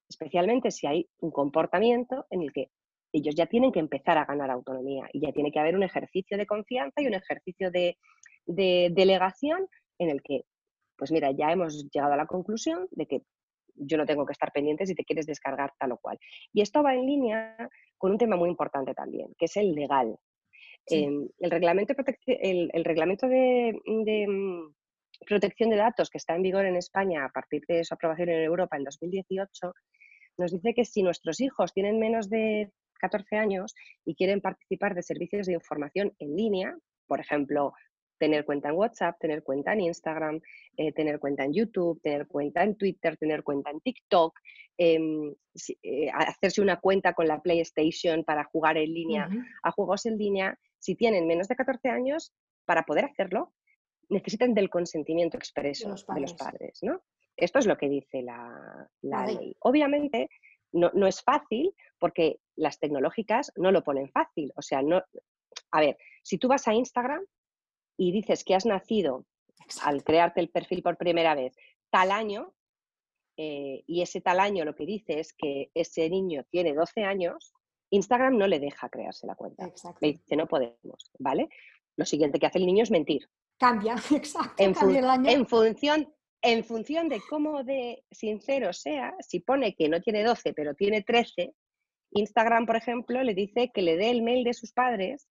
especialmente 0.10 0.72
si 0.72 0.88
hay 0.88 1.10
un 1.20 1.32
comportamiento 1.32 2.26
en 2.30 2.42
el 2.42 2.52
que 2.52 2.70
ellos 3.14 3.36
ya 3.36 3.46
tienen 3.46 3.72
que 3.72 3.80
empezar 3.80 4.18
a 4.18 4.26
ganar 4.26 4.52
autonomía 4.52 5.10
y 5.14 5.22
ya 5.22 5.32
tiene 5.32 5.52
que 5.52 5.60
haber 5.60 5.76
un 5.76 5.84
ejercicio 5.84 6.38
de 6.38 6.46
confianza 6.46 7.02
y 7.02 7.08
un 7.08 7.14
ejercicio 7.14 7.72
de, 7.72 7.98
delegación 8.46 9.68
en 9.98 10.10
el 10.10 10.22
que, 10.22 10.44
pues 10.98 11.12
mira, 11.12 11.32
ya 11.32 11.52
hemos 11.52 11.90
llegado 11.92 12.14
a 12.14 12.18
la 12.18 12.28
conclusión 12.28 12.88
de 12.92 13.06
que 13.06 13.22
yo 13.76 13.98
no 13.98 14.06
tengo 14.06 14.26
que 14.26 14.32
estar 14.32 14.52
pendiente 14.52 14.86
si 14.86 14.96
te 14.96 15.04
quieres 15.04 15.26
descargar 15.26 15.74
tal 15.78 15.92
o 15.92 15.98
cual. 15.98 16.18
Y 16.54 16.62
esto 16.62 16.82
va 16.82 16.96
en 16.96 17.06
línea 17.06 17.70
con 17.98 18.12
un 18.12 18.18
tema 18.18 18.36
muy 18.36 18.50
importante 18.50 18.94
también, 18.94 19.34
que 19.38 19.46
es 19.46 19.58
el 19.58 19.74
legal. 19.74 20.18
Em, 20.90 21.28
el 21.40 21.52
reglamento, 21.52 21.94
el, 22.26 22.70
el 22.74 22.86
reglamento 22.86 23.28
de, 23.28 23.78
mm, 23.86 24.74
protección 25.26 25.70
de 25.70 25.76
datos 25.76 26.10
que 26.10 26.18
está 26.18 26.36
en 26.36 26.44
vigor 26.44 26.66
en 26.66 26.78
España 26.78 27.26
a 27.26 27.30
partir 27.30 27.64
de 27.68 27.84
su 27.84 27.94
aprobación 27.94 28.30
en 28.30 28.44
Europa 28.44 28.78
en 28.78 28.84
2018 28.86 29.74
nos 30.38 30.52
dice 30.52 30.74
que 30.74 30.86
si 30.86 31.04
nuestros 31.04 31.42
hijos 31.42 31.74
tienen 31.74 32.00
menos 32.00 32.30
de 32.30 32.72
14 33.00 33.38
años 33.38 33.76
y 34.06 34.16
quieren 34.16 34.42
participar 34.42 34.96
de 34.96 35.04
servicios 35.04 35.48
de 35.48 35.54
información 35.54 36.14
en 36.20 36.36
línea, 36.36 36.78
por 37.08 37.20
ejemplo, 37.20 37.74
tener 38.18 38.46
cuenta 38.46 38.70
en 38.70 38.76
WhatsApp, 38.76 39.18
tener 39.20 39.44
cuenta 39.44 39.74
en 39.74 39.82
Instagram, 39.82 40.42
eh, 40.76 40.92
tener 40.92 41.20
cuenta 41.20 41.44
en 41.44 41.54
YouTube, 41.54 42.02
tener 42.02 42.28
cuenta 42.28 42.64
en 42.64 42.76
Twitter, 42.76 43.16
tener 43.18 43.44
cuenta 43.44 43.70
en 43.70 43.80
TikTok, 43.80 44.40
em, 44.78 45.34
eh, 45.84 46.10
hacerse 46.14 46.62
una 46.62 46.80
cuenta 46.80 47.14
con 47.14 47.28
la 47.28 47.42
PlayStation 47.42 48.24
para 48.24 48.44
jugar 48.46 48.78
en 48.78 48.94
línea 48.94 49.30
a 49.64 49.72
juegos 49.72 50.06
en 50.06 50.18
línea, 50.18 50.58
si 50.80 50.96
tienen 50.96 51.28
menos 51.28 51.48
de 51.48 51.56
14 51.56 51.90
años, 51.90 52.34
para 52.66 52.84
poder 52.84 53.06
hacerlo, 53.06 53.54
necesitan 54.10 54.54
del 54.54 54.70
consentimiento 54.70 55.38
expreso 55.38 55.90
de 55.90 56.22
los 56.22 56.34
padres, 56.34 56.80
¿no? 56.82 57.02
Esto 57.38 57.60
es 57.60 57.68
lo 57.68 57.78
que 57.78 57.88
dice 57.88 58.24
la, 58.24 58.90
ley. 59.02 59.56
Obviamente 59.60 60.30
no, 60.74 61.08
es 61.08 61.22
fácil 61.22 61.74
porque 62.00 62.40
las 62.56 62.80
tecnológicas 62.80 63.52
no 63.56 63.72
lo 63.72 63.84
ponen 63.84 64.10
fácil. 64.10 64.52
O 64.56 64.62
sea, 64.62 64.82
no. 64.82 65.02
A 65.72 65.80
ver, 65.80 65.98
si 66.24 66.38
tú 66.38 66.48
vas 66.48 66.68
a 66.68 66.74
Instagram 66.74 67.24
y 67.98 68.12
dices 68.12 68.44
que 68.44 68.56
has 68.56 68.66
nacido 68.66 69.26
al 69.84 70.04
crearte 70.04 70.42
el 70.42 70.50
perfil 70.50 70.82
por 70.82 70.98
primera 70.98 71.36
vez 71.36 71.56
tal 71.90 72.12
año, 72.12 72.54
eh, 73.38 73.84
y 73.86 74.02
ese 74.02 74.20
tal 74.20 74.40
año 74.40 74.66
lo 74.66 74.76
que 74.76 74.86
dice 74.86 75.20
es 75.20 75.34
que 75.34 75.70
ese 75.76 76.10
niño 76.10 76.44
tiene 76.50 76.74
12 76.74 77.04
años, 77.04 77.54
Instagram 77.92 78.38
no 78.38 78.48
le 78.48 78.60
deja 78.60 78.90
crearse 78.90 79.28
la 79.28 79.36
cuenta. 79.36 79.72
Le 80.02 80.14
dice, 80.14 80.36
no 80.36 80.48
podemos, 80.48 81.12
¿vale? 81.20 81.50
Lo 81.96 82.06
siguiente 82.06 82.40
que 82.40 82.48
hace 82.48 82.58
el 82.58 82.66
niño 82.66 82.84
es 82.84 82.92
mentir. 82.92 83.30
Cambia, 83.60 83.96
exacto. 84.12 84.64
En, 84.64 84.76
en 85.28 85.48
función 85.48 86.14
en 86.42 86.64
función 86.64 87.10
de 87.10 87.22
cómo 87.30 87.64
de 87.64 88.04
sincero 88.12 88.74
sea, 88.74 89.16
si 89.20 89.40
pone 89.40 89.76
que 89.76 89.90
no 89.90 90.02
tiene 90.02 90.24
12 90.24 90.54
pero 90.54 90.74
tiene 90.74 91.02
13, 91.02 91.54
Instagram, 92.12 92.66
por 92.66 92.76
ejemplo, 92.76 93.22
le 93.24 93.34
dice 93.34 93.72
que 93.74 93.82
le 93.82 93.98
dé 93.98 94.10
el 94.10 94.22
mail 94.22 94.44
de 94.44 94.54
sus 94.54 94.72
padres 94.72 95.28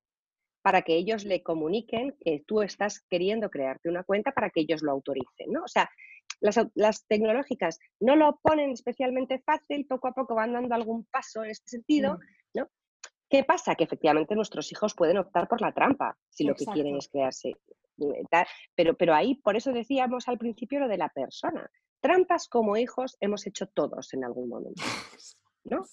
para 0.62 0.82
que 0.82 0.96
ellos 0.96 1.24
le 1.24 1.42
comuniquen 1.42 2.16
que 2.20 2.42
tú 2.46 2.60
estás 2.60 3.00
queriendo 3.08 3.50
crearte 3.50 3.88
una 3.88 4.02
cuenta 4.02 4.32
para 4.32 4.50
que 4.50 4.60
ellos 4.60 4.82
lo 4.82 4.90
autoricen, 4.90 5.52
¿no? 5.52 5.62
O 5.62 5.68
sea, 5.68 5.88
las, 6.40 7.06
tecnológicas 7.06 7.78
no 8.00 8.16
lo 8.16 8.40
ponen 8.42 8.72
especialmente 8.72 9.38
fácil, 9.38 9.86
poco 9.86 10.08
a 10.08 10.12
poco 10.12 10.34
van 10.34 10.52
dando 10.52 10.74
algún 10.74 11.04
paso 11.04 11.44
en 11.44 11.50
este 11.50 11.68
sentido, 11.68 12.14
mm. 12.14 12.18
¿no? 12.58 12.68
¿Qué 13.30 13.44
pasa? 13.44 13.74
Que 13.74 13.84
efectivamente 13.84 14.34
nuestros 14.34 14.70
hijos 14.72 14.94
pueden 14.94 15.18
optar 15.18 15.48
por 15.48 15.60
la 15.60 15.72
trampa 15.72 16.16
si 16.28 16.44
lo 16.44 16.54
que 16.54 16.66
quieren 16.66 16.96
es 16.96 17.08
crearse 17.08 17.54
pero, 18.74 18.96
pero 18.96 19.14
ahí, 19.14 19.36
por 19.36 19.56
eso 19.56 19.72
decíamos 19.72 20.28
al 20.28 20.38
principio 20.38 20.80
lo 20.80 20.88
de 20.88 20.98
la 20.98 21.08
persona. 21.08 21.70
Trampas 22.00 22.48
como 22.48 22.76
hijos 22.76 23.16
hemos 23.20 23.46
hecho 23.46 23.66
todos 23.66 24.12
en 24.14 24.24
algún 24.24 24.48
momento, 24.48 24.82
¿no? 25.64 25.84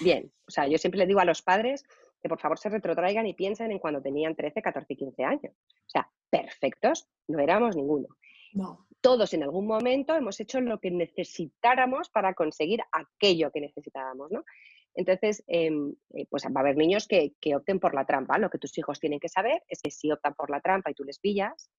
Bien, 0.00 0.32
o 0.46 0.50
sea, 0.50 0.66
yo 0.66 0.78
siempre 0.78 0.98
le 0.98 1.06
digo 1.06 1.20
a 1.20 1.24
los 1.24 1.42
padres 1.42 1.84
que 2.22 2.28
por 2.28 2.40
favor 2.40 2.58
se 2.58 2.68
retrotraigan 2.68 3.26
y 3.26 3.34
piensen 3.34 3.72
en 3.72 3.78
cuando 3.78 4.00
tenían 4.00 4.36
13, 4.36 4.62
14 4.62 4.92
y 4.92 4.96
15 4.96 5.24
años. 5.24 5.54
O 5.68 5.90
sea, 5.90 6.08
perfectos 6.30 7.08
no 7.26 7.40
éramos 7.40 7.76
ninguno. 7.76 8.08
No. 8.52 8.86
Todos 9.00 9.34
en 9.34 9.42
algún 9.42 9.66
momento 9.66 10.14
hemos 10.14 10.38
hecho 10.38 10.60
lo 10.60 10.78
que 10.78 10.90
necesitáramos 10.90 12.08
para 12.10 12.34
conseguir 12.34 12.80
aquello 12.92 13.50
que 13.50 13.60
necesitábamos, 13.60 14.30
¿no? 14.30 14.44
Entonces, 14.94 15.42
em, 15.46 15.94
eh, 16.14 16.26
pues 16.28 16.44
va 16.44 16.60
a 16.60 16.60
haber 16.60 16.76
niños 16.76 17.08
que, 17.08 17.34
opten 17.54 17.80
por 17.80 17.94
la 17.94 18.04
trampa. 18.04 18.38
Lo 18.38 18.50
que 18.50 18.58
tus 18.58 18.76
hijos 18.78 19.00
tienen 19.00 19.20
que 19.20 19.28
saber 19.28 19.62
es 19.68 19.80
que 19.82 19.90
si 19.90 20.10
optan 20.10 20.34
por 20.34 20.50
la 20.50 20.60
trampa 20.60 20.90
y 20.90 20.94
tú 20.94 21.04
les 21.04 21.18
pillas, 21.18 21.70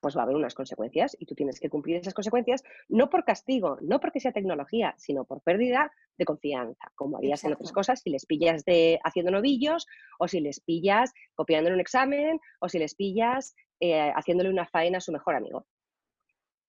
pues 0.00 0.16
va 0.16 0.20
a 0.20 0.24
haber 0.24 0.34
unas 0.34 0.54
consecuencias 0.54 1.16
y 1.20 1.26
tú 1.26 1.36
tienes 1.36 1.60
que 1.60 1.70
cumplir 1.70 1.96
esas 1.96 2.12
consecuencias, 2.12 2.64
no 2.88 3.08
por 3.08 3.24
castigo, 3.24 3.78
no 3.82 4.00
porque 4.00 4.18
sea 4.18 4.32
tecnología, 4.32 4.94
sino 4.98 5.24
por 5.24 5.42
pérdida 5.42 5.92
de 6.18 6.24
confianza, 6.24 6.90
como 6.96 7.18
harías 7.18 7.44
en 7.44 7.52
otras 7.52 7.70
cosas, 7.70 8.00
si 8.00 8.10
les 8.10 8.26
pillas 8.26 8.64
de 8.64 8.98
haciendo 9.04 9.30
novillos, 9.30 9.86
o 10.18 10.26
si 10.26 10.40
les 10.40 10.58
pillas 10.58 11.12
copiando 11.34 11.68
en 11.68 11.74
un 11.74 11.80
examen, 11.80 12.40
o 12.60 12.68
si 12.68 12.80
les 12.80 12.96
pillas 12.96 13.54
eh, 13.78 14.10
haciéndole 14.16 14.50
una 14.50 14.66
faena 14.66 14.98
a 14.98 15.00
su 15.00 15.12
mejor 15.12 15.36
amigo. 15.36 15.66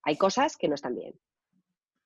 Hay 0.03 0.15
cosas 0.15 0.55
que 0.55 0.67
no 0.67 0.75
están 0.75 0.95
bien. 0.95 1.13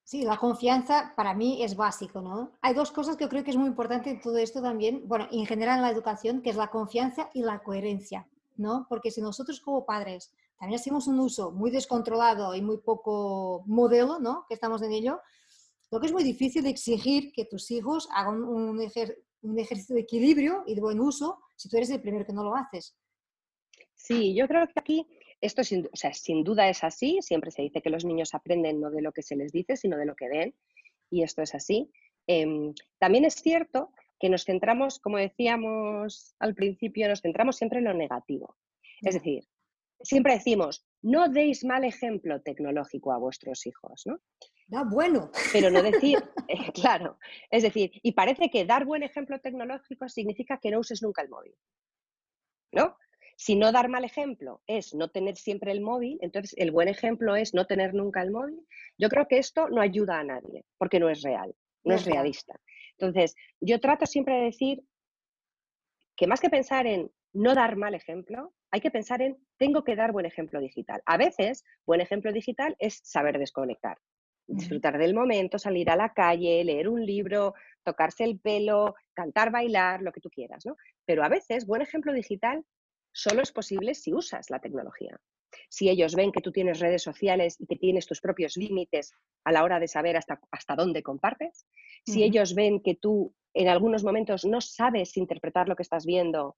Sí, 0.08 0.24
la 0.24 0.38
confianza 0.38 1.12
para 1.17 1.34
mí 1.34 1.62
es 1.62 1.76
básico, 1.76 2.22
¿no? 2.22 2.58
Hay 2.62 2.74
dos 2.74 2.93
cosas 2.93 3.17
que 3.17 3.28
creo 3.28 3.43
que 3.43 3.52
es 3.52 3.58
muy 3.58 3.67
importante 3.67 4.10
en 4.10 4.22
todo 4.22 4.38
esto 4.38 4.62
también, 4.62 5.06
bueno, 5.06 5.28
en 5.34 5.46
general 5.46 5.80
en 5.80 5.82
la 5.82 5.91
educación, 5.91 6.41
que 6.41 6.50
es 6.50 6.56
la 6.56 6.70
confianza 6.70 7.30
y 7.34 7.41
la 7.41 7.60
coherencia, 7.60 8.26
¿no? 8.56 8.86
Porque 8.88 9.12
si 9.12 9.20
nosotros 9.20 9.60
como 9.60 9.86
padres 9.86 10.32
también 10.58 10.80
hacemos 10.80 11.08
un 11.08 11.20
uso 11.20 11.52
muy 11.52 11.72
descontrolado 11.72 12.56
y 12.56 12.62
muy 12.62 12.78
poco 12.78 13.65
modelo, 13.65 14.17
¿no? 14.17 14.46
Que 14.48 14.54
estamos 14.54 14.82
en 14.82 14.93
ello, 14.93 15.20
lo 15.91 16.00
que 16.00 16.06
es 16.06 16.13
muy 16.13 16.24
difícil 16.24 16.63
de 16.63 16.70
exigir 16.70 17.34
que 17.34 17.43
tus 17.43 17.70
hijos 17.70 18.08
hagan 18.13 18.43
un, 18.46 18.80
un 19.41 19.60
ejercicio 19.60 19.93
de 19.93 20.02
equilibrio 20.02 20.63
y 20.65 20.76
de 20.76 20.80
buen 20.80 21.02
uso 21.02 21.38
si 21.58 21.67
tú 21.67 21.76
eres 21.76 21.89
el 21.89 22.02
primero 22.02 22.26
que 22.26 22.32
no 22.32 22.46
lo 22.46 22.56
haces. 22.56 22.96
Sí, 23.93 24.34
yo 24.34 24.48
creo 24.48 24.65
que 24.67 24.80
aquí 24.80 25.06
esto 25.41 25.63
sin, 25.63 25.89
sin 26.13 26.43
duda 26.43 26.69
es 26.69 26.84
así, 26.84 27.19
siempre 27.21 27.52
se 27.52 27.62
dice 27.62 27.82
que 27.82 27.89
los 27.89 28.06
niños 28.06 28.34
aprenden 28.34 28.80
no 28.80 28.89
de 28.89 29.02
lo 29.02 29.12
que 29.12 29.21
se 29.21 29.36
les 29.36 29.52
dice, 29.52 29.76
sino 29.76 29.97
de 29.97 30.06
lo 30.06 30.15
que 30.15 30.30
ven, 30.30 30.56
y 31.10 31.23
esto 31.23 31.41
es 31.41 31.54
así. 31.56 31.91
Em, 32.28 32.73
también 33.00 33.26
es 33.26 33.36
cierto 33.36 33.91
que 34.19 34.30
nos 34.30 34.45
centramos, 34.45 35.00
como 35.00 35.17
decíamos 35.17 36.36
al 36.39 36.56
principio, 36.56 37.08
nos 37.08 37.21
centramos 37.21 37.56
siempre 37.56 37.80
en 37.80 37.86
lo 37.86 37.93
negativo. 37.93 38.58
Es 39.02 39.13
decir, 39.13 39.47
siempre 40.02 40.34
decimos, 40.34 40.86
no 41.02 41.30
deis 41.30 41.63
mal 41.63 41.84
ejemplo 41.84 42.41
tecnológico 42.41 43.12
a 43.12 43.17
vuestros 43.17 43.65
hijos, 43.65 44.04
¿no? 44.06 44.19
Da 44.67 44.84
bueno. 44.84 45.32
Pero 45.54 45.69
no 45.69 45.82
decir, 45.82 46.17
eh, 46.47 46.71
claro, 46.73 47.17
es 47.50 47.63
decir, 47.63 47.91
y 47.93 48.12
parece 48.13 48.50
que 48.50 48.65
dar 48.65 48.86
buen 48.86 49.04
ejemplo 49.04 49.39
tecnológico 49.39 50.10
significa 50.10 50.60
que 50.60 50.71
no 50.71 50.80
uses 50.80 51.02
nunca 51.02 51.21
el 51.21 51.30
móvil, 51.30 51.56
¿no? 52.71 52.97
Si 53.39 53.56
no 53.56 53.71
dar 53.71 53.88
mal 53.88 54.04
ejemplo 54.04 54.62
es 54.65 54.95
no 54.95 55.10
tener 55.10 55.38
siempre 55.38 55.71
el 55.71 55.80
móvil, 55.80 56.17
entonces 56.21 56.56
el 56.58 56.71
buen 56.71 56.88
ejemplo 56.88 57.36
es 57.36 57.54
no 57.54 57.67
tener 57.67 57.93
nunca 57.93 58.23
el 58.23 58.32
móvil. 58.32 58.65
Yo 58.97 59.10
creo 59.10 59.28
que 59.28 59.38
esto 59.38 59.69
no 59.69 59.80
ayuda 59.80 60.19
a 60.19 60.23
nadie, 60.23 60.65
porque 60.80 61.00
no 61.00 61.08
es 61.08 61.21
real, 61.21 61.56
no 61.84 61.93
es 61.93 62.04
realista. 62.06 62.60
Entonces, 62.97 63.36
yo 63.62 63.80
trato 63.80 64.08
siempre 64.08 64.38
de 64.38 64.45
decir 64.45 64.84
que 66.15 66.26
más 66.26 66.41
que 66.41 66.50
pensar 66.50 66.88
en 66.88 67.12
no 67.32 67.54
dar 67.54 67.76
mal 67.76 67.93
ejemplo, 67.93 68.56
hay 68.71 68.82
que 68.82 68.89
pensar 68.89 69.21
en 69.21 69.38
tengo 69.58 69.84
que 69.84 69.95
dar 69.95 70.12
buen 70.12 70.26
ejemplo 70.26 70.60
digital. 70.60 71.04
A 71.06 71.17
veces, 71.17 71.63
buen 71.86 72.02
ejemplo 72.02 72.34
digital 72.34 72.76
es 72.80 73.02
saber 73.04 73.38
desconectar, 73.38 74.00
disfrutar 74.47 74.97
del 74.97 75.13
momento, 75.13 75.60
salir 75.60 75.91
a 75.91 75.95
la 75.95 76.12
calle, 76.12 76.63
leer 76.63 76.89
un 76.89 77.06
libro, 77.06 77.54
tocarse 77.84 78.23
el 78.23 78.39
pelo, 78.39 78.95
cantar, 79.13 79.52
bailar, 79.52 80.02
lo 80.02 80.12
que 80.12 80.21
tú 80.21 80.32
quieras, 80.32 80.65
¿no? 80.65 80.76
Pero 81.06 81.23
a 81.23 81.30
veces, 81.30 81.67
buen 81.67 81.84
ejemplo 81.84 82.12
digital 82.13 82.65
solo 83.17 83.41
es 83.41 83.51
posible 83.51 83.95
si 83.95 84.13
usas 84.13 84.51
la 84.51 84.60
tecnología. 84.60 85.19
Si 85.69 85.89
ellos 85.89 86.13
ven 86.13 86.32
que 86.32 86.41
tú 86.41 86.51
tienes 86.51 86.80
redes 86.80 87.01
sociales 87.01 87.60
y 87.60 87.65
que 87.65 87.75
tienes 87.75 88.06
tus 88.06 88.21
propios 88.21 88.58
límites 88.58 89.12
a 89.43 89.51
la 89.51 89.63
hora 89.63 89.80
de 89.80 89.88
saber 89.88 90.17
hasta, 90.17 90.39
hasta 90.51 90.75
dónde 90.75 91.01
compartes, 91.01 91.65
si 92.06 92.23
ellos 92.23 92.53
ven 92.53 92.80
que 92.80 92.93
tú 92.95 93.34
en 93.56 93.69
algunos 93.69 94.03
momentos 94.03 94.45
no 94.45 94.62
sabes 94.62 95.17
interpretar 95.17 95.67
lo 95.67 95.75
que 95.75 95.82
estás 95.82 96.06
viendo 96.06 96.58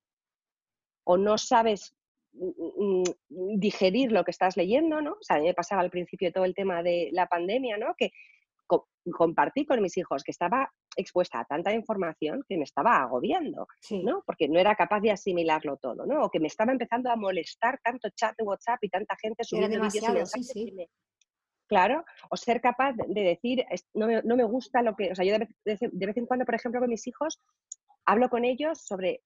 o 1.05 1.15
no 1.17 1.37
sabes 1.37 1.95
mm, 2.33 2.47
mm, 2.47 3.03
mm, 3.29 3.59
digerir 3.59 4.11
lo 4.11 4.25
que 4.25 4.31
estás 4.31 4.57
leyendo, 4.57 5.01
¿no? 5.01 5.13
O 5.13 5.23
sea, 5.23 5.37
a 5.37 5.39
mí 5.39 5.45
me 5.45 5.53
pasaba 5.53 5.81
al 5.81 5.89
principio 5.89 6.33
todo 6.33 6.43
el 6.43 6.55
tema 6.55 6.83
de 6.83 7.09
la 7.13 7.27
pandemia, 7.27 7.77
¿no? 7.77 7.95
Que 7.97 8.11
compartí 9.11 9.65
con 9.65 9.81
mis 9.81 9.97
hijos 9.97 10.23
que 10.23 10.31
estaba 10.31 10.71
expuesta 10.95 11.39
a 11.39 11.45
tanta 11.45 11.73
información 11.73 12.43
que 12.47 12.57
me 12.57 12.63
estaba 12.63 12.97
agobiando, 12.97 13.67
¿no? 14.03 14.23
Porque 14.25 14.47
no 14.47 14.59
era 14.59 14.75
capaz 14.75 14.99
de 15.01 15.11
asimilarlo 15.11 15.77
todo, 15.77 16.05
¿no? 16.05 16.23
O 16.23 16.29
que 16.29 16.39
me 16.39 16.47
estaba 16.47 16.71
empezando 16.71 17.09
a 17.09 17.15
molestar 17.15 17.79
tanto 17.83 18.09
chat 18.15 18.35
de 18.37 18.43
WhatsApp 18.43 18.79
y 18.83 18.89
tanta 18.89 19.15
gente 19.19 19.43
subiendo 19.43 19.81
vídeos 19.81 20.03
y 20.03 20.11
mensajes 20.11 20.53
Claro, 21.67 22.03
o 22.31 22.35
ser 22.35 22.61
capaz 22.61 22.93
de 22.93 23.21
decir, 23.21 23.63
no 23.93 24.07
me, 24.07 24.23
no 24.23 24.35
me, 24.35 24.43
gusta 24.43 24.81
lo 24.81 24.95
que, 24.95 25.11
o 25.11 25.15
sea, 25.15 25.23
yo 25.23 25.37
de 25.37 25.47
vez, 25.63 26.17
en 26.17 26.25
cuando, 26.25 26.43
por 26.43 26.55
ejemplo, 26.55 26.81
con 26.81 26.89
mis 26.89 27.05
hijos, 27.05 27.39
hablo 28.05 28.27
con 28.29 28.43
ellos 28.43 28.81
sobre 28.81 29.21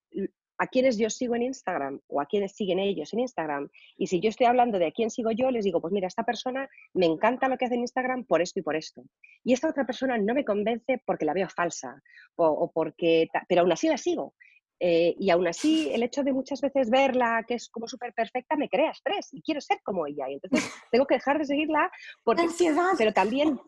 a 0.57 0.67
quienes 0.67 0.97
yo 0.97 1.09
sigo 1.09 1.35
en 1.35 1.43
Instagram 1.43 1.99
o 2.07 2.21
a 2.21 2.25
quienes 2.25 2.53
siguen 2.53 2.79
ellos 2.79 3.13
en 3.13 3.21
Instagram. 3.21 3.69
Y 3.97 4.07
si 4.07 4.19
yo 4.19 4.29
estoy 4.29 4.47
hablando 4.47 4.79
de 4.79 4.87
a 4.87 4.91
quién 4.91 5.09
sigo 5.09 5.31
yo, 5.31 5.51
les 5.51 5.65
digo, 5.65 5.81
pues 5.81 5.93
mira, 5.93 6.07
esta 6.07 6.23
persona 6.23 6.69
me 6.93 7.05
encanta 7.05 7.47
lo 7.47 7.57
que 7.57 7.65
hace 7.65 7.75
en 7.75 7.81
Instagram 7.81 8.25
por 8.25 8.41
esto 8.41 8.59
y 8.59 8.63
por 8.63 8.75
esto. 8.75 9.03
Y 9.43 9.53
esta 9.53 9.69
otra 9.69 9.85
persona 9.85 10.17
no 10.17 10.33
me 10.33 10.45
convence 10.45 11.01
porque 11.05 11.25
la 11.25 11.33
veo 11.33 11.49
falsa 11.49 12.01
o, 12.35 12.71
porque, 12.73 13.27
pero 13.47 13.61
aún 13.61 13.71
así 13.71 13.87
la 13.87 13.97
sigo. 13.97 14.33
Eh, 14.79 15.15
y 15.17 15.29
aún 15.29 15.47
así, 15.47 15.89
el 15.93 16.03
hecho 16.03 16.23
de 16.23 16.33
muchas 16.33 16.59
veces 16.59 16.89
verla, 16.89 17.45
que 17.47 17.53
es 17.53 17.69
como 17.69 17.87
súper 17.87 18.13
perfecta, 18.13 18.57
me 18.57 18.67
crea 18.67 18.91
estrés 18.91 19.29
y 19.31 19.41
quiero 19.41 19.61
ser 19.61 19.79
como 19.83 20.05
ella. 20.07 20.29
Y 20.29 20.33
entonces 20.33 20.69
tengo 20.91 21.05
que 21.05 21.15
dejar 21.15 21.39
de 21.39 21.45
seguirla 21.45 21.89
porque... 22.23 22.41
Ansiedad. 22.41 22.91
Pero 22.97 23.13
también 23.13 23.59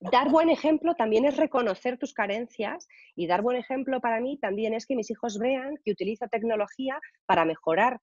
dar 0.00 0.30
buen 0.30 0.48
ejemplo 0.48 0.94
también 0.94 1.26
es 1.26 1.36
reconocer 1.36 1.98
tus 1.98 2.14
carencias 2.14 2.88
y 3.14 3.26
dar 3.26 3.42
buen 3.42 3.58
ejemplo 3.58 4.00
para 4.00 4.20
mí 4.20 4.38
también 4.38 4.72
es 4.74 4.86
que 4.86 4.96
mis 4.96 5.10
hijos 5.10 5.38
vean 5.38 5.76
que 5.84 5.92
utilizo 5.92 6.26
tecnología 6.28 6.98
para 7.26 7.44
mejorar. 7.44 8.00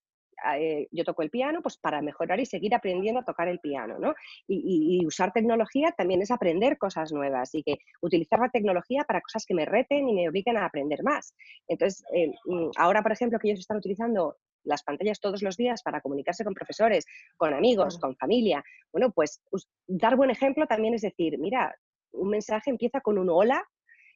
Eh, 0.56 0.88
yo 0.92 1.04
toco 1.04 1.24
el 1.24 1.32
piano, 1.32 1.64
pues 1.64 1.78
para 1.78 2.00
mejorar 2.04 2.40
y 2.40 2.46
seguir 2.46 2.76
aprendiendo 2.76 3.22
a 3.22 3.26
tocar 3.26 3.48
el 3.48 3.60
piano, 3.60 3.98
¿no? 3.98 4.14
Y, 4.48 5.04
usar 5.04 5.34
tecnología 5.34 5.92
también 5.98 6.22
es 6.22 6.30
aprender 6.30 6.78
cosas 6.78 7.12
nuevas 7.12 7.56
y 7.56 7.64
que 7.64 7.78
utilizar 8.02 8.40
la 8.40 8.50
tecnología 8.50 9.04
para 9.04 9.22
cosas 9.22 9.48
que 9.48 9.56
me 9.56 9.66
reten 9.66 10.08
y 10.08 10.14
me 10.14 10.30
obliguen 10.30 10.58
a 10.58 10.66
aprender 10.66 11.02
más. 11.02 11.34
Entonces, 11.68 12.06
eh, 12.14 12.32
mm, 12.46 12.70
ahora, 12.78 13.02
por 13.02 13.14
ejemplo, 13.14 13.40
que 13.40 13.48
ellos 13.50 13.62
están 13.62 13.78
utilizando 13.78 14.38
las 14.64 14.84
pantallas 14.84 15.20
todos 15.20 15.42
los 15.42 15.58
días 15.58 15.82
para 15.82 16.02
comunicarse 16.02 16.44
con 16.44 16.54
profesores, 16.54 17.06
con 17.36 17.54
amigos, 17.56 17.98
con 17.98 18.16
familia. 18.16 18.64
Bueno, 18.92 19.12
pues 19.12 19.42
dar 19.88 20.16
buen 20.16 20.30
ejemplo 20.30 20.68
también 20.68 20.94
es 20.94 21.02
decir, 21.02 21.40
mira, 21.40 21.76
un 22.12 22.30
mensaje 22.30 22.70
empieza 22.70 23.02
con 23.02 23.18
un 23.18 23.30
hola, 23.30 23.64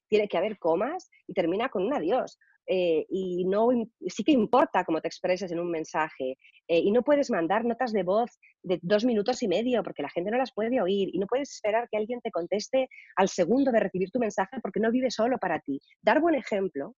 tiene 0.08 0.28
que 0.28 0.38
haber 0.38 0.58
comas 0.58 1.10
y 1.28 1.34
termina 1.34 1.70
con 1.70 1.84
un 1.86 1.94
adiós. 1.94 2.38
Eh, 2.68 3.06
y 3.10 3.44
no 3.46 3.70
sí 4.08 4.24
que 4.24 4.32
importa 4.32 4.86
cómo 4.86 5.02
te 5.02 5.08
expreses 5.08 5.52
en 5.52 5.60
un 5.60 5.72
mensaje 5.72 6.38
eh, 6.68 6.78
y 6.78 6.92
no 6.92 7.02
puedes 7.02 7.32
mandar 7.32 7.66
notas 7.66 7.92
de 7.92 8.04
voz 8.04 8.40
de 8.62 8.80
dos 8.84 9.04
minutos 9.04 9.42
y 9.42 9.48
medio 9.48 9.82
porque 9.82 10.04
la 10.04 10.12
gente 10.12 10.30
no 10.30 10.38
las 10.38 10.54
puede 10.54 10.80
oír 10.80 11.10
y 11.12 11.18
no 11.18 11.26
puedes 11.26 11.52
esperar 11.52 11.90
que 11.90 11.98
alguien 11.98 12.22
te 12.22 12.30
conteste 12.30 12.88
al 13.16 13.30
segundo 13.30 13.72
de 13.72 13.80
recibir 13.80 14.12
tu 14.12 14.20
mensaje 14.20 14.60
porque 14.62 14.80
no 14.80 14.92
vive 14.92 15.10
solo 15.10 15.40
para 15.40 15.60
ti. 15.60 15.82
Dar 16.04 16.22
buen 16.22 16.36
ejemplo 16.36 16.94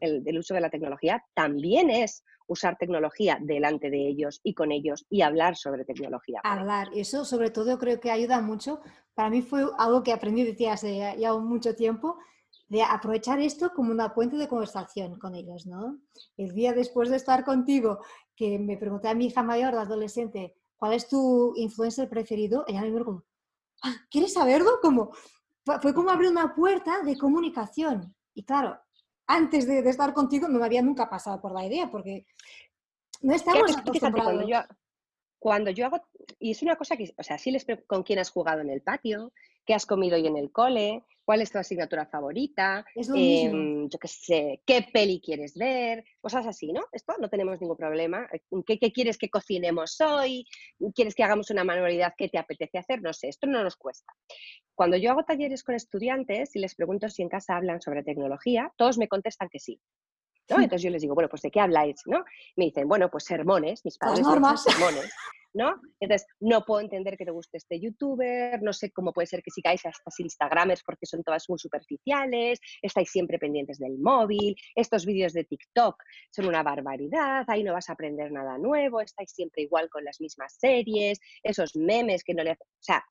el, 0.00 0.24
del 0.24 0.38
uso 0.38 0.54
de 0.54 0.60
la 0.60 0.70
tecnología 0.70 1.24
también 1.34 1.90
es 1.90 2.24
usar 2.46 2.76
tecnología 2.76 3.38
delante 3.40 3.90
de 3.90 4.08
ellos 4.08 4.40
y 4.42 4.54
con 4.54 4.72
ellos 4.72 5.06
y 5.08 5.22
hablar 5.22 5.56
sobre 5.56 5.84
tecnología. 5.84 6.40
Hablar, 6.42 6.90
eso 6.94 7.24
sobre 7.24 7.50
todo 7.50 7.78
creo 7.78 8.00
que 8.00 8.10
ayuda 8.10 8.40
mucho. 8.40 8.80
Para 9.14 9.30
mí 9.30 9.40
fue 9.40 9.66
algo 9.78 10.02
que 10.02 10.12
aprendí 10.12 10.44
de 10.44 10.54
ti 10.54 10.66
hace 10.66 11.16
ya 11.16 11.34
mucho 11.34 11.76
tiempo, 11.76 12.18
de 12.68 12.82
aprovechar 12.82 13.40
esto 13.40 13.72
como 13.74 13.92
una 13.92 14.14
puente 14.14 14.36
de 14.36 14.48
conversación 14.48 15.18
con 15.18 15.34
ellos, 15.34 15.66
¿no? 15.66 16.00
El 16.36 16.52
día 16.52 16.72
después 16.72 17.08
de 17.08 17.16
estar 17.16 17.44
contigo, 17.44 18.00
que 18.34 18.58
me 18.58 18.76
pregunté 18.76 19.08
a 19.08 19.14
mi 19.14 19.26
hija 19.26 19.42
mayor, 19.42 19.74
la 19.74 19.82
adolescente, 19.82 20.56
¿cuál 20.76 20.94
es 20.94 21.08
tu 21.08 21.52
influencer 21.56 22.08
preferido? 22.08 22.64
Ella 22.66 22.80
me 22.80 22.90
dijo, 22.90 23.24
ah, 23.82 23.94
¿quieres 24.10 24.32
saberlo? 24.32 24.78
Como, 24.80 25.12
fue 25.82 25.94
como 25.94 26.10
abrir 26.10 26.30
una 26.30 26.54
puerta 26.54 27.02
de 27.02 27.16
comunicación. 27.16 28.14
Y 28.34 28.44
claro, 28.44 28.78
antes 29.30 29.66
de, 29.66 29.88
estar 29.88 30.12
contigo 30.12 30.48
no 30.48 30.58
me 30.58 30.66
había 30.66 30.82
nunca 30.82 31.08
pasado 31.08 31.40
por 31.40 31.52
la 31.52 31.64
idea, 31.64 31.88
porque 31.90 32.26
no 33.22 33.32
estamos 33.32 33.76
acostumbrados. 33.76 34.24
Cuando 34.24 34.48
yo, 34.48 34.58
cuando 35.38 35.70
yo 35.70 35.86
hago, 35.86 36.02
y 36.38 36.50
es 36.50 36.62
una 36.62 36.76
cosa 36.76 36.96
que, 36.96 37.14
o 37.16 37.22
sea, 37.22 37.38
sí 37.38 37.50
les 37.52 37.64
con 37.86 38.02
quién 38.02 38.18
has 38.18 38.30
jugado 38.30 38.60
en 38.60 38.70
el 38.70 38.82
patio, 38.82 39.32
qué 39.64 39.74
has 39.74 39.86
comido 39.86 40.16
hoy 40.16 40.26
en 40.26 40.36
el 40.36 40.50
cole, 40.50 41.04
cuál 41.24 41.42
es 41.42 41.52
tu 41.52 41.58
asignatura 41.58 42.06
favorita, 42.06 42.84
em, 42.96 43.88
yo 43.88 43.98
qué 44.00 44.08
sé, 44.08 44.62
qué 44.66 44.88
peli 44.92 45.20
quieres 45.20 45.54
ver, 45.54 46.04
cosas 46.20 46.44
así, 46.44 46.72
¿no? 46.72 46.86
Esto 46.90 47.14
no 47.20 47.28
tenemos 47.28 47.60
ningún 47.60 47.76
problema. 47.76 48.28
¿Qué, 48.66 48.80
¿Qué, 48.80 48.90
quieres 48.90 49.16
que 49.16 49.30
cocinemos 49.30 50.00
hoy? 50.00 50.44
¿Quieres 50.92 51.14
que 51.14 51.22
hagamos 51.22 51.50
una 51.50 51.62
manualidad 51.62 52.14
que 52.18 52.28
te 52.28 52.38
apetece 52.38 52.78
hacer? 52.78 53.00
No 53.00 53.12
sé, 53.12 53.28
esto 53.28 53.46
no 53.46 53.62
nos 53.62 53.76
cuesta. 53.76 54.12
Cuando 54.80 54.96
yo 54.96 55.10
hago 55.10 55.24
talleres 55.24 55.62
con 55.62 55.74
estudiantes 55.74 56.56
y 56.56 56.58
les 56.58 56.74
pregunto 56.74 57.06
si 57.10 57.20
en 57.20 57.28
casa 57.28 57.54
hablan 57.54 57.82
sobre 57.82 58.02
tecnología, 58.02 58.72
todos 58.78 58.96
me 58.96 59.08
contestan 59.08 59.50
que 59.50 59.58
sí. 59.58 59.78
¿no? 60.48 60.56
Entonces 60.56 60.80
yo 60.80 60.88
les 60.88 61.02
digo, 61.02 61.14
bueno, 61.14 61.28
pues 61.28 61.42
¿de 61.42 61.50
qué 61.50 61.60
habláis? 61.60 62.00
¿no? 62.06 62.24
Me 62.56 62.64
dicen, 62.64 62.88
bueno, 62.88 63.10
pues 63.10 63.24
sermones, 63.24 63.84
mis 63.84 63.98
padres 63.98 64.20
dicen 64.20 64.56
sermones. 64.56 65.12
¿no? 65.52 65.78
Entonces, 66.00 66.26
no 66.40 66.64
puedo 66.64 66.80
entender 66.80 67.18
que 67.18 67.26
te 67.26 67.30
guste 67.30 67.58
este 67.58 67.78
youtuber, 67.78 68.62
no 68.62 68.72
sé 68.72 68.90
cómo 68.90 69.12
puede 69.12 69.26
ser 69.26 69.42
que 69.42 69.50
sigáis 69.50 69.84
a 69.84 69.90
estas 69.90 70.18
instagramers 70.18 70.82
porque 70.82 71.04
son 71.04 71.22
todas 71.22 71.44
muy 71.50 71.58
superficiales, 71.58 72.58
estáis 72.80 73.10
siempre 73.10 73.38
pendientes 73.38 73.78
del 73.78 73.98
móvil, 73.98 74.56
estos 74.74 75.04
vídeos 75.04 75.34
de 75.34 75.44
TikTok 75.44 76.02
son 76.30 76.46
una 76.46 76.62
barbaridad, 76.62 77.44
ahí 77.48 77.62
no 77.64 77.74
vas 77.74 77.90
a 77.90 77.92
aprender 77.92 78.32
nada 78.32 78.56
nuevo, 78.56 79.02
estáis 79.02 79.30
siempre 79.30 79.60
igual 79.60 79.90
con 79.90 80.04
las 80.04 80.22
mismas 80.22 80.56
series, 80.58 81.20
esos 81.42 81.76
memes 81.76 82.24
que 82.24 82.32
no 82.32 82.42
le... 82.42 82.52
O 82.52 82.56
sea... 82.78 83.04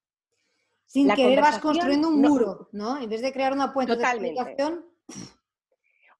Sin 0.89 1.07
querer 1.13 1.39
vas 1.39 1.59
construyendo 1.59 2.07
un 2.09 2.19
muro, 2.19 2.67
¿no? 2.71 2.99
En 2.99 3.07
vez 3.07 3.21
de 3.21 3.31
crear 3.31 3.53
una 3.53 3.71
puente 3.71 3.95
de 3.95 4.03
comunicación... 4.03 4.85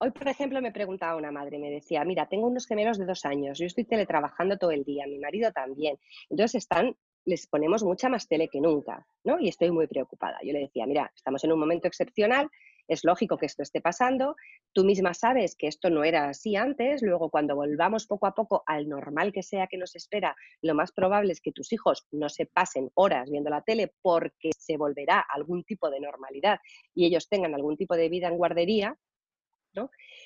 Hoy, 0.02 0.12
por 0.12 0.28
ejemplo, 0.30 0.62
me 0.62 0.72
preguntaba 0.72 1.18
una 1.18 1.32
madre, 1.32 1.58
me 1.58 1.72
decía, 1.72 2.06
mira, 2.06 2.30
tengo 2.30 2.48
unos 2.48 2.68
gemelos 2.68 2.98
de 2.98 3.06
dos 3.06 3.26
años, 3.26 3.58
yo 3.58 3.66
estoy 3.66 3.84
teletrabajando 3.84 4.58
todo 4.58 4.72
el 4.72 4.86
día, 4.86 5.06
mi 5.08 5.20
marido 5.20 5.52
también. 5.52 6.00
Entonces 6.30 6.56
están, 6.64 6.96
les 7.26 7.48
ponemos 7.48 7.84
mucha 7.84 8.08
más 8.08 8.28
tele 8.28 8.48
que 8.48 8.62
nunca, 8.62 9.06
¿no? 9.26 9.40
Y 9.40 9.50
estoy 9.50 9.72
muy 9.72 9.88
preocupada. 9.88 10.38
Yo 10.44 10.54
le 10.54 10.60
decía, 10.60 10.86
mira, 10.86 11.12
estamos 11.14 11.44
en 11.44 11.52
un 11.52 11.60
momento 11.60 11.88
excepcional, 11.88 12.50
es 12.90 13.06
lógico 13.06 13.38
que 13.38 13.46
esto 13.46 13.64
esté 13.64 13.80
pasando, 13.80 14.36
tú 14.74 14.84
misma 14.84 15.14
sabes 15.14 15.56
que 15.56 15.68
esto 15.68 15.90
no 15.90 16.04
era 16.04 16.30
así 16.30 16.56
antes, 16.56 17.02
luego 17.02 17.30
cuando 17.30 17.56
volvamos 17.56 18.08
poco 18.08 18.26
a 18.26 18.34
poco 18.34 18.64
al 18.66 18.90
normal 18.90 19.32
que 19.32 19.44
sea 19.44 19.68
que 19.68 19.78
nos 19.78 19.96
espera, 19.96 20.36
lo 20.62 20.76
más 20.76 20.92
probable 20.92 21.32
es 21.32 21.40
que 21.40 21.52
tus 21.52 21.72
hijos 21.72 22.08
no 22.12 22.28
se 22.30 22.48
pasen 22.48 22.90
horas 22.96 23.30
viendo 23.30 23.50
la 23.50 23.62
tele 23.62 23.94
porque 24.02 24.50
se 24.58 24.76
volverá 24.76 25.24
algún 25.34 25.64
tipo 25.64 25.90
de 25.90 26.00
normalidad 26.00 26.60
y 26.94 27.06
ellos 27.06 27.30
tengan 27.30 27.54
algún 27.54 27.78
tipo 27.78 27.96
de 27.96 28.10
vida 28.10 28.28
en 28.28 28.38
guardería, 28.38 28.98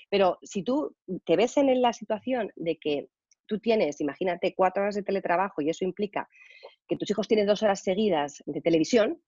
pero 0.09 0.37
si 0.41 0.63
tú 0.63 0.95
te 1.25 1.35
ves 1.35 1.57
en 1.57 1.81
la 1.81 1.93
situación 1.93 2.51
de 2.55 2.77
que 2.77 3.09
tú 3.45 3.59
tienes, 3.59 3.99
imagínate, 3.99 4.55
cuatro 4.55 4.83
horas 4.83 4.95
de 4.95 5.03
teletrabajo 5.03 5.61
y 5.61 5.69
eso 5.69 5.83
implica 5.83 6.29
que 6.87 6.95
tus 6.95 7.09
hijos 7.11 7.27
tienen 7.27 7.45
dos 7.45 7.61
horas 7.61 7.83
seguidas 7.83 8.41
de 8.45 8.61
televisión, 8.61 9.21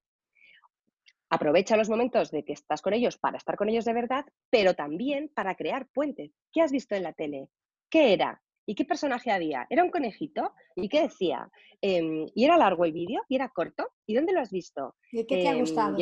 aprovecha 1.35 1.77
los 1.77 1.89
momentos 1.89 2.31
de 2.31 2.43
que 2.43 2.53
estás 2.53 2.81
con 2.81 2.93
ellos 2.93 3.17
para 3.17 3.37
estar 3.37 3.55
con 3.55 3.69
ellos 3.69 3.85
de 3.85 3.93
verdad, 3.93 4.25
pero 4.49 4.73
también 4.73 5.31
para 5.33 5.55
crear 5.55 5.87
puentes. 5.93 6.31
¿Qué 6.51 6.61
has 6.61 6.71
visto 6.71 6.95
en 6.95 7.03
la 7.03 7.13
tele? 7.13 7.49
¿Qué 7.89 8.13
era? 8.13 8.41
¿Y 8.67 8.73
qué 8.73 8.85
personaje 8.85 9.31
había? 9.31 9.67
¿Era 9.69 9.83
un 9.83 9.91
conejito? 9.91 10.53
¿Y 10.75 10.89
qué 10.89 11.03
decía? 11.03 11.49
Em, 11.81 12.25
¿Y 12.33 12.45
era 12.45 12.57
largo 12.57 12.85
el 12.85 12.93
vídeo? 12.93 13.21
¿Y 13.29 13.35
era 13.35 13.49
corto? 13.49 13.91
¿Y 14.07 14.15
dónde 14.15 14.33
lo 14.33 14.41
has 14.41 14.51
visto? 14.51 14.95
¿Y 15.11 15.25
qué 15.25 15.37
te 15.37 15.47
ha 15.47 15.51
em, 15.51 15.59
gustado? 15.59 15.95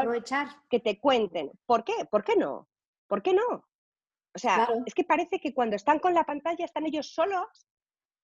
aprovechar. 0.00 0.48
Que 0.68 0.80
te 0.80 0.98
cuenten. 0.98 1.52
¿Por 1.64 1.84
qué? 1.84 1.94
¿Por 2.10 2.24
qué 2.24 2.34
no? 2.36 2.68
¿Por 3.06 3.22
qué 3.22 3.34
no? 3.34 3.46
O 4.34 4.38
sea, 4.38 4.68
es 4.84 4.94
que 4.94 5.04
parece 5.04 5.40
que 5.40 5.54
cuando 5.54 5.76
están 5.76 5.98
con 6.00 6.14
la 6.14 6.24
pantalla 6.24 6.64
están 6.64 6.86
ellos 6.86 7.12
solos 7.12 7.66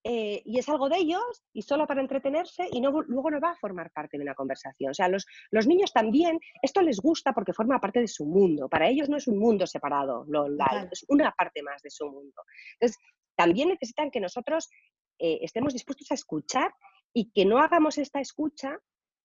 eh, 0.07 0.43
y 0.45 0.59
es 0.59 0.69
algo 0.69 0.87
de 0.87 0.97
ellos 0.97 1.43
y 1.51 1.63
solo 1.63 1.87
para 1.87 1.99
entretenerse 1.99 2.69
y 2.71 2.79
no, 2.79 2.91
luego 2.91 3.31
no 3.31 3.39
va 3.39 3.49
a 3.49 3.55
formar 3.55 3.89
parte 3.89 4.17
de 4.17 4.23
una 4.23 4.35
conversación. 4.35 4.91
O 4.91 4.93
sea, 4.93 5.07
los, 5.07 5.25
los, 5.49 5.65
niños 5.65 5.91
también, 5.91 6.39
esto 6.61 6.83
les 6.83 6.99
gusta 6.99 7.33
porque 7.33 7.53
forma 7.53 7.81
parte 7.81 8.01
de 8.01 8.07
su 8.07 8.23
mundo. 8.23 8.69
Para 8.69 8.87
ellos 8.87 9.09
no 9.09 9.17
es 9.17 9.27
un 9.27 9.39
mundo 9.39 9.65
separado, 9.65 10.23
lo 10.27 10.43
online, 10.43 10.89
es 10.91 11.03
una 11.07 11.31
parte 11.31 11.63
más 11.63 11.81
de 11.81 11.89
su 11.89 12.05
mundo. 12.05 12.43
Entonces, 12.73 12.99
también 13.35 13.69
necesitan 13.69 14.11
que 14.11 14.19
nosotros 14.19 14.69
eh, 15.17 15.39
estemos 15.41 15.73
dispuestos 15.73 16.11
a 16.11 16.13
escuchar 16.13 16.71
y 17.11 17.31
que 17.31 17.43
no 17.43 17.57
hagamos 17.57 17.97
esta 17.97 18.19
escucha 18.19 18.77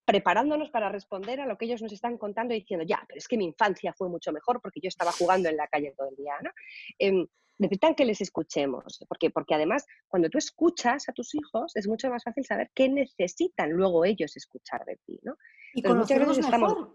preparándonos 0.03 0.71
para 0.71 0.89
responder 0.89 1.41
a 1.41 1.45
lo 1.45 1.59
que 1.59 1.65
ellos 1.65 1.83
nos 1.83 1.93
están 1.93 2.17
contando 2.17 2.55
y 2.55 2.61
diciendo, 2.61 2.83
ya, 2.87 3.03
pero 3.07 3.19
es 3.19 3.27
que 3.27 3.37
mi 3.37 3.45
infancia 3.45 3.93
fue 3.93 4.09
mucho 4.09 4.31
mejor 4.31 4.59
porque 4.61 4.79
yo 4.81 4.87
estaba 4.87 5.11
jugando 5.11 5.47
en 5.47 5.57
la 5.57 5.67
calle 5.67 5.93
todo 5.95 6.09
el 6.09 6.15
día. 6.15 6.33
¿no? 6.41 6.49
Em, 6.97 7.27
necesitan 7.61 7.95
que 7.95 8.05
les 8.05 8.19
escuchemos, 8.21 9.05
porque, 9.07 9.29
porque 9.29 9.53
además 9.53 9.85
cuando 10.07 10.29
tú 10.29 10.37
escuchas 10.37 11.07
a 11.07 11.13
tus 11.13 11.35
hijos 11.35 11.75
es 11.75 11.87
mucho 11.87 12.09
más 12.09 12.23
fácil 12.23 12.43
saber 12.43 12.71
qué 12.73 12.89
necesitan 12.89 13.71
luego 13.71 14.03
ellos 14.03 14.35
escuchar 14.35 14.83
de 14.85 14.97
ti. 15.05 15.19
¿no? 15.23 15.35
Y 15.73 15.83
muchas 15.83 16.19
veces 16.19 16.37
estamos... 16.39 16.89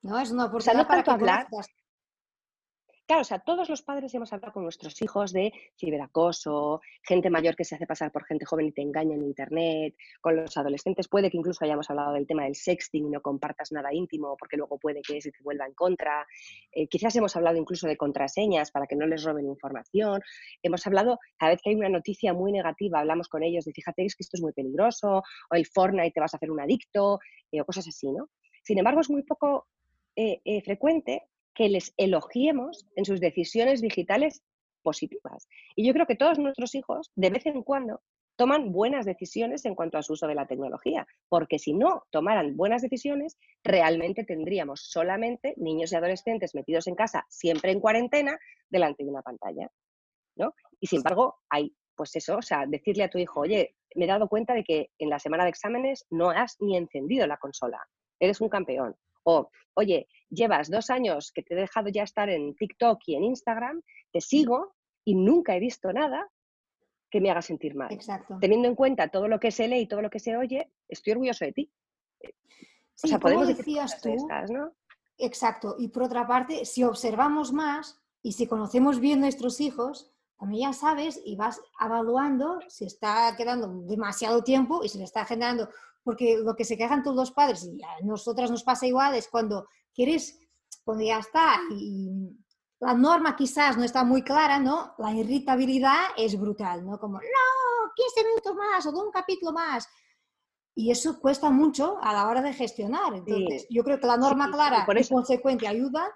No, 0.00 0.18
es 0.20 0.30
una 0.30 0.46
oportunidad 0.46 0.86
para 0.86 1.02
que 1.02 1.10
hablar, 1.10 1.48
Claro, 3.08 3.22
o 3.22 3.24
sea, 3.24 3.38
todos 3.38 3.70
los 3.70 3.80
padres 3.80 4.12
hemos 4.12 4.34
hablado 4.34 4.52
con 4.52 4.64
nuestros 4.64 5.00
hijos 5.00 5.32
de 5.32 5.50
ciberacoso, 5.78 6.82
gente 7.02 7.30
mayor 7.30 7.56
que 7.56 7.64
se 7.64 7.74
hace 7.74 7.86
pasar 7.86 8.12
por 8.12 8.26
gente 8.26 8.44
joven 8.44 8.66
y 8.66 8.72
te 8.72 8.82
engaña 8.82 9.14
en 9.14 9.22
Internet, 9.22 9.96
con 10.20 10.36
los 10.36 10.54
adolescentes 10.58 11.08
puede 11.08 11.30
que 11.30 11.38
incluso 11.38 11.64
hayamos 11.64 11.88
hablado 11.88 12.12
del 12.12 12.26
tema 12.26 12.44
del 12.44 12.54
sexting 12.54 13.06
y 13.06 13.08
no 13.08 13.22
compartas 13.22 13.72
nada 13.72 13.94
íntimo 13.94 14.36
porque 14.36 14.58
luego 14.58 14.78
puede 14.78 15.00
que 15.00 15.22
se 15.22 15.32
te 15.32 15.42
vuelva 15.42 15.64
en 15.64 15.72
contra. 15.72 16.26
Eh, 16.70 16.86
quizás 16.86 17.16
hemos 17.16 17.34
hablado 17.34 17.56
incluso 17.56 17.88
de 17.88 17.96
contraseñas 17.96 18.70
para 18.70 18.86
que 18.86 18.94
no 18.94 19.06
les 19.06 19.24
roben 19.24 19.46
información. 19.46 20.20
Hemos 20.62 20.86
hablado, 20.86 21.18
cada 21.38 21.52
vez 21.52 21.62
que 21.62 21.70
hay 21.70 21.76
una 21.76 21.88
noticia 21.88 22.34
muy 22.34 22.52
negativa, 22.52 23.00
hablamos 23.00 23.28
con 23.30 23.42
ellos 23.42 23.64
de 23.64 23.72
fíjate 23.72 24.04
es 24.04 24.16
que 24.16 24.22
esto 24.22 24.36
es 24.36 24.42
muy 24.42 24.52
peligroso, 24.52 25.22
o 25.50 25.54
el 25.54 25.64
Fortnite 25.64 26.10
te 26.10 26.20
vas 26.20 26.34
a 26.34 26.36
hacer 26.36 26.50
un 26.50 26.60
adicto, 26.60 27.20
eh, 27.50 27.62
o 27.62 27.64
cosas 27.64 27.88
así, 27.88 28.12
¿no? 28.12 28.28
Sin 28.62 28.76
embargo, 28.76 29.00
es 29.00 29.08
muy 29.08 29.22
poco 29.22 29.66
eh, 30.14 30.60
frecuente 30.62 31.22
que 31.58 31.68
les 31.68 31.92
elogiemos 31.96 32.86
en 32.94 33.04
sus 33.04 33.18
decisiones 33.18 33.80
digitales 33.80 34.44
positivas. 34.84 35.48
Y 35.74 35.84
yo 35.84 35.92
creo 35.92 36.06
que 36.06 36.14
todos 36.14 36.38
nuestros 36.38 36.76
hijos, 36.76 37.10
de 37.16 37.30
vez 37.30 37.46
en 37.46 37.64
cuando, 37.64 38.00
toman 38.36 38.70
buenas 38.70 39.04
decisiones 39.04 39.64
en 39.64 39.74
cuanto 39.74 39.98
a 39.98 40.04
su 40.04 40.12
uso 40.12 40.28
de 40.28 40.36
la 40.36 40.46
tecnología, 40.46 41.04
porque 41.28 41.58
si 41.58 41.72
no 41.72 42.04
tomaran 42.10 42.56
buenas 42.56 42.80
decisiones, 42.80 43.36
realmente 43.64 44.22
tendríamos 44.22 44.82
solamente 44.82 45.54
niños 45.56 45.90
y 45.90 45.96
adolescentes 45.96 46.54
metidos 46.54 46.86
en 46.86 46.94
casa, 46.94 47.26
siempre 47.28 47.72
en 47.72 47.80
cuarentena, 47.80 48.38
delante 48.70 49.02
de 49.02 49.10
una 49.10 49.22
pantalla. 49.22 49.68
¿no? 50.36 50.54
Y 50.78 50.86
sin 50.86 50.98
embargo, 50.98 51.40
hay, 51.50 51.74
pues 51.96 52.14
eso, 52.14 52.36
o 52.36 52.42
sea, 52.42 52.66
decirle 52.68 53.02
a 53.02 53.10
tu 53.10 53.18
hijo, 53.18 53.40
oye, 53.40 53.74
me 53.96 54.04
he 54.04 54.08
dado 54.08 54.28
cuenta 54.28 54.54
de 54.54 54.62
que 54.62 54.92
en 55.00 55.10
la 55.10 55.18
semana 55.18 55.42
de 55.42 55.50
exámenes 55.50 56.06
no 56.08 56.30
has 56.30 56.56
ni 56.60 56.76
encendido 56.76 57.26
la 57.26 57.38
consola, 57.38 57.80
eres 58.20 58.40
un 58.40 58.48
campeón. 58.48 58.94
O, 59.30 59.50
oye, 59.74 60.08
llevas 60.30 60.70
dos 60.70 60.88
años 60.88 61.32
que 61.32 61.42
te 61.42 61.52
he 61.52 61.56
dejado 61.56 61.90
ya 61.90 62.02
estar 62.02 62.30
en 62.30 62.54
TikTok 62.54 62.98
y 63.06 63.16
en 63.16 63.24
Instagram, 63.24 63.82
te 64.10 64.22
sigo 64.22 64.74
y 65.04 65.14
nunca 65.14 65.54
he 65.54 65.60
visto 65.60 65.92
nada 65.92 66.26
que 67.10 67.20
me 67.20 67.30
haga 67.30 67.42
sentir 67.42 67.74
mal. 67.74 67.92
Exacto. 67.92 68.38
Teniendo 68.40 68.68
en 68.68 68.74
cuenta 68.74 69.08
todo 69.08 69.28
lo 69.28 69.38
que 69.38 69.50
se 69.50 69.68
lee 69.68 69.80
y 69.80 69.86
todo 69.86 70.00
lo 70.00 70.08
que 70.08 70.18
se 70.18 70.34
oye, 70.34 70.72
estoy 70.88 71.12
orgulloso 71.12 71.44
de 71.44 71.52
ti. 71.52 71.70
o 73.02 73.06
sea, 73.06 73.18
podemos 73.18 73.48
decías 73.48 74.00
tú, 74.00 74.14
¿no? 74.50 74.72
Exacto. 75.18 75.76
Y 75.78 75.88
por 75.88 76.04
otra 76.04 76.26
parte, 76.26 76.64
si 76.64 76.84
observamos 76.84 77.52
más 77.52 78.00
y 78.22 78.32
si 78.32 78.46
conocemos 78.46 78.98
bien 78.98 79.20
nuestros 79.20 79.60
hijos, 79.60 80.10
también 80.38 80.70
ya 80.70 80.72
sabes 80.72 81.20
y 81.22 81.36
vas 81.36 81.60
evaluando 81.84 82.60
si 82.68 82.86
está 82.86 83.34
quedando 83.36 83.68
demasiado 83.84 84.42
tiempo 84.42 84.84
y 84.84 84.88
se 84.88 84.98
le 84.98 85.04
está 85.04 85.24
generando 85.24 85.68
porque 86.08 86.38
lo 86.38 86.56
que 86.56 86.64
se 86.64 86.78
quejan 86.78 87.02
todos 87.02 87.16
los 87.16 87.32
padres, 87.32 87.68
y 87.70 87.84
a 87.84 88.00
nosotras 88.02 88.50
nos 88.50 88.64
pasa 88.64 88.86
igual, 88.86 89.14
es 89.14 89.28
cuando 89.28 89.68
quieres, 89.94 90.40
cuando 90.82 91.04
ya 91.04 91.18
está, 91.18 91.60
y 91.70 92.34
la 92.80 92.94
norma 92.94 93.36
quizás 93.36 93.76
no 93.76 93.84
está 93.84 94.04
muy 94.04 94.22
clara, 94.22 94.58
¿no? 94.58 94.94
La 94.96 95.12
irritabilidad 95.12 96.06
es 96.16 96.40
brutal, 96.40 96.86
¿no? 96.86 96.98
Como, 96.98 97.18
no, 97.18 97.92
15 97.94 98.24
minutos 98.26 98.54
más 98.54 98.86
o 98.86 99.04
un 99.04 99.10
capítulo 99.10 99.52
más. 99.52 99.86
Y 100.74 100.90
eso 100.90 101.20
cuesta 101.20 101.50
mucho 101.50 101.98
a 102.00 102.14
la 102.14 102.26
hora 102.26 102.40
de 102.40 102.54
gestionar. 102.54 103.12
Entonces, 103.12 103.66
yo 103.68 103.84
creo 103.84 104.00
que 104.00 104.06
la 104.06 104.16
norma 104.16 104.50
clara 104.50 104.86
por 104.86 104.96
eso. 104.96 105.12
y 105.12 105.16
consecuente 105.16 105.68
ayuda, 105.68 106.08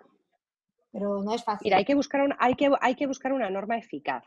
pero 0.90 1.22
no 1.22 1.34
es 1.34 1.44
fácil. 1.44 1.66
Mira, 1.66 1.76
hay 1.76 1.84
que 1.84 1.94
buscar, 1.94 2.34
hay 2.38 2.54
que, 2.54 2.70
hay 2.80 2.94
que 2.94 3.06
buscar 3.06 3.34
una 3.34 3.50
norma 3.50 3.76
eficaz. 3.76 4.24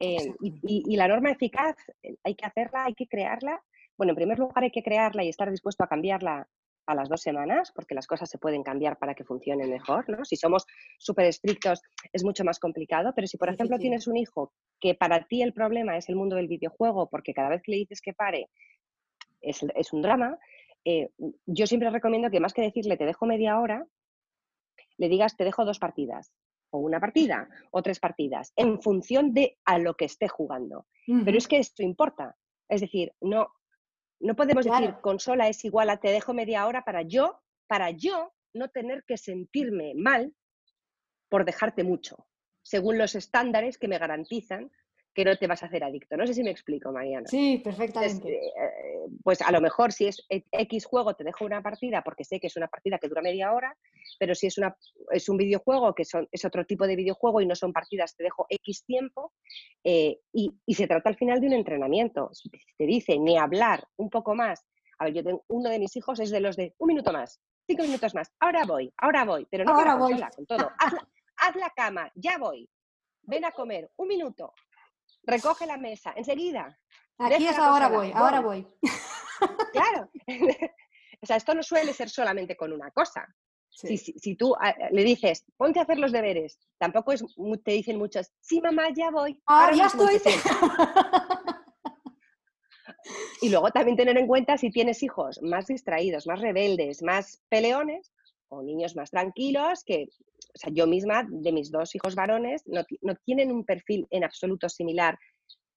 Eh, 0.00 0.34
y, 0.40 0.96
la 0.96 1.08
norma 1.08 1.30
eficaz 1.30 1.76
eh, 2.02 2.16
hay 2.24 2.34
que 2.34 2.46
hacerla, 2.46 2.84
hay 2.84 2.94
que 2.94 3.06
crearla 3.06 3.62
bueno, 3.96 4.12
en 4.12 4.16
primer 4.16 4.38
lugar 4.38 4.64
hay 4.64 4.70
que 4.70 4.82
crearla 4.82 5.24
y 5.24 5.28
estar 5.28 5.50
dispuesto 5.50 5.84
a 5.84 5.88
cambiarla 5.88 6.48
a 6.86 6.94
las 6.94 7.08
dos 7.08 7.22
semanas, 7.22 7.72
porque 7.74 7.94
las 7.94 8.06
cosas 8.06 8.28
se 8.28 8.38
pueden 8.38 8.62
cambiar 8.62 8.98
para 8.98 9.14
que 9.14 9.24
funcionen 9.24 9.70
mejor, 9.70 10.08
¿no? 10.08 10.24
Si 10.24 10.36
somos 10.36 10.66
súper 10.98 11.26
estrictos 11.26 11.82
es 12.12 12.24
mucho 12.24 12.44
más 12.44 12.58
complicado, 12.58 13.12
pero 13.14 13.26
si 13.26 13.38
por 13.38 13.48
ejemplo 13.48 13.78
tienes 13.78 14.06
un 14.06 14.16
hijo 14.16 14.52
que 14.80 14.94
para 14.94 15.24
ti 15.24 15.42
el 15.42 15.52
problema 15.52 15.96
es 15.96 16.08
el 16.08 16.16
mundo 16.16 16.36
del 16.36 16.48
videojuego, 16.48 17.08
porque 17.08 17.32
cada 17.32 17.48
vez 17.48 17.62
que 17.62 17.72
le 17.72 17.78
dices 17.78 18.00
que 18.00 18.12
pare 18.12 18.50
es, 19.40 19.92
un 19.92 20.02
drama, 20.02 20.38
eh, 20.84 21.10
yo 21.46 21.66
siempre 21.66 21.90
recomiendo 21.90 22.30
que 22.30 22.40
más 22.40 22.52
que 22.52 22.62
decirle 22.62 22.96
te 22.96 23.06
dejo 23.06 23.26
media 23.26 23.58
hora, 23.60 23.86
le 24.98 25.08
digas 25.08 25.36
te 25.36 25.44
dejo 25.44 25.64
dos 25.64 25.78
partidas, 25.78 26.32
o 26.70 26.78
una 26.78 27.00
partida, 27.00 27.48
o 27.70 27.82
tres 27.82 28.00
partidas, 28.00 28.52
en 28.56 28.80
función 28.82 29.32
de 29.32 29.58
a 29.64 29.78
lo 29.78 29.94
que 29.94 30.06
esté 30.06 30.28
jugando. 30.28 30.86
Pero 31.24 31.36
es 31.38 31.46
que 31.46 31.58
esto 31.58 31.82
importa. 31.82 32.36
Es 32.68 32.80
decir, 32.80 33.12
no, 33.20 33.48
no 34.24 34.34
podemos 34.34 34.64
decir 34.64 34.94
consola 35.02 35.48
es 35.48 35.64
igual 35.66 35.90
a 35.90 35.98
te 35.98 36.08
dejo 36.08 36.32
media 36.32 36.66
hora 36.66 36.82
para 36.82 37.02
yo, 37.02 37.42
para 37.66 37.90
yo 37.90 38.32
no 38.54 38.68
tener 38.70 39.04
que 39.04 39.18
sentirme 39.18 39.92
mal 39.94 40.34
por 41.28 41.44
dejarte 41.44 41.84
mucho, 41.84 42.26
según 42.62 42.96
los 42.96 43.14
estándares 43.14 43.76
que 43.76 43.86
me 43.86 43.98
garantizan 43.98 44.70
que 45.14 45.24
no 45.24 45.36
te 45.36 45.46
vas 45.46 45.62
a 45.62 45.66
hacer 45.66 45.84
adicto. 45.84 46.16
No 46.16 46.26
sé 46.26 46.34
si 46.34 46.42
me 46.42 46.50
explico, 46.50 46.90
Mariana. 46.92 47.26
Sí, 47.28 47.60
perfectamente. 47.62 48.34
Eh, 48.34 48.94
pues 49.22 49.40
a 49.42 49.52
lo 49.52 49.60
mejor 49.60 49.92
si 49.92 50.06
es 50.06 50.26
X 50.28 50.86
juego 50.86 51.14
te 51.14 51.24
dejo 51.24 51.44
una 51.44 51.62
partida 51.62 52.02
porque 52.02 52.24
sé 52.24 52.40
que 52.40 52.48
es 52.48 52.56
una 52.56 52.68
partida 52.68 52.98
que 52.98 53.08
dura 53.08 53.22
media 53.22 53.52
hora, 53.52 53.76
pero 54.18 54.34
si 54.34 54.48
es, 54.48 54.58
una, 54.58 54.76
es 55.10 55.28
un 55.28 55.36
videojuego 55.36 55.94
que 55.94 56.04
son, 56.04 56.28
es 56.32 56.44
otro 56.44 56.64
tipo 56.64 56.86
de 56.86 56.96
videojuego 56.96 57.40
y 57.40 57.46
no 57.46 57.54
son 57.54 57.72
partidas, 57.72 58.16
te 58.16 58.24
dejo 58.24 58.46
X 58.48 58.84
tiempo 58.84 59.32
eh, 59.84 60.18
y, 60.32 60.52
se 60.74 60.88
trata 60.88 61.08
al 61.08 61.16
final 61.16 61.40
de 61.40 61.46
un 61.46 61.52
entrenamiento. 61.52 62.30
Te 62.76 62.84
dice 62.84 63.18
ni 63.18 63.38
hablar 63.38 63.86
un 63.96 64.10
poco 64.10 64.34
más. 64.34 64.66
A 64.98 65.04
ver, 65.04 65.14
yo 65.14 65.24
tengo, 65.24 65.44
uno 65.48 65.70
de 65.70 65.78
mis 65.78 65.94
hijos 65.96 66.18
es 66.20 66.30
de 66.30 66.40
los 66.40 66.56
de 66.56 66.74
un 66.78 66.88
minuto 66.88 67.12
más, 67.12 67.40
cinco 67.66 67.82
minutos 67.82 68.14
más, 68.14 68.32
ahora 68.40 68.64
voy, 68.64 68.92
ahora 68.98 69.24
voy, 69.24 69.46
pero 69.50 69.64
no 69.64 69.74
ahora 69.74 69.94
voy. 69.96 70.20
con 70.34 70.46
todo. 70.46 70.70
haz 71.36 71.56
la 71.56 71.70
cama, 71.70 72.10
ya 72.14 72.38
voy. 72.38 72.68
Ven 73.26 73.44
a 73.44 73.52
comer, 73.52 73.90
un 73.96 74.08
minuto, 74.08 74.52
recoge 75.26 75.66
la 75.66 75.76
mesa, 75.76 76.12
enseguida. 76.16 76.78
Aquí 77.18 77.46
es 77.46 77.58
ahora 77.58 77.88
voy, 77.88 78.12
ahora 78.14 78.40
voy. 78.40 78.66
Claro. 79.72 80.10
o 81.22 81.26
sea, 81.26 81.36
esto 81.36 81.54
no 81.54 81.62
suele 81.62 81.92
ser 81.92 82.10
solamente 82.10 82.56
con 82.56 82.72
una 82.72 82.90
cosa. 82.90 83.26
Si, 83.70 84.36
tú 84.36 84.54
ah, 84.60 84.72
le 84.92 85.02
dices, 85.02 85.44
ponte 85.56 85.80
a 85.80 85.82
hacer 85.82 85.98
los 85.98 86.12
deberes, 86.12 86.60
tampoco 86.78 87.12
es, 87.12 87.24
te 87.64 87.72
dicen 87.72 87.98
muchos, 87.98 88.30
sí, 88.40 88.60
mamá, 88.60 88.84
ya 88.94 89.10
voy. 89.10 89.42
Ah, 89.46 89.72
ya 89.74 89.86
estoy. 89.86 90.14
y 93.42 93.48
luego 93.48 93.72
también 93.72 93.96
tener 93.96 94.16
en 94.16 94.28
cuenta 94.28 94.56
si 94.56 94.70
tienes 94.70 95.02
hijos 95.02 95.42
más 95.42 95.66
distraídos, 95.66 96.28
más 96.28 96.40
rebeldes, 96.40 97.02
más 97.02 97.42
peleones, 97.48 98.12
o 98.48 98.62
niños 98.62 98.96
más 98.96 99.10
tranquilos, 99.10 99.84
que 99.84 100.08
o 100.54 100.58
sea, 100.58 100.72
yo 100.72 100.86
misma, 100.86 101.26
de 101.28 101.52
mis 101.52 101.70
dos 101.70 101.94
hijos 101.94 102.14
varones, 102.14 102.62
no, 102.66 102.84
tienen 103.24 103.50
un 103.50 103.64
perfil 103.64 104.06
en 104.10 104.24
absoluto 104.24 104.68
similar 104.68 105.18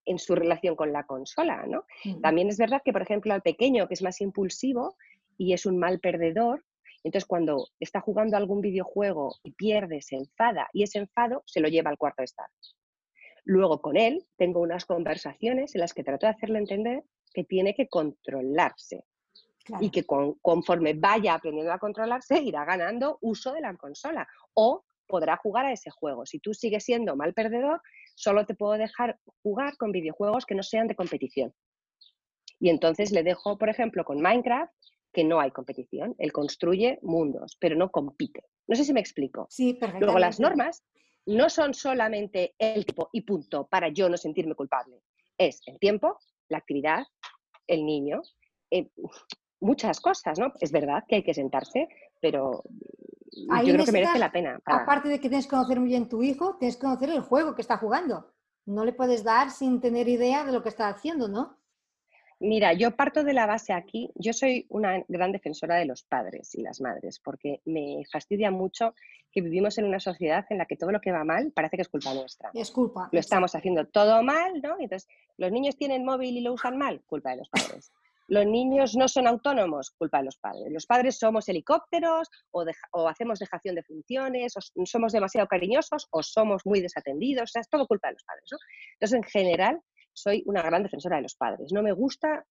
en 0.06 0.20
su 0.20 0.36
relación 0.36 0.76
con 0.76 0.94
la 0.94 1.06
consola, 1.06 1.66
¿no? 1.68 1.86
También 2.22 2.48
es 2.48 2.58
verdad 2.58 2.82
que, 2.86 2.94
por 2.94 3.02
ejemplo, 3.02 3.34
al 3.34 3.42
pequeño, 3.42 3.88
que 3.88 3.96
es 3.96 4.02
más 4.02 4.22
impulsivo 4.22 4.96
y 5.38 5.54
es 5.54 5.66
un 5.66 5.78
mal 5.78 6.00
perdedor, 6.00 6.64
entonces 7.04 7.28
cuando 7.28 7.68
está 7.80 8.02
jugando 8.02 8.38
algún 8.38 8.62
videojuego 8.62 9.36
y 9.44 9.52
pierde, 9.52 10.02
se 10.02 10.16
enfada 10.16 10.70
y 10.74 10.84
ese 10.84 11.00
enfado 11.00 11.44
se 11.46 11.60
lo 11.60 11.68
lleva 11.68 11.90
al 11.90 11.98
cuarto 11.98 12.22
de 12.22 12.26
estar. 12.26 12.48
Luego 13.44 13.82
con 13.82 13.98
él 13.98 14.26
tengo 14.38 14.62
unas 14.62 14.86
conversaciones 14.86 15.74
en 15.74 15.82
las 15.82 15.94
que 15.94 16.04
trato 16.04 16.26
de 16.26 16.34
hacerle 16.34 16.60
entender 16.60 17.04
que 17.34 17.44
tiene 17.44 17.74
que 17.76 17.88
controlarse, 17.88 19.06
y 19.80 19.90
que 19.90 20.06
conforme 20.06 20.94
vaya 20.94 21.36
aprendiendo 21.36 21.72
a 21.72 21.80
controlarse 21.80 22.42
irá 22.42 22.66
ganando 22.66 23.18
uso 23.22 23.54
de 23.54 23.62
la 23.62 23.76
consola 23.76 24.28
o 24.54 24.84
podrá 25.08 25.38
jugar 25.38 25.66
a 25.66 25.72
ese 25.72 25.90
juego. 25.90 26.26
Si 26.26 26.40
tú 26.40 26.54
sigues 26.54 26.84
siendo 26.84 27.16
mal 27.16 27.34
perdedor, 27.34 27.82
solo 28.16 28.46
te 28.46 28.56
puedo 28.56 28.74
dejar 28.74 29.20
jugar 29.42 29.78
con 29.78 29.92
videojuegos 29.92 30.46
que 30.46 30.56
no 30.56 30.64
sean 30.64 30.88
de 30.88 30.96
competición. 30.96 31.54
Y 32.60 32.70
entonces 32.70 33.12
le 33.12 33.24
dejo, 33.24 33.58
por 33.58 33.70
ejemplo, 33.70 34.04
con 34.04 34.22
Minecraft, 34.22 34.74
que 35.14 35.24
no 35.24 35.40
hay 35.40 35.52
competición. 35.52 36.16
Él 36.18 36.32
construye 36.32 37.00
mundos, 37.02 37.58
pero 37.60 37.76
no 37.76 37.90
compite. 37.90 38.44
No 38.68 38.76
sé 38.76 38.84
si 38.84 38.94
me 38.94 39.00
explico. 39.00 39.48
Sí, 39.50 39.80
Luego 40.00 40.20
las 40.20 40.40
normas 40.40 40.84
no 41.26 41.50
son 41.50 41.74
solamente 41.74 42.56
el 42.58 42.86
tipo 42.86 43.10
y 43.12 43.22
punto 43.22 43.68
para 43.68 43.90
yo 43.90 44.10
no 44.10 44.18
sentirme 44.18 44.56
culpable. 44.56 45.02
Es 45.38 45.62
el 45.66 45.80
tiempo, 45.80 46.18
la 46.50 46.58
actividad, 46.58 47.06
el 47.68 47.86
niño. 47.86 48.22
Eh, 48.72 48.90
muchas 49.60 50.00
cosas, 50.00 50.40
¿no? 50.40 50.54
Es 50.60 50.72
verdad 50.72 51.04
que 51.08 51.16
hay 51.16 51.24
que 51.24 51.34
sentarse, 51.34 51.88
pero 52.22 52.64
yo 53.32 53.74
creo 53.74 53.86
que 53.86 53.92
merece 53.92 54.20
la 54.20 54.32
pena. 54.32 54.60
Aparte 54.66 55.10
de 55.10 55.20
que 55.20 55.30
tienes 55.30 55.46
que 55.46 55.52
conocer 55.52 55.80
muy 55.80 55.90
bien 55.90 56.10
tu 56.10 56.24
hijo, 56.24 56.56
tienes 56.58 56.76
que 56.76 56.82
conocer 56.82 57.10
el 57.10 57.22
juego 57.22 57.56
que 57.56 57.62
está 57.62 57.78
jugando. 57.78 58.32
No 58.66 58.84
le 58.84 58.94
puedes 58.94 59.24
dar 59.24 59.52
sin 59.52 59.80
tener 59.80 60.08
idea 60.08 60.44
de 60.44 60.52
lo 60.52 60.62
que 60.64 60.70
está 60.70 60.90
haciendo, 60.90 61.28
¿no? 61.28 61.58
Mira, 62.40 62.74
yo 62.74 62.96
parto 62.96 63.24
de 63.24 63.34
la 63.34 63.48
base 63.48 63.74
aquí, 63.74 64.12
yo 64.14 64.32
soy 64.32 64.68
una 64.70 65.04
gran 65.08 65.32
defensora 65.32 65.76
de 65.76 65.86
los 65.86 66.04
padres 66.04 66.54
y 66.54 66.62
las 66.62 66.82
madres, 66.82 67.20
porque 67.20 67.62
me 67.66 68.04
fastidia 68.12 68.52
mucho 68.52 68.94
que 69.32 69.42
vivimos 69.42 69.80
en 69.80 69.86
una 69.86 70.00
sociedad 70.00 70.46
en 70.52 70.60
la 70.60 70.68
que 70.68 70.76
todo 70.76 70.92
lo 70.92 71.02
que 71.02 71.12
va 71.12 71.24
mal 71.24 71.52
parece 71.52 71.78
que 71.78 71.82
es 71.82 71.90
culpa 71.90 72.14
nuestra. 72.14 72.52
Es 72.54 72.70
culpa. 72.70 73.10
Lo 73.12 73.20
estamos 73.20 73.56
haciendo 73.56 73.88
todo 73.88 74.22
mal, 74.22 74.62
¿no? 74.62 74.76
Entonces, 74.80 75.10
los 75.38 75.52
niños 75.52 75.78
tienen 75.78 76.06
móvil 76.06 76.38
y 76.38 76.42
lo 76.42 76.54
usan 76.54 76.78
mal, 76.78 77.02
culpa 77.08 77.32
de 77.32 77.38
los 77.38 77.50
padres 77.50 77.92
los 78.28 78.46
niños 78.46 78.96
no 78.96 79.08
son 79.08 79.28
autónomos, 79.28 79.92
culpa 79.92 80.20
de 80.20 80.26
los 80.26 80.38
padres. 80.38 80.72
Los 80.72 80.86
padres 80.86 81.18
somos 81.18 81.48
helicópteros 81.48 82.30
o, 82.52 83.08
hacemos 83.08 83.40
dejación 83.40 83.76
de 83.76 83.84
funciones, 83.84 84.54
o 84.58 84.86
somos 84.86 85.14
demasiado 85.14 85.48
cariñosos 85.48 86.08
o 86.12 86.22
somos 86.22 86.66
muy 86.66 86.82
desatendidos, 86.82 87.44
o 87.44 87.48
sea, 87.48 87.62
es 87.62 87.70
todo 87.70 87.88
culpa 87.88 88.10
de 88.10 88.16
los 88.16 88.24
padres. 88.24 88.46
¿no? 88.52 88.58
Entonces, 88.94 89.18
en 89.18 89.24
general, 89.24 89.82
soy 90.14 90.44
una 90.46 90.62
gran 90.62 90.84
defensora 90.84 91.18
de 91.18 91.24
los 91.24 91.36
padres. 91.36 91.72
No 91.72 91.82
me 91.82 91.94
gusta 91.94 92.46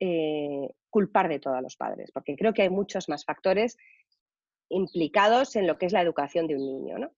eh, 0.00 0.68
culpar 0.90 1.28
de 1.28 1.38
todo 1.38 1.54
a 1.54 1.62
los 1.62 1.76
padres, 1.76 2.10
porque 2.12 2.36
creo 2.36 2.52
que 2.52 2.62
hay 2.62 2.70
muchos 2.70 3.08
más 3.08 3.24
factores 3.24 3.76
implicados 4.68 5.56
en 5.56 5.66
lo 5.66 5.78
que 5.78 5.86
es 5.86 5.92
la 5.92 6.02
educación 6.02 6.46
de 6.46 6.56
un 6.56 6.64
niño. 6.64 7.10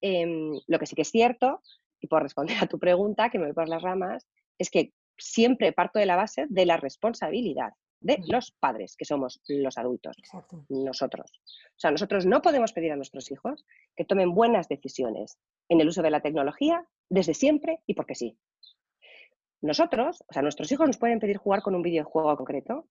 Em, 0.00 0.52
lo 0.66 0.78
que 0.78 0.86
sí 0.86 0.94
que 0.94 1.02
es 1.02 1.10
cierto, 1.10 1.62
y 2.00 2.06
por 2.06 2.22
responder 2.22 2.56
a 2.62 2.66
tu 2.66 2.78
pregunta, 2.78 3.30
que 3.30 3.38
me 3.38 3.46
voy 3.46 3.54
por 3.54 3.68
las 3.68 3.82
ramas, 3.82 4.26
es 4.58 4.70
que 4.70 4.92
siempre 5.20 5.72
parto 5.72 5.98
de 5.98 6.06
la 6.06 6.16
base 6.16 6.46
de 6.48 6.66
la 6.66 6.76
responsabilidad 6.76 7.72
de 8.00 8.18
los 8.26 8.50
padres, 8.52 8.96
que 8.96 9.04
somos 9.04 9.42
los 9.46 9.76
adultos, 9.76 10.16
nosotros. 10.68 11.30
O 11.44 11.78
sea, 11.78 11.90
nosotros 11.90 12.24
no 12.24 12.40
podemos 12.40 12.72
pedir 12.72 12.92
a 12.92 12.96
nuestros 12.96 13.30
hijos 13.30 13.66
que 13.94 14.04
tomen 14.04 14.34
buenas 14.34 14.68
decisiones 14.68 15.38
en 15.68 15.80
el 15.80 15.88
uso 15.88 16.02
de 16.02 16.10
la 16.10 16.20
tecnología 16.20 16.86
desde 17.10 17.34
siempre 17.34 17.80
y 17.86 17.94
porque 17.94 18.14
sí. 18.14 18.38
Nosotros, 19.60 20.24
o 20.26 20.32
sea, 20.32 20.42
nuestros 20.42 20.72
hijos 20.72 20.86
nos 20.86 20.96
pueden 20.96 21.20
pedir 21.20 21.36
jugar 21.36 21.60
con 21.60 21.74
un 21.74 21.82
videojuego 21.82 22.34
concreto 22.36 22.88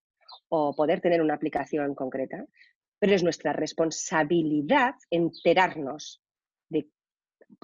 o 0.50 0.76
poder 0.76 1.02
tener 1.02 1.22
una 1.22 1.34
aplicación 1.34 1.96
concreta, 1.96 2.46
pero 3.00 3.16
es 3.16 3.24
nuestra 3.24 3.54
responsabilidad 3.54 4.94
enterarnos 5.10 6.22
de, 6.70 6.88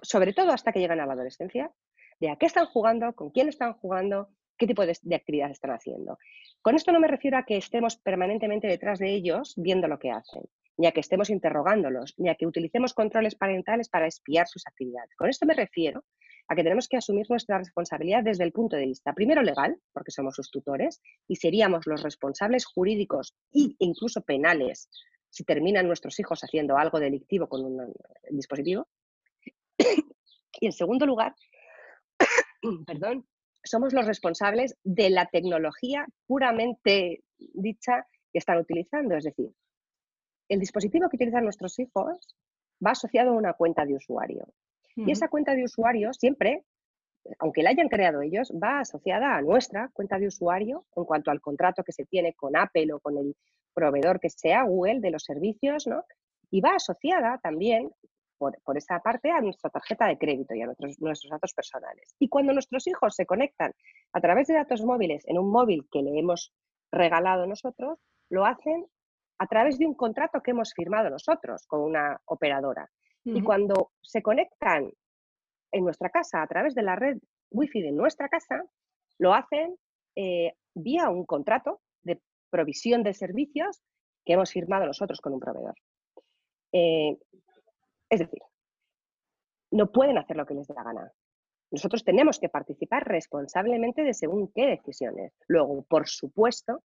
sobre 0.02 0.34
todo 0.34 0.52
hasta 0.52 0.72
que 0.72 0.80
llegan 0.80 1.00
a 1.00 1.06
la 1.06 1.14
adolescencia, 1.14 1.72
de 2.20 2.30
a 2.30 2.38
qué 2.38 2.48
están 2.48 2.66
jugando, 2.66 3.14
con 3.14 3.30
quién 3.30 3.50
están 3.50 3.74
jugando, 3.74 4.30
qué 4.58 4.68
tipo 4.68 4.86
de, 4.86 4.98
de 5.02 5.16
actividades 5.16 5.54
están 5.54 5.72
haciendo. 5.72 6.18
Con 6.62 6.76
esto 6.76 6.92
no 6.92 7.00
me 7.00 7.08
refiero 7.08 7.38
a 7.38 7.44
que 7.44 7.58
estemos 7.58 7.98
permanentemente 7.98 8.68
detrás 8.68 9.00
de 9.00 9.14
ellos 9.14 9.54
viendo 9.58 9.88
lo 9.88 10.00
que 10.00 10.12
hacen, 10.12 10.44
ni 10.78 10.88
a 10.88 10.92
que 10.92 11.00
estemos 11.00 11.30
interrogándolos, 11.30 12.14
ni 12.18 12.30
a 12.30 12.36
que 12.36 12.48
utilicemos 12.48 12.94
controles 12.94 13.36
parentales 13.36 13.90
para 13.90 14.08
espiar 14.08 14.48
sus 14.48 14.66
actividades. 14.68 15.16
Con 15.16 15.30
esto 15.30 15.46
me 15.46 15.54
refiero 15.54 16.04
a 16.48 16.56
que 16.56 16.64
tenemos 16.64 16.88
que 16.88 16.98
asumir 16.98 17.26
nuestra 17.30 17.58
responsabilidad 17.58 18.24
desde 18.24 18.44
el 18.44 18.52
punto 18.52 18.76
de 18.76 18.86
vista, 18.86 19.14
primero 19.14 19.42
legal, 19.42 19.78
porque 19.94 20.12
somos 20.12 20.36
sus 20.36 20.52
tutores, 20.52 21.02
y 21.28 21.38
seríamos 21.38 21.88
los 21.88 22.04
responsables 22.04 22.66
jurídicos 22.66 23.36
e 23.52 23.76
incluso 23.80 24.22
penales 24.22 24.90
si 25.30 25.44
terminan 25.44 25.88
nuestros 25.88 26.20
hijos 26.20 26.42
haciendo 26.44 26.78
algo 26.78 27.00
delictivo 27.00 27.50
con 27.50 27.66
un 27.66 27.94
dispositivo. 28.30 28.88
Y 30.58 30.68
en 30.68 30.72
segundo 30.72 31.06
lugar, 31.06 31.36
perdón, 32.88 33.28
somos 33.66 33.94
los 33.94 34.06
responsables 34.06 34.78
de 34.84 35.10
la 35.10 35.26
tecnología 35.28 36.06
puramente 36.28 37.24
dicha 37.38 38.08
que 38.32 38.40
están 38.40 38.58
utilizando. 38.58 39.16
Es 39.16 39.24
decir, 39.24 39.52
el 40.50 40.60
dispositivo 40.60 41.10
que 41.10 41.18
utilizan 41.18 41.44
nuestros 41.44 41.78
hijos 41.80 42.36
va 42.86 42.92
asociado 42.92 43.32
a 43.32 43.36
una 43.36 43.54
cuenta 43.54 43.86
de 43.86 43.96
usuario. 43.96 44.48
Y 44.98 45.12
esa 45.12 45.28
cuenta 45.28 45.54
de 45.54 45.66
usuario 45.66 46.14
siempre, 46.14 46.64
aunque 47.40 47.64
la 47.64 47.72
hayan 47.72 47.90
creado 47.90 48.22
ellos, 48.22 48.52
va 48.52 48.80
asociada 48.80 49.36
a 49.36 49.42
nuestra 49.42 49.90
cuenta 49.94 50.18
de 50.20 50.28
usuario 50.28 50.86
en 50.96 51.04
cuanto 51.04 51.32
al 51.32 51.42
contrato 51.42 51.84
que 51.84 51.92
se 51.92 52.06
tiene 52.06 52.34
con 52.34 52.56
Apple 52.56 52.94
o 52.94 53.00
con 53.02 53.18
el 53.18 53.36
proveedor 53.74 54.22
que 54.22 54.30
sea, 54.30 54.64
Google, 54.64 55.02
de 55.02 55.12
los 55.12 55.24
servicios, 55.24 55.86
¿no? 55.86 56.06
Y 56.50 56.62
va 56.62 56.76
asociada 56.76 57.40
también 57.44 57.92
por, 58.38 58.78
esa 58.78 59.00
parte 59.00 59.32
a 59.32 59.42
nuestra 59.42 59.70
tarjeta 59.70 60.08
de 60.08 60.18
crédito 60.18 60.54
y 60.54 60.62
a 60.62 60.66
nuestros, 60.66 61.00
nuestros 61.00 61.32
datos 61.32 61.54
personales. 61.54 62.16
Y 62.20 62.30
cuando 62.30 62.54
nuestros 62.54 62.88
hijos 62.88 63.16
se 63.16 63.26
conectan 63.26 63.74
a 64.14 64.22
través 64.22 64.48
de 64.48 64.56
datos 64.56 64.84
móviles 64.84 65.24
en 65.28 65.38
un 65.38 65.52
móvil 65.52 65.88
que 65.92 66.02
le 66.02 66.20
hemos 66.20 66.54
regalado 66.92 67.46
nosotros, 67.46 68.00
lo 68.30 68.46
hacen 68.46 68.86
a 69.38 69.48
través 69.48 69.78
de 69.78 69.86
un 69.86 69.96
contrato 69.96 70.42
que 70.42 70.52
hemos 70.52 70.74
firmado 70.74 71.10
nosotros 71.10 71.66
con 71.68 71.82
una 71.82 72.20
operadora. 72.26 72.90
Y 73.28 73.42
cuando 73.42 73.92
se 74.02 74.22
conectan 74.22 74.92
en 75.72 75.84
nuestra 75.84 76.12
casa 76.12 76.44
a 76.44 76.48
través 76.48 76.76
de 76.76 76.84
la 76.84 76.96
red 76.96 77.18
wifi 77.50 77.82
de 77.82 77.92
nuestra 77.92 78.30
casa, 78.30 78.64
lo 79.18 79.34
hacen 79.34 79.76
eh, 80.16 80.54
vía 80.76 81.10
un 81.10 81.26
contrato 81.26 81.82
de 82.04 82.22
provisión 82.52 83.02
de 83.02 83.16
servicios 83.16 83.82
que 84.24 84.34
hemos 84.34 84.52
firmado 84.52 84.86
nosotros 84.86 85.22
con 85.22 85.34
un 85.34 85.40
proveedor. 85.40 85.74
Eh, 86.72 87.18
es 88.10 88.20
decir, 88.20 88.42
no 89.72 89.92
pueden 89.92 90.18
hacer 90.18 90.38
lo 90.38 90.46
que 90.46 90.54
les 90.54 90.68
dé 90.68 90.74
la 90.74 90.84
gana. 90.84 91.12
Nosotros 91.72 92.04
tenemos 92.04 92.40
que 92.40 92.50
participar 92.50 93.08
responsablemente 93.08 94.04
de 94.04 94.14
según 94.14 94.52
qué 94.54 94.68
decisiones. 94.68 95.34
Luego, 95.48 95.84
por 95.84 96.08
supuesto, 96.08 96.84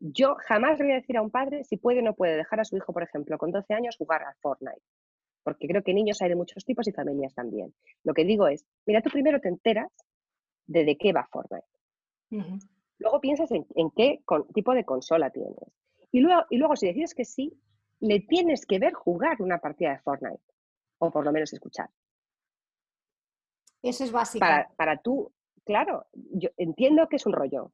yo 0.00 0.34
jamás 0.46 0.78
le 0.78 0.84
voy 0.84 0.92
a 0.92 0.96
decir 0.96 1.16
a 1.16 1.22
un 1.22 1.30
padre 1.30 1.64
si 1.64 1.76
puede 1.76 2.00
o 2.00 2.02
no 2.02 2.14
puede 2.14 2.36
dejar 2.36 2.60
a 2.60 2.64
su 2.64 2.76
hijo, 2.76 2.92
por 2.92 3.02
ejemplo, 3.02 3.38
con 3.38 3.52
12 3.52 3.74
años 3.74 3.96
jugar 3.96 4.22
a 4.22 4.34
Fortnite. 4.40 4.82
Porque 5.42 5.68
creo 5.68 5.82
que 5.82 5.94
niños 5.94 6.20
hay 6.20 6.28
de 6.28 6.36
muchos 6.36 6.64
tipos 6.64 6.86
y 6.88 6.92
familias 6.92 7.34
también. 7.34 7.74
Lo 8.04 8.12
que 8.12 8.24
digo 8.24 8.46
es, 8.48 8.66
mira, 8.86 9.00
tú 9.00 9.10
primero 9.10 9.40
te 9.40 9.48
enteras 9.48 9.92
de 10.66 10.84
de 10.84 10.96
qué 10.96 11.12
va 11.12 11.28
Fortnite. 11.30 11.66
Luego 12.98 13.20
piensas 13.20 13.50
en, 13.50 13.64
qué 13.96 14.22
tipo 14.52 14.74
de 14.74 14.84
consola 14.84 15.30
tienes. 15.30 15.56
Y 16.12 16.20
luego, 16.20 16.44
y 16.50 16.58
luego, 16.58 16.76
si 16.76 16.86
decides 16.86 17.14
que 17.14 17.24
sí, 17.24 17.58
le 18.00 18.20
tienes 18.20 18.66
que 18.66 18.78
ver 18.78 18.92
jugar 18.92 19.40
una 19.40 19.58
partida 19.58 19.90
de 19.90 19.98
Fortnite, 19.98 20.42
o 20.98 21.10
por 21.10 21.24
lo 21.24 21.32
menos 21.32 21.52
escuchar. 21.52 21.90
Eso 23.82 24.04
es 24.04 24.12
básico. 24.12 24.40
Para, 24.40 24.68
para 24.76 24.98
tú, 24.98 25.32
claro, 25.64 26.06
yo 26.12 26.50
entiendo 26.56 27.08
que 27.08 27.16
es 27.16 27.26
un 27.26 27.32
rollo, 27.32 27.72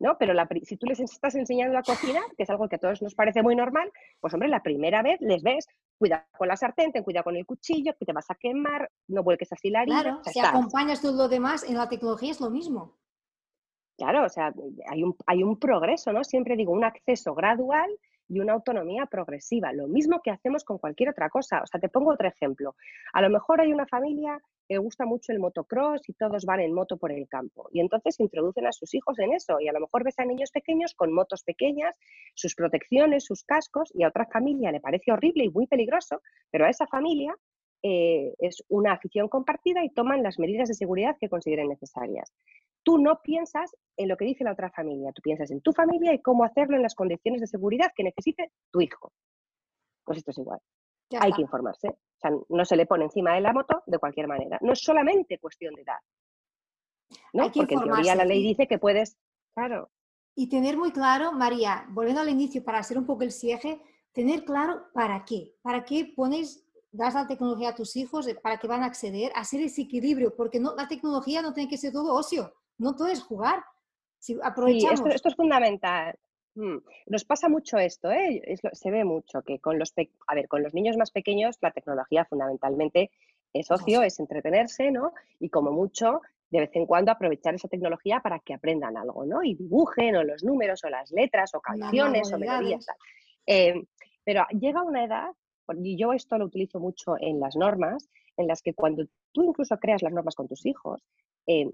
¿no? 0.00 0.16
Pero 0.18 0.34
si 0.64 0.76
tú 0.76 0.86
les 0.86 1.00
estás 1.00 1.34
enseñando 1.34 1.78
a 1.78 1.82
cocinar, 1.82 2.24
que 2.36 2.44
es 2.44 2.50
algo 2.50 2.68
que 2.68 2.76
a 2.76 2.78
todos 2.78 3.02
nos 3.02 3.14
parece 3.14 3.42
muy 3.42 3.56
normal, 3.56 3.90
pues 4.20 4.32
hombre, 4.34 4.48
la 4.48 4.62
primera 4.62 5.02
vez 5.02 5.20
les 5.20 5.42
ves, 5.42 5.66
cuida 5.98 6.28
con 6.36 6.48
la 6.48 6.56
sartén, 6.56 6.92
ten 6.92 7.02
cuidado 7.02 7.24
con 7.24 7.36
el 7.36 7.46
cuchillo, 7.46 7.94
que 7.98 8.06
te 8.06 8.12
vas 8.12 8.30
a 8.30 8.36
quemar, 8.36 8.90
no 9.08 9.22
vuelques 9.22 9.52
así 9.52 9.70
la 9.70 9.80
harina. 9.80 10.02
Claro, 10.02 10.20
si 10.24 10.40
acompañas 10.40 11.00
todo 11.00 11.16
lo 11.16 11.28
demás, 11.28 11.64
en 11.64 11.76
la 11.76 11.88
tecnología 11.88 12.30
es 12.30 12.40
lo 12.40 12.50
mismo. 12.50 12.96
Claro, 13.96 14.24
o 14.24 14.28
sea, 14.28 14.54
hay 14.88 15.02
un, 15.02 15.16
hay 15.26 15.42
un 15.42 15.58
progreso, 15.58 16.12
¿no? 16.12 16.22
Siempre 16.22 16.54
digo, 16.54 16.72
un 16.72 16.84
acceso 16.84 17.34
gradual 17.34 17.90
y 18.28 18.40
una 18.40 18.52
autonomía 18.52 19.06
progresiva, 19.06 19.72
lo 19.72 19.88
mismo 19.88 20.20
que 20.22 20.30
hacemos 20.30 20.64
con 20.64 20.78
cualquier 20.78 21.10
otra 21.10 21.28
cosa. 21.30 21.62
O 21.62 21.66
sea, 21.66 21.80
te 21.80 21.88
pongo 21.88 22.12
otro 22.12 22.28
ejemplo. 22.28 22.76
A 23.12 23.22
lo 23.22 23.30
mejor 23.30 23.60
hay 23.60 23.72
una 23.72 23.86
familia 23.86 24.40
que 24.68 24.76
gusta 24.76 25.06
mucho 25.06 25.32
el 25.32 25.38
motocross 25.38 26.06
y 26.08 26.12
todos 26.12 26.44
van 26.44 26.60
en 26.60 26.74
moto 26.74 26.98
por 26.98 27.10
el 27.10 27.26
campo. 27.26 27.68
Y 27.72 27.80
entonces 27.80 28.20
introducen 28.20 28.66
a 28.66 28.72
sus 28.72 28.94
hijos 28.94 29.18
en 29.18 29.32
eso. 29.32 29.58
Y 29.60 29.68
a 29.68 29.72
lo 29.72 29.80
mejor 29.80 30.04
ves 30.04 30.18
a 30.18 30.26
niños 30.26 30.50
pequeños 30.50 30.94
con 30.94 31.12
motos 31.12 31.42
pequeñas, 31.42 31.96
sus 32.34 32.54
protecciones, 32.54 33.24
sus 33.24 33.44
cascos, 33.44 33.90
y 33.94 34.02
a 34.02 34.08
otra 34.08 34.26
familia 34.26 34.70
le 34.70 34.80
parece 34.80 35.10
horrible 35.10 35.44
y 35.44 35.50
muy 35.50 35.66
peligroso, 35.66 36.20
pero 36.50 36.66
a 36.66 36.70
esa 36.70 36.86
familia 36.86 37.34
eh, 37.82 38.34
es 38.38 38.62
una 38.68 38.92
afición 38.92 39.28
compartida 39.28 39.84
y 39.84 39.90
toman 39.90 40.22
las 40.22 40.38
medidas 40.38 40.68
de 40.68 40.74
seguridad 40.74 41.16
que 41.20 41.28
consideren 41.28 41.68
necesarias 41.68 42.32
tú 42.88 42.96
no 42.96 43.20
piensas 43.20 43.76
en 43.98 44.08
lo 44.08 44.16
que 44.16 44.24
dice 44.24 44.44
la 44.44 44.52
otra 44.52 44.70
familia, 44.70 45.12
tú 45.12 45.20
piensas 45.20 45.50
en 45.50 45.60
tu 45.60 45.72
familia 45.72 46.14
y 46.14 46.22
cómo 46.22 46.42
hacerlo 46.44 46.74
en 46.74 46.82
las 46.82 46.94
condiciones 46.94 47.42
de 47.42 47.46
seguridad 47.46 47.92
que 47.94 48.02
necesite 48.02 48.50
tu 48.70 48.80
hijo. 48.80 49.12
Pues 50.04 50.16
esto 50.16 50.30
es 50.30 50.38
igual. 50.38 50.58
Hay 51.20 51.32
que 51.32 51.42
informarse. 51.42 51.88
O 51.88 52.18
sea, 52.18 52.30
no 52.48 52.64
se 52.64 52.76
le 52.76 52.86
pone 52.86 53.04
encima 53.04 53.34
de 53.34 53.42
la 53.42 53.52
moto 53.52 53.82
de 53.84 53.98
cualquier 53.98 54.26
manera. 54.26 54.58
No 54.62 54.72
es 54.72 54.80
solamente 54.80 55.38
cuestión 55.38 55.74
de 55.74 55.82
edad. 55.82 55.98
¿no? 57.34 57.50
Porque 57.52 57.74
en 57.74 57.82
teoría 57.82 58.14
la 58.14 58.24
ley 58.24 58.42
dice 58.42 58.66
que 58.66 58.78
puedes, 58.78 59.18
claro. 59.52 59.90
Y 60.34 60.48
tener 60.48 60.78
muy 60.78 60.90
claro, 60.90 61.32
María, 61.32 61.84
volviendo 61.90 62.22
al 62.22 62.30
inicio 62.30 62.64
para 62.64 62.78
hacer 62.78 62.96
un 62.96 63.04
poco 63.04 63.22
el 63.22 63.32
cierre, 63.32 63.82
tener 64.12 64.46
claro 64.46 64.86
para 64.94 65.26
qué. 65.26 65.54
¿Para 65.60 65.84
qué 65.84 66.12
pones, 66.16 66.66
das 66.98 67.14
la 67.14 67.26
tecnología 67.26 67.70
a 67.70 67.74
tus 67.74 67.96
hijos, 67.96 68.28
para 68.42 68.58
que 68.58 68.66
van 68.66 68.82
a 68.82 68.86
acceder, 68.86 69.32
hacer 69.34 69.62
ese 69.62 69.82
equilibrio? 69.82 70.34
Porque 70.36 70.60
no, 70.60 70.74
la 70.74 70.88
tecnología 70.88 71.40
no 71.40 71.54
tiene 71.54 71.70
que 71.70 71.78
ser 71.78 71.92
todo 71.92 72.14
ocio 72.14 72.52
no 72.78 72.96
puedes 72.96 73.22
jugar. 73.22 73.62
Si 74.18 74.36
aprovechamos. 74.42 75.00
Sí, 75.00 75.10
esto, 75.10 75.28
es 75.28 75.36
fundamental. 75.36 76.16
Mm, 76.54 76.78
nos 77.06 77.24
pasa 77.24 77.48
mucho 77.48 77.78
esto, 77.78 78.10
¿eh? 78.10 78.42
se 78.72 78.90
ve 78.90 79.04
mucho 79.04 79.42
que 79.42 79.60
con 79.60 79.78
los, 79.78 79.92
a 80.26 80.34
ver, 80.34 80.48
con 80.48 80.62
los 80.62 80.74
niños 80.74 80.96
más 80.96 81.12
pequeños 81.12 81.56
la 81.60 81.70
tecnología 81.70 82.24
fundamentalmente 82.24 83.10
es 83.52 83.70
ocio, 83.70 84.02
es 84.02 84.18
entretenerse, 84.18 84.90
¿no? 84.90 85.12
Y 85.38 85.50
como 85.50 85.70
mucho, 85.70 86.20
de 86.50 86.60
vez 86.60 86.70
en 86.74 86.86
cuando 86.86 87.12
aprovechar 87.12 87.54
esa 87.54 87.68
tecnología 87.68 88.20
para 88.20 88.40
que 88.40 88.54
aprendan 88.54 88.96
algo, 88.96 89.24
¿no? 89.24 89.44
Y 89.44 89.54
dibujen 89.54 90.16
o 90.16 90.24
los 90.24 90.42
números 90.42 90.82
o 90.82 90.90
las 90.90 91.12
letras 91.12 91.54
o 91.54 91.60
canciones 91.60 92.32
o 92.32 92.38
melodías. 92.38 92.86
Eh, 93.46 93.74
pero 94.24 94.44
llega 94.50 94.82
una 94.82 95.04
edad, 95.04 95.30
yo 95.76 96.12
esto 96.12 96.38
lo 96.38 96.46
utilizo 96.46 96.80
mucho 96.80 97.16
en 97.20 97.40
las 97.40 97.56
normas, 97.56 98.08
en 98.36 98.46
las 98.46 98.62
que 98.62 98.74
cuando 98.74 99.04
tú 99.32 99.42
incluso 99.42 99.76
creas 99.78 100.02
las 100.02 100.12
normas 100.12 100.34
con 100.34 100.48
tus 100.48 100.64
hijos, 100.66 101.02
eh, 101.46 101.70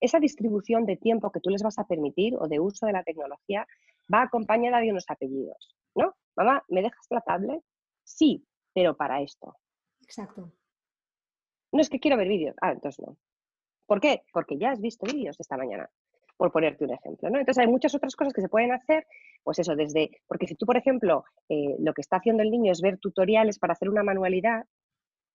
esa 0.00 0.20
distribución 0.20 0.84
de 0.86 0.96
tiempo 0.96 1.30
que 1.30 1.40
tú 1.40 1.50
les 1.50 1.62
vas 1.62 1.78
a 1.78 1.86
permitir 1.86 2.34
o 2.38 2.48
de 2.48 2.60
uso 2.60 2.86
de 2.86 2.92
la 2.92 3.02
tecnología 3.02 3.66
va 4.12 4.22
acompañada 4.22 4.80
de 4.80 4.90
unos 4.90 5.04
apellidos, 5.08 5.74
¿no? 5.94 6.14
Mamá, 6.36 6.64
¿me 6.68 6.82
dejas 6.82 7.06
la 7.10 7.20
tablet? 7.20 7.62
Sí, 8.04 8.44
pero 8.74 8.96
para 8.96 9.22
esto. 9.22 9.56
Exacto. 10.00 10.52
No 11.72 11.80
es 11.80 11.88
que 11.88 11.98
quiero 11.98 12.16
ver 12.16 12.28
vídeos. 12.28 12.54
Ah, 12.60 12.72
entonces 12.72 13.04
no. 13.04 13.16
¿Por 13.86 14.00
qué? 14.00 14.22
Porque 14.32 14.58
ya 14.58 14.70
has 14.70 14.80
visto 14.80 15.06
vídeos 15.06 15.40
esta 15.40 15.56
mañana. 15.56 15.90
Por 16.36 16.52
ponerte 16.52 16.84
un 16.84 16.92
ejemplo. 16.92 17.30
¿no? 17.30 17.38
Entonces 17.38 17.62
hay 17.62 17.70
muchas 17.70 17.94
otras 17.94 18.14
cosas 18.14 18.32
que 18.32 18.42
se 18.42 18.48
pueden 18.48 18.72
hacer, 18.72 19.06
pues 19.42 19.58
eso, 19.58 19.74
desde, 19.74 20.10
porque 20.26 20.46
si 20.46 20.54
tú, 20.54 20.66
por 20.66 20.76
ejemplo, 20.76 21.24
eh, 21.48 21.76
lo 21.78 21.92
que 21.94 22.02
está 22.02 22.16
haciendo 22.16 22.42
el 22.42 22.50
niño 22.50 22.72
es 22.72 22.80
ver 22.80 22.98
tutoriales 22.98 23.58
para 23.58 23.72
hacer 23.72 23.88
una 23.88 24.02
manualidad, 24.02 24.64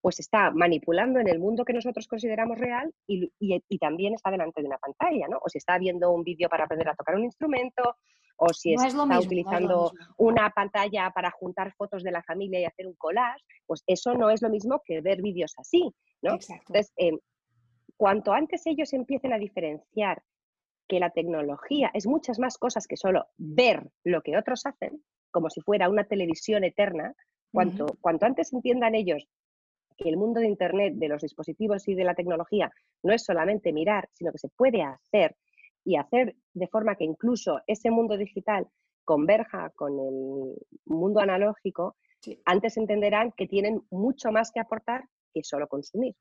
pues 0.02 0.20
está 0.20 0.52
manipulando 0.52 1.20
en 1.20 1.28
el 1.28 1.40
mundo 1.40 1.64
que 1.64 1.74
nosotros 1.74 2.08
consideramos 2.08 2.58
real 2.58 2.92
y, 3.08 3.32
también 3.80 4.16
está 4.16 4.32
delante 4.32 4.62
de 4.62 4.68
una 4.68 4.78
pantalla, 4.78 5.28
¿no? 5.28 5.38
O 5.44 5.50
si 5.50 5.60
está 5.60 5.78
viendo 5.78 6.12
un 6.12 6.24
vídeo 6.24 6.50
para 6.50 6.66
aprender 6.66 6.90
a 6.90 6.96
tocar 6.96 7.16
un 7.16 7.24
instrumento, 7.24 7.98
o 8.38 8.52
si 8.54 8.74
está 8.74 9.20
utilizando 9.20 9.92
una 10.18 10.50
pantalla 10.50 11.12
para 11.12 11.30
juntar 11.30 11.74
fotos 11.76 12.02
de 12.02 12.12
la 12.12 12.24
familia 12.24 12.60
y 12.60 12.66
hacer 12.66 12.88
un 12.88 12.96
collage, 12.96 13.44
pues 13.68 13.84
eso 13.86 14.16
no 14.16 14.32
es 14.32 14.42
lo 14.42 14.50
mismo 14.50 14.82
que 14.84 15.02
ver 15.02 15.22
vídeos 15.22 15.54
así, 15.58 15.94
¿no? 16.24 16.32
Entonces, 16.34 16.92
em, 16.96 17.20
cuanto 17.96 18.34
antes 18.34 18.66
ellos 18.66 18.92
empiecen 18.94 19.34
a 19.34 19.38
diferenciar 19.38 20.24
que 20.92 21.00
la 21.00 21.12
tecnología 21.12 21.90
es 21.94 22.06
muchas 22.06 22.38
más 22.38 22.58
cosas 22.58 22.86
que 22.86 22.98
solo 22.98 23.28
ver 23.38 23.90
lo 24.04 24.22
que 24.22 24.36
otros 24.36 24.66
hacen, 24.66 25.02
como 25.32 25.50
si 25.50 25.62
fuera 25.62 25.88
una 25.88 26.04
televisión 26.04 26.66
eterna, 26.66 27.16
cuanto, 27.50 27.86
cuanto 28.02 28.26
antes 28.26 28.52
entiendan 28.52 28.94
ellos 28.94 29.26
que 29.96 30.10
el 30.10 30.18
mundo 30.18 30.42
de 30.42 30.50
Internet, 30.50 30.96
de 30.96 31.08
los 31.08 31.22
dispositivos 31.22 31.88
y 31.88 31.96
de 31.96 32.04
la 32.04 32.14
tecnología 32.14 32.74
no 33.04 33.14
es 33.14 33.24
solamente 33.24 33.72
mirar, 33.72 34.10
sino 34.12 34.34
que 34.34 34.38
se 34.38 34.50
puede 34.50 34.84
hacer 34.84 35.38
y 35.86 35.96
hacer 35.96 36.36
de 36.54 36.68
forma 36.68 36.98
que 36.98 37.06
incluso 37.06 37.62
ese 37.68 37.90
mundo 37.90 38.18
digital 38.18 38.68
converja 39.06 39.70
con 39.70 39.94
el 39.98 40.56
mundo 40.84 41.22
analógico, 41.22 41.96
antes 42.44 42.76
entenderán 42.76 43.32
que 43.32 43.48
tienen 43.48 43.82
mucho 43.92 44.34
más 44.34 44.52
que 44.52 44.60
aportar 44.60 45.06
que 45.34 45.42
solo 45.42 45.70
consumir. 45.70 46.16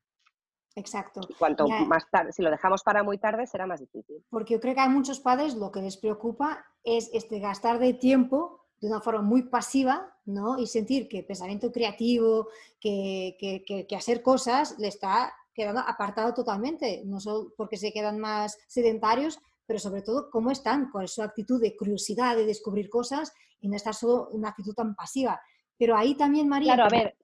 Exacto. 0.75 1.21
cuanto 1.37 1.67
más 1.67 2.09
tarde, 2.09 2.31
si 2.31 2.41
lo 2.41 2.49
dejamos 2.49 2.81
para 2.83 3.03
muy 3.03 3.17
tarde, 3.17 3.45
será 3.45 3.67
más 3.67 3.81
difícil. 3.81 4.23
Porque 4.29 4.53
yo 4.53 4.59
creo 4.61 4.73
que 4.73 4.79
hay 4.79 4.89
muchos 4.89 5.19
padres 5.19 5.55
lo 5.55 5.71
que 5.71 5.81
les 5.81 5.97
preocupa 5.97 6.65
es 6.83 7.09
este 7.13 7.39
gastar 7.39 7.79
de 7.79 7.93
tiempo 7.93 8.61
de 8.81 8.87
una 8.87 8.99
forma 8.99 9.21
muy 9.21 9.43
pasiva, 9.43 10.11
¿no? 10.25 10.57
Y 10.57 10.65
sentir 10.65 11.07
que 11.07 11.23
pensamiento 11.23 11.71
creativo, 11.71 12.47
que, 12.79 13.37
que, 13.39 13.95
hacer 13.95 14.23
cosas, 14.23 14.77
le 14.79 14.87
está 14.87 15.33
quedando 15.53 15.81
apartado 15.81 16.33
totalmente, 16.33 17.03
no 17.05 17.19
solo 17.19 17.53
porque 17.55 17.77
se 17.77 17.93
quedan 17.93 18.17
más 18.17 18.57
sedentarios, 18.67 19.39
pero 19.67 19.77
sobre 19.77 20.01
todo 20.01 20.31
cómo 20.31 20.49
están, 20.49 20.89
con 20.89 21.07
su 21.07 21.21
actitud 21.21 21.61
de 21.61 21.75
curiosidad, 21.75 22.35
de 22.35 22.45
descubrir 22.45 22.89
cosas 22.89 23.31
y 23.59 23.69
no 23.69 23.75
estar 23.75 23.93
solo 23.93 24.29
una 24.31 24.49
actitud 24.49 24.73
tan 24.73 24.95
pasiva. 24.95 25.39
Pero 25.77 25.95
ahí 25.95 26.15
también, 26.15 26.47
María... 26.47 26.73
Claro, 26.73 26.95
a 26.95 26.97
ver, 26.97 27.15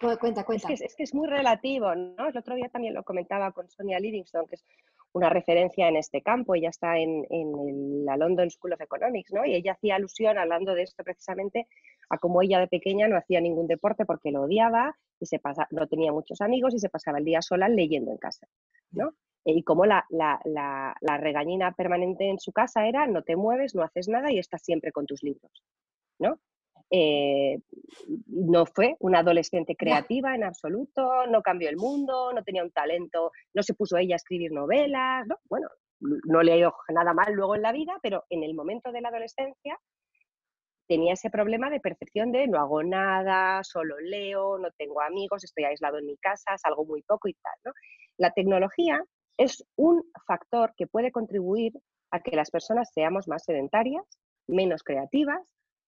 Cuenta, 0.00 0.44
cuenta. 0.44 0.68
Es 0.72 0.80
que, 0.80 0.86
es 0.86 0.94
que, 0.96 1.02
es 1.02 1.14
muy 1.14 1.28
relativo, 1.28 1.94
¿no? 1.94 2.28
El 2.28 2.36
otro 2.36 2.54
día 2.54 2.68
también 2.68 2.94
lo 2.94 3.02
comentaba 3.02 3.52
con 3.52 3.68
Sonia 3.68 3.98
Livingston, 3.98 4.46
que 4.46 4.56
es 4.56 4.64
una 5.14 5.30
referencia 5.30 5.88
en 5.88 5.96
este 5.96 6.22
campo, 6.22 6.54
ella 6.54 6.70
está 6.70 6.98
en, 6.98 7.24
la 8.04 8.16
London 8.16 8.50
School 8.50 8.72
of 8.72 8.80
Economics, 8.80 9.32
¿no? 9.32 9.44
Y 9.44 9.54
ella 9.54 9.72
hacía 9.72 9.94
alusión, 9.94 10.38
hablando 10.38 10.74
de 10.74 10.82
esto 10.82 11.04
precisamente, 11.04 11.68
a 12.10 12.18
cómo 12.18 12.42
ella 12.42 12.58
de 12.58 12.66
pequeña 12.66 13.06
no 13.06 13.16
hacía 13.16 13.40
ningún 13.40 13.68
deporte 13.68 14.04
porque 14.04 14.32
lo 14.32 14.42
odiaba 14.42 14.96
y 15.20 15.26
se 15.26 15.38
pasa, 15.38 15.68
no 15.70 15.86
tenía 15.86 16.12
muchos 16.12 16.40
amigos 16.40 16.74
y 16.74 16.80
se 16.80 16.88
pasaba 16.88 17.18
el 17.18 17.24
día 17.24 17.42
sola 17.42 17.68
leyendo 17.68 18.10
en 18.10 18.18
casa, 18.18 18.48
¿no? 18.90 19.14
Y 19.44 19.62
como 19.62 19.86
la, 19.86 20.04
la 20.10 21.16
regañina 21.18 21.72
permanente 21.72 22.28
en 22.28 22.40
su 22.40 22.50
casa 22.50 22.88
era 22.88 23.06
no 23.06 23.22
te 23.22 23.36
mueves, 23.36 23.74
no 23.74 23.82
haces 23.82 24.08
nada 24.08 24.32
y 24.32 24.38
estás 24.38 24.62
siempre 24.62 24.90
con 24.90 25.06
tus 25.06 25.22
libros, 25.22 25.62
¿no? 26.18 26.40
Eh, 26.90 27.58
no 28.26 28.66
fue 28.66 28.96
una 29.00 29.20
adolescente 29.20 29.74
creativa 29.74 30.34
en 30.34 30.44
absoluto, 30.44 31.26
no 31.26 31.42
cambió 31.42 31.68
el 31.68 31.76
mundo, 31.76 32.32
no 32.32 32.42
tenía 32.44 32.62
un 32.62 32.70
talento, 32.70 33.32
no 33.54 33.62
se 33.62 33.74
puso 33.74 33.96
ella 33.96 34.14
a 34.14 34.16
escribir 34.16 34.52
novelas, 34.52 35.26
¿no? 35.26 35.36
bueno, 35.48 35.68
no 36.00 36.42
le 36.42 36.52
ha 36.52 36.56
ido 36.56 36.74
nada 36.92 37.14
mal 37.14 37.32
luego 37.32 37.54
en 37.54 37.62
la 37.62 37.72
vida, 37.72 37.98
pero 38.02 38.24
en 38.28 38.44
el 38.44 38.54
momento 38.54 38.92
de 38.92 39.00
la 39.00 39.08
adolescencia 39.08 39.78
tenía 40.86 41.14
ese 41.14 41.30
problema 41.30 41.70
de 41.70 41.80
percepción 41.80 42.30
de 42.30 42.46
no 42.46 42.60
hago 42.60 42.82
nada, 42.82 43.62
solo 43.64 43.98
leo, 44.00 44.58
no 44.58 44.70
tengo 44.76 45.00
amigos, 45.00 45.44
estoy 45.44 45.64
aislado 45.64 45.98
en 45.98 46.06
mi 46.06 46.16
casa, 46.18 46.58
salgo 46.58 46.84
muy 46.84 47.02
poco 47.02 47.28
y 47.28 47.34
tal. 47.34 47.54
¿no? 47.64 47.72
La 48.18 48.32
tecnología 48.32 49.02
es 49.38 49.64
un 49.76 50.04
factor 50.26 50.74
que 50.76 50.86
puede 50.86 51.10
contribuir 51.10 51.72
a 52.10 52.20
que 52.20 52.36
las 52.36 52.50
personas 52.50 52.90
seamos 52.92 53.26
más 53.26 53.44
sedentarias, 53.44 54.04
menos 54.46 54.82
creativas 54.82 55.40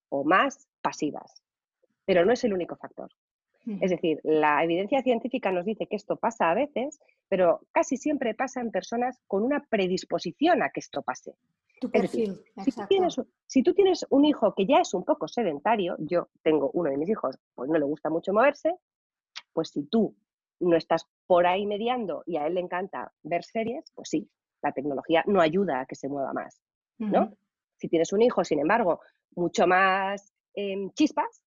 o 0.09 0.25
más 0.25 0.69
pasivas. 0.83 1.43
Pero 2.05 2.25
no 2.25 2.33
es 2.33 2.45
el 2.45 2.53
único 2.53 2.77
factor. 2.77 3.11
Es 3.81 3.91
decir, 3.91 4.21
la 4.23 4.63
evidencia 4.63 5.03
científica 5.03 5.51
nos 5.51 5.65
dice 5.65 5.89
que 5.89 5.97
esto 5.97 6.17
pasa 6.17 6.51
a 6.51 6.55
veces, 6.55 7.01
pero 7.29 7.61
casi 7.73 7.97
siempre 7.97 8.33
pasa 8.33 8.61
en 8.61 8.71
personas 8.71 9.21
con 9.27 9.43
una 9.43 9.65
predisposición 9.69 10.63
a 10.63 10.71
que 10.71 10.79
esto 10.79 11.03
pase. 11.03 11.35
Tu 11.81 11.91
perfil. 11.91 12.41
si, 12.65 12.71
tú 12.71 12.87
tienes, 12.89 13.21
si, 13.47 13.63
tú 13.65 13.75
tienes, 13.75 14.07
un 14.09 14.25
hijo 14.25 14.55
que 14.55 14.67
ya 14.67 14.79
es 14.79 14.95
un 14.95 15.05
poco 15.05 15.27
sedentario, 15.27 15.97
yo 15.99 16.29
tengo 16.43 16.71
uno 16.75 16.91
de 16.91 16.97
mis 16.97 17.09
hijos, 17.09 17.39
pues 17.55 17.69
no 17.69 17.77
le 17.77 17.85
gusta 17.85 18.09
mucho 18.09 18.33
moverse, 18.33 18.73
pues 19.53 19.71
si 19.71 19.83
tú 19.83 20.15
no 20.61 20.77
estás 20.77 21.07
por 21.27 21.47
ahí 21.47 21.67
mediando 21.67 22.23
y 22.25 22.37
a 22.37 22.47
él 22.47 22.55
le 22.55 22.61
encanta 22.61 23.13
ver 23.25 23.45
series, 23.45 23.91
pues 23.95 24.09
sí, 24.09 24.31
la 24.63 24.73
tecnología 24.73 25.25
no 25.27 25.41
ayuda 25.41 25.81
a 25.81 25.87
que 25.87 25.97
se 25.97 26.09
mueva 26.09 26.33
más, 26.33 26.63
¿no? 26.99 27.37
Si 27.77 27.89
tienes 27.89 28.13
un 28.13 28.23
hijo, 28.23 28.45
sin 28.45 28.61
embargo, 28.61 29.01
mucho 29.35 29.67
más 29.67 30.33
em, 30.55 30.91
chispas, 30.91 31.43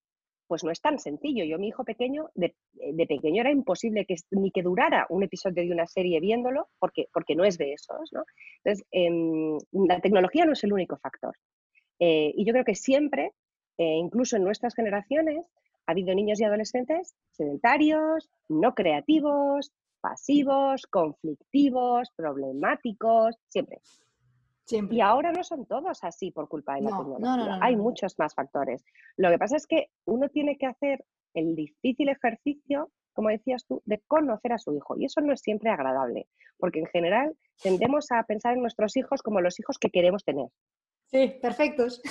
pues 0.49 0.63
no 0.63 0.71
es 0.71 0.81
tan 0.81 0.97
sencillo. 0.97 1.45
Yo, 1.45 1.59
mi 1.59 1.67
hijo 1.67 1.83
pequeño, 1.83 2.29
de, 2.33 2.55
eh, 2.79 3.07
pequeño 3.07 3.41
era 3.41 3.51
imposible 3.51 4.05
que 4.05 4.15
ni 4.31 4.51
que 4.51 4.63
durara 4.63 5.05
un 5.09 5.21
episodio 5.21 5.63
de 5.63 5.71
una 5.71 5.85
serie 5.85 6.19
viéndolo, 6.19 6.69
porque, 6.79 7.07
porque 7.13 7.35
no 7.35 7.45
es 7.45 7.57
de 7.59 7.73
esos. 7.73 8.11
¿no? 8.11 8.23
Entonces, 8.63 8.85
em, 8.91 9.57
la 9.87 10.01
tecnología 10.01 10.45
no 10.45 10.53
es 10.53 10.63
el 10.63 10.73
único 10.73 10.97
factor. 10.97 11.35
Eh, 11.99 12.33
y 12.35 12.45
yo 12.45 12.53
creo 12.53 12.65
que 12.65 12.73
siempre, 12.75 13.33
eh, 13.77 13.95
incluso 13.95 14.37
en 14.37 14.43
nuestras 14.43 14.73
generaciones, 14.73 15.45
ha 15.85 15.91
habido 15.91 16.15
niños 16.15 16.39
y 16.39 16.45
adolescentes 16.45 17.15
sedentarios, 17.31 18.29
no 18.47 18.73
creativos, 18.73 19.71
pasivos, 20.01 20.87
conflictivos, 20.87 22.09
problemáticos, 22.15 23.35
siempre. 23.49 23.81
Y 24.71 25.01
ahora 25.01 25.31
no 25.31 25.43
son 25.43 25.65
todos 25.65 26.03
así 26.03 26.31
por 26.31 26.47
culpa 26.47 26.75
de 26.75 26.81
la 26.81 26.89
tecnología. 26.89 27.59
Hay 27.61 27.75
muchos 27.75 28.17
más 28.19 28.33
factores. 28.33 28.83
Lo 29.17 29.29
que 29.29 29.37
pasa 29.37 29.57
es 29.57 29.67
que 29.67 29.89
uno 30.05 30.29
tiene 30.29 30.57
que 30.57 30.65
hacer 30.65 31.03
el 31.33 31.55
difícil 31.55 32.09
ejercicio, 32.09 32.91
como 33.13 33.29
decías 33.29 33.65
tú, 33.65 33.81
de 33.85 33.99
conocer 34.07 34.53
a 34.53 34.57
su 34.57 34.73
hijo. 34.75 34.95
Y 34.97 35.05
eso 35.05 35.21
no 35.21 35.33
es 35.33 35.41
siempre 35.41 35.69
agradable, 35.69 36.27
porque 36.57 36.79
en 36.79 36.87
general 36.87 37.35
tendemos 37.61 38.11
a 38.11 38.23
pensar 38.23 38.53
en 38.53 38.61
nuestros 38.61 38.95
hijos 38.97 39.21
como 39.21 39.41
los 39.41 39.59
hijos 39.59 39.77
que 39.77 39.89
queremos 39.89 40.23
tener. 40.23 40.47
Sí, 41.07 41.37
perfectos. 41.41 42.01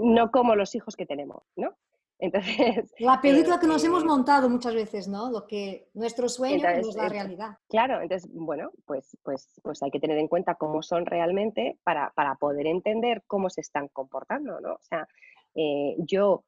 No 0.00 0.30
como 0.30 0.54
los 0.54 0.74
hijos 0.74 0.96
que 0.96 1.06
tenemos, 1.06 1.42
¿no? 1.56 1.76
Entonces, 2.18 2.92
la 2.98 3.20
película 3.20 3.60
que 3.60 3.66
nos 3.66 3.84
hemos 3.84 4.02
eh, 4.02 4.06
montado 4.06 4.48
muchas 4.48 4.74
veces, 4.74 5.08
¿no? 5.08 5.30
Lo 5.30 5.46
que 5.46 5.88
nuestro 5.94 6.28
sueño 6.28 6.62
no 6.62 6.88
es 6.88 6.96
la 6.96 7.08
realidad. 7.08 7.58
Claro, 7.68 8.00
entonces, 8.00 8.28
bueno, 8.32 8.70
pues, 8.86 9.16
pues, 9.22 9.60
pues 9.62 9.82
hay 9.82 9.90
que 9.90 10.00
tener 10.00 10.18
en 10.18 10.28
cuenta 10.28 10.56
cómo 10.56 10.82
son 10.82 11.06
realmente 11.06 11.78
para, 11.84 12.10
para 12.14 12.34
poder 12.34 12.66
entender 12.66 13.22
cómo 13.26 13.50
se 13.50 13.60
están 13.60 13.88
comportando, 13.88 14.60
¿no? 14.60 14.74
O 14.74 14.82
sea, 14.82 15.06
eh, 15.54 15.94
yo 15.98 16.44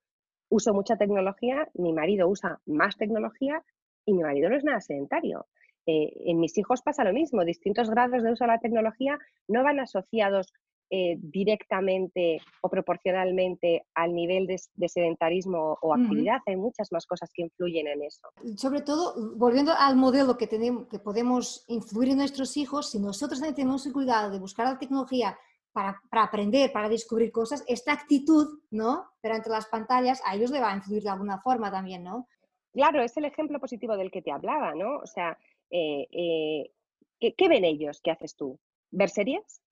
uso 0.48 0.74
mucha 0.74 0.96
tecnología, 0.96 1.68
mi 1.74 1.92
marido 1.92 2.28
usa 2.28 2.60
más 2.66 2.96
tecnología 2.96 3.62
y 4.04 4.14
mi 4.14 4.22
marido 4.22 4.50
no 4.50 4.56
es 4.56 4.64
nada 4.64 4.80
sedentario. 4.80 5.46
Eh, 5.86 6.12
en 6.26 6.40
mis 6.40 6.58
hijos 6.58 6.82
pasa 6.82 7.04
lo 7.04 7.12
mismo, 7.12 7.44
distintos 7.44 7.88
grados 7.88 8.22
de 8.22 8.32
uso 8.32 8.44
de 8.44 8.48
la 8.48 8.58
tecnología 8.58 9.18
no 9.48 9.62
van 9.62 9.80
asociados 9.80 10.52
eh, 10.92 11.18
directamente 11.20 12.40
o 12.62 12.68
proporcionalmente 12.68 13.86
al 13.94 14.12
nivel 14.12 14.48
de, 14.48 14.88
sedentarismo 14.88 15.78
o 15.82 15.94
actividad. 15.94 16.40
Hay 16.46 16.56
muchas 16.56 16.90
más 16.90 17.06
cosas 17.06 17.30
que 17.32 17.42
influyen 17.42 17.86
en 17.86 18.02
eso. 18.02 18.26
Sobre 18.56 18.80
todo, 18.80 19.14
volviendo 19.36 19.72
al 19.72 19.94
modelo 19.94 20.36
que, 20.36 20.48
tenemos, 20.48 20.88
que 20.88 20.98
podemos 20.98 21.64
influir 21.68 22.08
en 22.08 22.16
nuestros 22.16 22.56
hijos, 22.56 22.90
si 22.90 22.98
nosotros 22.98 23.38
también 23.38 23.54
tenemos 23.54 23.86
el 23.86 23.92
cuidado 23.92 24.32
de 24.32 24.40
buscar 24.40 24.66
la 24.66 24.80
tecnología 24.80 25.38
para, 25.70 26.02
para, 26.10 26.24
aprender, 26.24 26.72
para 26.72 26.88
descubrir 26.88 27.30
cosas, 27.30 27.64
esta 27.68 27.92
actitud, 27.92 28.58
¿no? 28.72 29.12
Pero 29.20 29.36
ante 29.36 29.48
las 29.48 29.66
pantallas, 29.66 30.20
a 30.26 30.34
ellos 30.34 30.50
le 30.50 30.58
va 30.58 30.72
a 30.72 30.76
influir 30.76 31.04
de 31.04 31.10
alguna 31.10 31.38
forma 31.38 31.70
también, 31.70 32.02
¿no? 32.02 32.26
Claro, 32.72 33.00
es 33.00 33.16
el 33.16 33.26
ejemplo 33.26 33.60
positivo 33.60 33.96
del 33.96 34.10
que 34.10 34.22
te 34.22 34.32
hablaba, 34.32 34.74
¿no? 34.74 34.96
O 34.96 35.06
sea, 35.06 35.38
eh, 35.70 36.08
eh, 36.10 36.72
¿qué, 37.20 37.34
¿qué, 37.34 37.48
ven 37.48 37.64
ellos? 37.64 38.00
¿Qué 38.02 38.10
haces 38.10 38.34
tú? 38.34 38.58
¿Ver 38.90 39.08
series? 39.08 39.62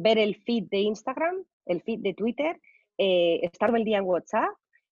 Ver 0.00 0.18
el 0.18 0.36
feed 0.36 0.64
de 0.70 0.78
Instagram, 0.78 1.44
el 1.66 1.82
feed 1.82 2.00
de 2.00 2.14
Twitter, 2.14 2.60
eh, 2.96 3.40
estar 3.42 3.68
todo 3.68 3.76
el 3.76 3.84
día 3.84 3.98
en 3.98 4.04
WhatsApp, 4.04 4.50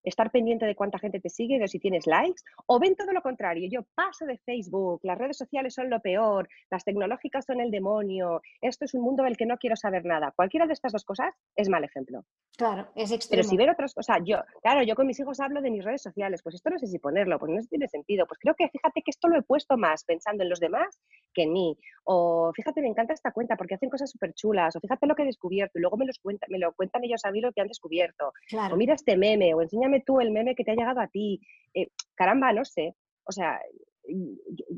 estar 0.09 0.31
pendiente 0.31 0.67
de 0.67 0.75
cuánta 0.75 0.99
gente 0.99 1.21
te 1.21 1.29
sigue, 1.29 1.59
de 1.59 1.69
si 1.69 1.79
tienes 1.79 2.07
likes, 2.07 2.43
o 2.67 2.79
ven 2.79 2.97
todo 2.97 3.13
lo 3.13 3.23
contrario, 3.23 3.69
yo 3.71 3.87
paso 3.95 4.27
de 4.27 4.39
Facebook, 4.39 5.01
las 5.03 5.19
redes 5.19 5.37
sociales 5.37 5.75
son 5.75 5.91
lo 5.91 6.01
peor, 6.01 6.49
las 6.71 6.85
tecnológicas 6.85 7.45
son 7.45 7.61
el 7.61 7.71
demonio, 7.71 8.41
esto 8.61 8.85
es 8.85 8.95
un 8.95 9.03
mundo 9.03 9.23
del 9.25 9.37
que 9.37 9.47
no 9.47 9.57
quiero 9.59 9.77
saber 9.77 10.05
nada. 10.05 10.33
Cualquiera 10.35 10.67
de 10.67 10.73
estas 10.73 10.93
dos 10.93 11.05
cosas 11.05 11.35
es 11.57 11.69
mal 11.69 11.85
ejemplo. 11.85 12.25
Claro, 12.57 12.89
es 12.97 13.13
extremo. 13.13 13.43
Pero 13.43 13.49
si 13.49 13.57
ver 13.57 13.71
otras 13.71 13.95
cosas, 13.95 14.19
yo, 14.25 14.39
claro, 14.63 14.83
yo 14.83 14.95
con 14.95 15.07
mis 15.07 15.21
hijos 15.21 15.39
hablo 15.41 15.63
de 15.63 15.71
mis 15.71 15.85
redes 15.85 16.03
sociales, 16.03 16.43
pues 16.43 16.57
esto 16.57 16.71
no 16.71 16.79
sé 16.79 16.87
si 16.87 16.99
ponerlo, 16.99 17.39
pues 17.39 17.51
no 17.51 17.57
sé 17.59 17.63
si 17.63 17.69
tiene 17.69 17.89
sentido, 17.89 18.27
pues 18.27 18.39
creo 18.41 18.55
que 18.55 18.69
fíjate 18.69 19.03
que 19.03 19.11
esto 19.11 19.29
lo 19.29 19.39
he 19.39 19.43
puesto 19.43 19.77
más 19.77 20.05
pensando 20.05 20.43
en 20.43 20.51
los 20.51 20.61
demás 20.61 21.01
que 21.33 21.43
en 21.45 21.53
mí, 21.53 21.77
o 22.05 22.53
fíjate, 22.55 22.81
me 22.81 22.89
encanta 22.89 23.13
esta 23.13 23.33
cuenta 23.33 23.57
porque 23.57 23.75
hacen 23.75 23.91
cosas 23.91 24.11
súper 24.11 24.33
chulas, 24.35 24.75
o 24.75 24.81
fíjate 24.81 25.07
lo 25.07 25.15
que 25.15 25.23
he 25.23 25.27
descubierto 25.27 25.79
y 25.79 25.83
luego 25.83 25.97
me, 25.97 26.07
los 26.07 26.19
cuenta, 26.19 26.47
me 26.49 26.59
lo 26.59 26.73
cuentan 26.73 27.05
ellos 27.05 27.25
a 27.25 27.31
mí 27.31 27.41
lo 27.41 27.53
que 27.53 27.61
han 27.61 27.69
descubierto, 27.69 28.33
o 28.73 28.77
mira 28.77 28.95
este 28.95 29.17
meme, 29.17 29.55
o 29.55 29.63
enséñame 29.63 29.98
tú 30.01 30.21
el 30.21 30.31
meme 30.31 30.55
que 30.55 30.65
te 30.65 30.73
ha 30.73 30.77
llegado 30.77 31.01
a 31.01 31.09
ti, 31.09 31.41
eh, 31.75 31.89
caramba, 32.15 32.53
no 32.53 32.65
sé, 32.65 32.95
o 33.25 33.33
sea, 33.33 33.61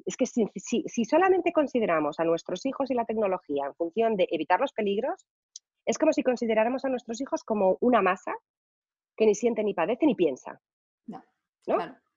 es 0.06 0.16
que 0.16 0.26
si, 0.26 0.44
si, 0.56 1.04
solamente 1.04 1.52
consideramos 1.52 2.18
a 2.18 2.24
nuestros 2.24 2.66
hijos 2.66 2.90
y 2.90 2.94
la 2.94 3.04
tecnología 3.04 3.66
en 3.66 3.74
función 3.74 4.16
de 4.16 4.26
evitar 4.30 4.60
los 4.60 4.72
peligros, 4.72 5.24
es 5.86 5.98
como 5.98 6.12
si 6.12 6.22
consideráramos 6.22 6.84
a 6.84 6.88
nuestros 6.88 7.20
hijos 7.20 7.44
como 7.44 7.78
una 7.80 8.02
masa 8.02 8.34
que 9.16 9.26
ni 9.26 9.34
siente, 9.34 9.62
ni 9.62 9.74
padece, 9.74 10.06
ni 10.06 10.14
piensa. 10.14 10.60
No. 11.06 11.22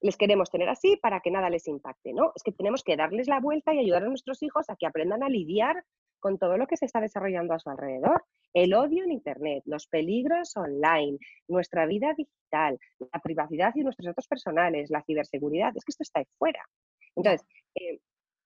Les 0.02 0.18
queremos 0.18 0.50
tener 0.50 0.70
así 0.70 0.98
para 0.98 1.20
que 1.20 1.32
nada 1.32 1.50
les 1.50 1.68
impacte, 1.68 2.14
¿no? 2.14 2.32
Es 2.36 2.44
que 2.44 2.52
tenemos 2.52 2.84
que 2.84 2.98
darles 2.98 3.28
la 3.28 3.40
vuelta 3.40 3.74
y 3.74 3.80
ayudar 3.80 4.04
a 4.04 4.10
nuestros 4.10 4.42
hijos 4.42 4.70
a 4.70 4.76
que 4.76 4.86
aprendan 4.86 5.22
a 5.24 5.30
lidiar 5.30 5.84
con 6.24 6.38
todo 6.38 6.58
lo 6.58 6.68
que 6.68 6.78
se 6.78 6.86
está 6.86 7.02
desarrollando 7.02 7.54
a 7.54 7.60
su 7.60 7.70
alrededor. 7.70 8.24
El 8.54 8.74
odio 8.74 9.04
en 9.04 9.12
Internet, 9.12 9.62
los 9.66 9.88
peligros 9.88 10.56
online, 10.56 11.18
nuestra 11.50 11.86
vida 11.86 12.14
digital, 12.16 12.80
la 12.98 13.20
privacidad 13.20 13.74
y 13.76 13.84
nuestros 13.84 14.06
datos 14.06 14.30
personales, 14.30 14.90
la 14.90 15.04
ciberseguridad, 15.04 15.76
es 15.76 15.84
que 15.84 15.92
esto 15.92 16.04
está 16.04 16.22
ahí 16.22 16.26
fuera. 16.38 16.64
Entonces, 17.18 17.46
eh, 17.76 18.00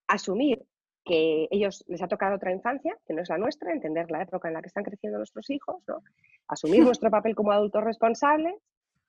asumir 0.08 0.66
que 1.06 1.48
ellos 1.52 1.84
les 1.88 2.02
ha 2.02 2.08
tocado 2.08 2.38
otra 2.38 2.52
infancia, 2.52 2.98
que 3.06 3.14
no 3.14 3.22
es 3.22 3.30
la 3.30 3.38
nuestra, 3.38 3.72
entender 3.72 4.10
la 4.10 4.24
época 4.24 4.48
en 4.48 4.56
la 4.56 4.62
que 4.62 4.70
están 4.70 4.84
creciendo 4.84 5.20
nuestros 5.20 5.48
hijos, 5.52 5.84
¿no? 5.88 6.02
asumir 6.48 6.82
nuestro 6.84 7.12
papel 7.12 7.36
como 7.36 7.52
adultos 7.52 7.84
responsables, 7.84 8.56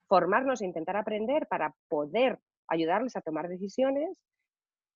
formarnos 0.09 0.61
e 0.61 0.67
intentar 0.67 0.99
aprender 0.99 1.47
para 1.47 1.75
poder 1.89 2.39
ayudarles 2.67 3.17
a 3.17 3.23
tomar 3.23 3.49
decisiones, 3.49 4.21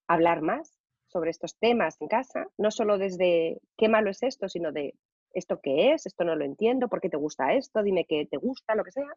hablar 0.08 0.42
más 0.42 0.81
sobre 1.12 1.30
estos 1.30 1.58
temas 1.58 2.00
en 2.00 2.08
casa, 2.08 2.46
no 2.56 2.70
solo 2.70 2.96
desde 2.96 3.60
qué 3.76 3.88
malo 3.88 4.10
es 4.10 4.22
esto, 4.22 4.48
sino 4.48 4.72
de 4.72 4.94
esto 5.34 5.60
qué 5.62 5.92
es, 5.92 6.06
esto 6.06 6.24
no 6.24 6.34
lo 6.36 6.44
entiendo, 6.44 6.88
por 6.88 7.00
qué 7.00 7.08
te 7.08 7.16
gusta 7.16 7.52
esto, 7.52 7.82
dime 7.82 8.06
qué 8.06 8.26
te 8.30 8.38
gusta, 8.38 8.74
lo 8.74 8.84
que 8.84 8.92
sea, 8.92 9.08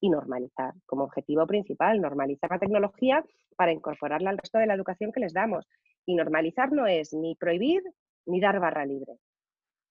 y 0.00 0.10
normalizar 0.10 0.74
como 0.84 1.04
objetivo 1.04 1.46
principal, 1.46 2.00
normalizar 2.00 2.50
la 2.50 2.58
tecnología 2.58 3.24
para 3.56 3.72
incorporarla 3.72 4.30
al 4.30 4.38
resto 4.38 4.58
de 4.58 4.66
la 4.66 4.74
educación 4.74 5.12
que 5.12 5.20
les 5.20 5.32
damos. 5.32 5.66
Y 6.04 6.14
normalizar 6.14 6.72
no 6.72 6.86
es 6.86 7.12
ni 7.14 7.34
prohibir 7.36 7.82
ni 8.26 8.40
dar 8.40 8.60
barra 8.60 8.84
libre. 8.84 9.14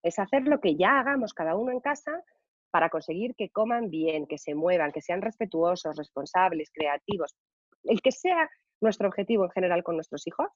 Es 0.03 0.19
hacer 0.19 0.43
lo 0.43 0.59
que 0.59 0.75
ya 0.75 0.99
hagamos 0.99 1.33
cada 1.33 1.55
uno 1.55 1.71
en 1.71 1.79
casa 1.79 2.23
para 2.69 2.89
conseguir 2.89 3.35
que 3.35 3.49
coman 3.49 3.89
bien, 3.89 4.27
que 4.27 4.37
se 4.37 4.53
muevan, 4.53 4.91
que 4.91 5.01
sean 5.01 5.21
respetuosos, 5.21 5.95
responsables, 5.95 6.69
creativos, 6.71 7.35
el 7.83 8.01
que 8.01 8.11
sea 8.11 8.49
nuestro 8.81 9.07
objetivo 9.07 9.45
en 9.45 9.51
general 9.51 9.83
con 9.83 9.95
nuestros 9.95 10.27
hijos, 10.27 10.47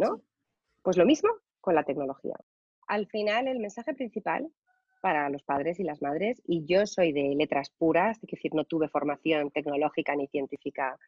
¿no? 0.00 0.22
Pues 0.82 0.96
lo 0.96 1.04
mismo 1.04 1.30
con 1.60 1.74
la 1.74 1.84
tecnología. 1.84 2.34
Al 2.88 3.06
final, 3.06 3.46
el 3.46 3.60
mensaje 3.60 3.94
principal 3.94 4.50
para 5.00 5.30
los 5.30 5.42
padres 5.42 5.78
y 5.78 5.84
las 5.84 6.02
madres, 6.02 6.42
y 6.46 6.64
yo 6.66 6.86
soy 6.86 7.12
de 7.12 7.34
letras 7.34 7.70
puras, 7.70 8.18
es 8.22 8.30
decir, 8.30 8.54
no 8.54 8.64
tuve 8.64 8.88
formación 8.88 9.50
tecnológica 9.50 10.14
ni 10.16 10.26
científica 10.26 10.98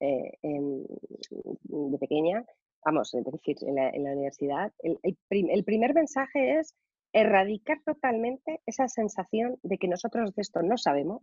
eh, 0.00 0.38
de 0.42 1.98
pequeña, 1.98 2.44
vamos, 2.84 3.14
es 3.14 3.24
decir, 3.24 3.56
en 3.62 3.76
la, 3.76 4.12
universidad, 4.12 4.72
el 4.82 5.64
primer 5.64 5.94
mensaje 5.94 6.58
es 6.58 6.74
erradicar 7.12 7.80
totalmente 7.84 8.60
esa 8.66 8.88
sensación 8.88 9.58
de 9.62 9.78
que 9.78 9.88
nosotros 9.88 10.34
de 10.34 10.42
esto 10.42 10.62
no 10.62 10.76
sabemos, 10.76 11.22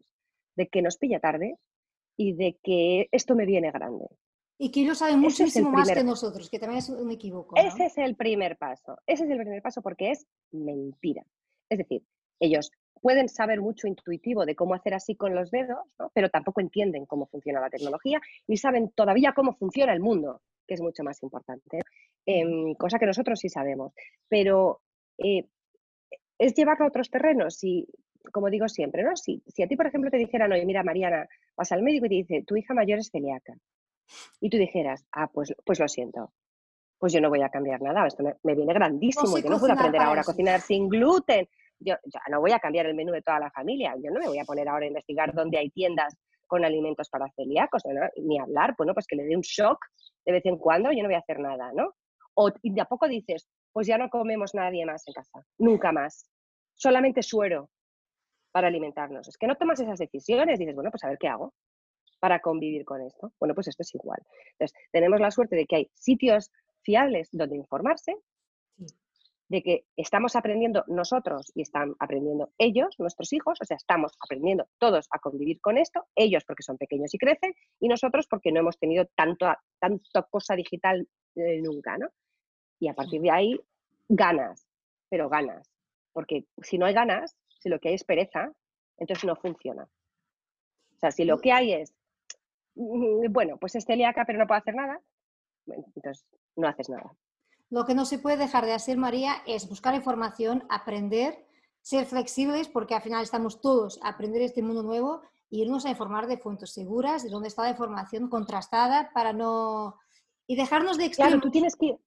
de 0.55 0.67
que 0.67 0.81
nos 0.81 0.97
pilla 0.97 1.19
tarde 1.19 1.57
y 2.15 2.33
de 2.33 2.57
que 2.63 3.07
esto 3.11 3.35
me 3.35 3.45
viene 3.45 3.71
grande. 3.71 4.07
Y 4.61 4.71
que 4.71 4.81
ellos 4.81 4.97
saben 4.97 5.19
muchísimo 5.19 5.71
más 5.71 5.89
que 5.89 6.03
nosotros, 6.03 6.49
que 6.49 6.59
también 6.59 6.79
es 6.79 6.89
un 6.89 7.09
equivoco. 7.09 7.55
Ese 7.55 7.85
es 7.85 7.97
el 7.97 8.15
primer 8.15 8.57
paso, 8.57 8.97
ese 9.07 9.23
es 9.23 9.29
el 9.29 9.37
primer 9.37 9.61
paso 9.61 9.81
porque 9.81 10.11
es 10.11 10.27
mentira. 10.51 11.23
Es 11.69 11.77
decir, 11.77 12.03
ellos 12.41 12.69
pueden 13.01 13.29
saber 13.29 13.61
mucho 13.61 13.87
intuitivo 13.87 14.45
de 14.45 14.55
cómo 14.55 14.73
hacer 14.75 14.93
así 14.93 15.15
con 15.15 15.33
los 15.33 15.49
dedos, 15.49 15.79
pero 16.13 16.29
tampoco 16.29 16.59
entienden 16.59 17.05
cómo 17.05 17.27
funciona 17.27 17.61
la 17.61 17.69
tecnología, 17.69 18.19
ni 18.47 18.57
saben 18.57 18.91
todavía 18.91 19.31
cómo 19.33 19.55
funciona 19.55 19.93
el 19.93 20.01
mundo, 20.01 20.41
que 20.67 20.73
es 20.73 20.81
mucho 20.81 21.03
más 21.03 21.23
importante, 21.23 21.79
em, 22.25 22.75
cosa 22.75 22.99
que 22.99 23.05
nosotros 23.05 23.39
sí 23.39 23.47
sabemos. 23.47 23.93
Pero 24.27 24.81
eh, 25.17 25.45
es 26.37 26.53
llevarlo 26.53 26.83
a 26.83 26.89
otros 26.89 27.09
terrenos. 27.09 27.63
Y, 27.63 27.87
como 28.33 28.49
digo 28.49 28.67
siempre, 28.67 29.03
¿no? 29.03 29.15
Si, 29.15 29.41
si 29.47 29.63
a 29.63 29.67
ti, 29.67 29.77
por 29.77 29.87
ejemplo, 29.87 30.11
te 30.11 30.17
dijeran, 30.17 30.51
oye, 30.51 30.65
mira, 30.65 30.83
Mariana, 30.83 31.27
vas 31.55 31.71
al 31.71 31.81
médico 31.81 32.05
y 32.05 32.09
te 32.09 32.15
dice, 32.15 32.43
tu 32.45 32.57
hija 32.57 32.73
mayor 32.73 32.99
es 32.99 33.09
celíaca, 33.09 33.55
y 34.39 34.49
tú 34.49 34.57
dijeras, 34.57 35.05
ah, 35.11 35.27
pues, 35.27 35.53
pues 35.65 35.79
lo 35.79 35.87
siento, 35.87 36.33
pues 36.97 37.13
yo 37.13 37.21
no 37.21 37.29
voy 37.29 37.41
a 37.41 37.49
cambiar 37.49 37.81
nada, 37.81 38.05
esto 38.07 38.23
me, 38.23 38.55
viene 38.55 38.73
grandísimo, 38.73 39.37
yo 39.37 39.49
no 39.49 39.59
puedo 39.59 39.73
aprender 39.73 40.01
ahora 40.01 40.21
a 40.21 40.23
cocinar 40.23 40.61
sin 40.61 40.89
gluten, 40.89 41.47
yo 41.79 41.95
ya 42.05 42.21
no 42.29 42.41
voy 42.41 42.51
a 42.51 42.59
cambiar 42.59 42.87
el 42.87 42.95
menú 42.95 43.13
de 43.13 43.21
toda 43.21 43.39
la 43.39 43.51
familia, 43.51 43.95
yo 44.03 44.11
no 44.11 44.19
me 44.19 44.27
voy 44.27 44.39
a 44.39 44.43
poner 44.43 44.67
ahora 44.67 44.85
a 44.85 44.87
investigar 44.87 45.33
dónde 45.33 45.57
hay 45.57 45.69
tiendas 45.69 46.15
con 46.45 46.65
alimentos 46.65 47.09
para 47.09 47.31
celíacos, 47.35 47.83
ni 48.17 48.39
hablar, 48.39 48.75
bueno, 48.77 48.93
pues 48.93 49.05
que 49.07 49.15
le 49.15 49.23
dé 49.23 49.35
un 49.35 49.41
shock 49.41 49.79
de 50.25 50.31
vez 50.33 50.45
en 50.45 50.57
cuando, 50.57 50.91
yo 50.91 51.01
no 51.01 51.07
voy 51.07 51.15
a 51.15 51.19
hacer 51.19 51.39
nada, 51.39 51.71
¿no? 51.73 51.93
O 52.33 52.51
y 52.61 52.73
de 52.73 52.81
a 52.81 52.85
poco 52.85 53.07
dices, 53.07 53.47
pues 53.71 53.87
ya 53.87 53.97
no 53.97 54.09
comemos 54.09 54.53
nadie 54.53 54.85
más 54.85 55.07
en 55.07 55.13
casa, 55.13 55.45
nunca 55.57 55.91
más. 55.91 56.27
Solamente 56.73 57.21
suero 57.21 57.69
para 58.51 58.67
alimentarnos. 58.67 59.27
Es 59.27 59.37
que 59.37 59.47
no 59.47 59.55
tomas 59.55 59.79
esas 59.79 59.99
decisiones, 59.99 60.57
dices, 60.57 60.73
bueno, 60.73 60.89
pues 60.91 61.03
a 61.03 61.09
ver 61.09 61.17
qué 61.19 61.27
hago 61.27 61.53
para 62.19 62.39
convivir 62.39 62.85
con 62.85 63.01
esto. 63.01 63.31
Bueno, 63.39 63.55
pues 63.55 63.67
esto 63.67 63.83
es 63.83 63.93
igual. 63.95 64.21
Entonces, 64.53 64.77
tenemos 64.91 65.19
la 65.19 65.31
suerte 65.31 65.55
de 65.55 65.65
que 65.65 65.75
hay 65.77 65.91
sitios 65.93 66.51
fiables 66.81 67.29
donde 67.31 67.55
informarse, 67.55 68.15
de 69.49 69.63
que 69.63 69.85
estamos 69.97 70.35
aprendiendo 70.35 70.83
nosotros 70.87 71.51
y 71.55 71.63
están 71.63 71.95
aprendiendo 71.99 72.51
ellos, 72.59 72.95
nuestros 72.99 73.33
hijos, 73.33 73.57
o 73.59 73.65
sea, 73.65 73.77
estamos 73.77 74.13
aprendiendo 74.23 74.67
todos 74.77 75.07
a 75.11 75.17
convivir 75.17 75.59
con 75.59 75.77
esto, 75.77 76.05
ellos 76.15 76.43
porque 76.45 76.61
son 76.61 76.77
pequeños 76.77 77.13
y 77.13 77.17
crecen, 77.17 77.53
y 77.79 77.87
nosotros 77.87 78.27
porque 78.29 78.51
no 78.51 78.59
hemos 78.59 78.77
tenido 78.77 79.05
tanto, 79.15 79.47
tanto 79.79 80.27
cosa 80.29 80.55
digital 80.55 81.07
eh, 81.35 81.61
nunca, 81.61 81.97
¿no? 81.97 82.09
Y 82.79 82.89
a 82.89 82.93
partir 82.93 83.21
de 83.21 83.31
ahí, 83.31 83.59
ganas, 84.07 84.67
pero 85.09 85.29
ganas. 85.29 85.67
Porque 86.13 86.45
si 86.61 86.77
no 86.77 86.85
hay 86.85 86.93
ganas, 86.93 87.35
si 87.59 87.69
lo 87.69 87.79
que 87.79 87.89
hay 87.89 87.95
es 87.95 88.03
pereza, 88.03 88.53
entonces 88.97 89.25
no 89.25 89.35
funciona. 89.35 89.83
O 89.83 90.99
sea, 90.99 91.11
si 91.11 91.25
lo 91.25 91.39
que 91.39 91.51
hay 91.51 91.73
es, 91.73 91.93
bueno, 92.75 93.57
pues 93.57 93.75
es 93.75 93.85
celíaca 93.85 94.25
pero 94.25 94.39
no 94.39 94.47
puedo 94.47 94.59
hacer 94.59 94.75
nada, 94.75 95.01
entonces 95.67 96.25
no 96.55 96.67
haces 96.67 96.89
nada. 96.89 97.15
Lo 97.69 97.85
que 97.85 97.93
no 97.93 98.05
se 98.05 98.17
puede 98.17 98.37
dejar 98.37 98.65
de 98.65 98.73
hacer, 98.73 98.97
María, 98.97 99.43
es 99.45 99.69
buscar 99.69 99.93
información, 99.93 100.63
aprender, 100.69 101.45
ser 101.81 102.05
flexibles, 102.05 102.67
porque 102.67 102.95
al 102.95 103.01
final 103.01 103.21
estamos 103.21 103.61
todos 103.61 103.99
a 104.03 104.09
aprender 104.09 104.41
este 104.41 104.63
mundo 104.63 104.81
nuevo 104.81 105.21
y 105.51 105.61
irnos 105.61 105.85
a 105.85 105.89
informar 105.89 106.27
de 106.27 106.37
fuentes 106.37 106.71
seguras, 106.71 107.23
de 107.23 107.29
dónde 107.29 107.47
está 107.47 107.63
la 107.63 107.71
información 107.71 108.27
contrastada 108.27 109.11
para 109.13 109.33
no... 109.33 109.99
Y 110.47 110.55
dejarnos 110.55 110.97
de 110.97 111.11
Claro, 111.11 111.39
tú 111.39 111.51
tienes 111.51 111.75
que, 111.75 111.99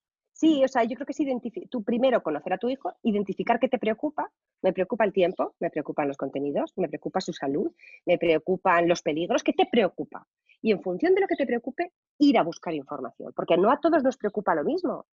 Sí, 0.43 0.65
o 0.65 0.67
sea, 0.67 0.83
yo 0.83 0.97
creo 0.97 1.07
que 1.07 1.13
es 1.13 1.71
tú 1.71 1.85
primero 1.85 2.21
conocer 2.21 2.53
a 2.53 2.59
tu 2.59 2.69
hijo, 2.69 2.93
identificar 3.05 3.61
qué 3.61 3.69
te 3.69 3.79
preocupa. 3.79 4.29
Me 4.61 4.73
preocupa 4.73 5.05
el 5.05 5.13
tiempo, 5.13 5.55
me 5.61 5.71
preocupan 5.71 6.09
los 6.09 6.17
contenidos, 6.17 6.73
me 6.79 6.89
preocupa 6.89 7.21
su 7.21 7.33
salud, 7.33 7.71
me 8.07 8.19
preocupan 8.19 8.89
los 8.89 9.03
peligros. 9.03 9.45
¿Qué 9.45 9.53
te 9.53 9.67
preocupa? 9.67 10.27
Y 10.61 10.73
en 10.73 10.83
función 10.83 11.15
de 11.15 11.21
lo 11.21 11.29
que 11.29 11.37
te 11.37 11.47
preocupe, 11.47 11.93
ir 12.19 12.39
a 12.39 12.43
buscar 12.43 12.75
información, 12.75 13.33
porque 13.37 13.57
no 13.57 13.71
a 13.71 13.79
todos 13.79 14.03
nos 14.03 14.17
preocupa 14.17 14.57
lo 14.57 14.65
mismo. 14.65 15.07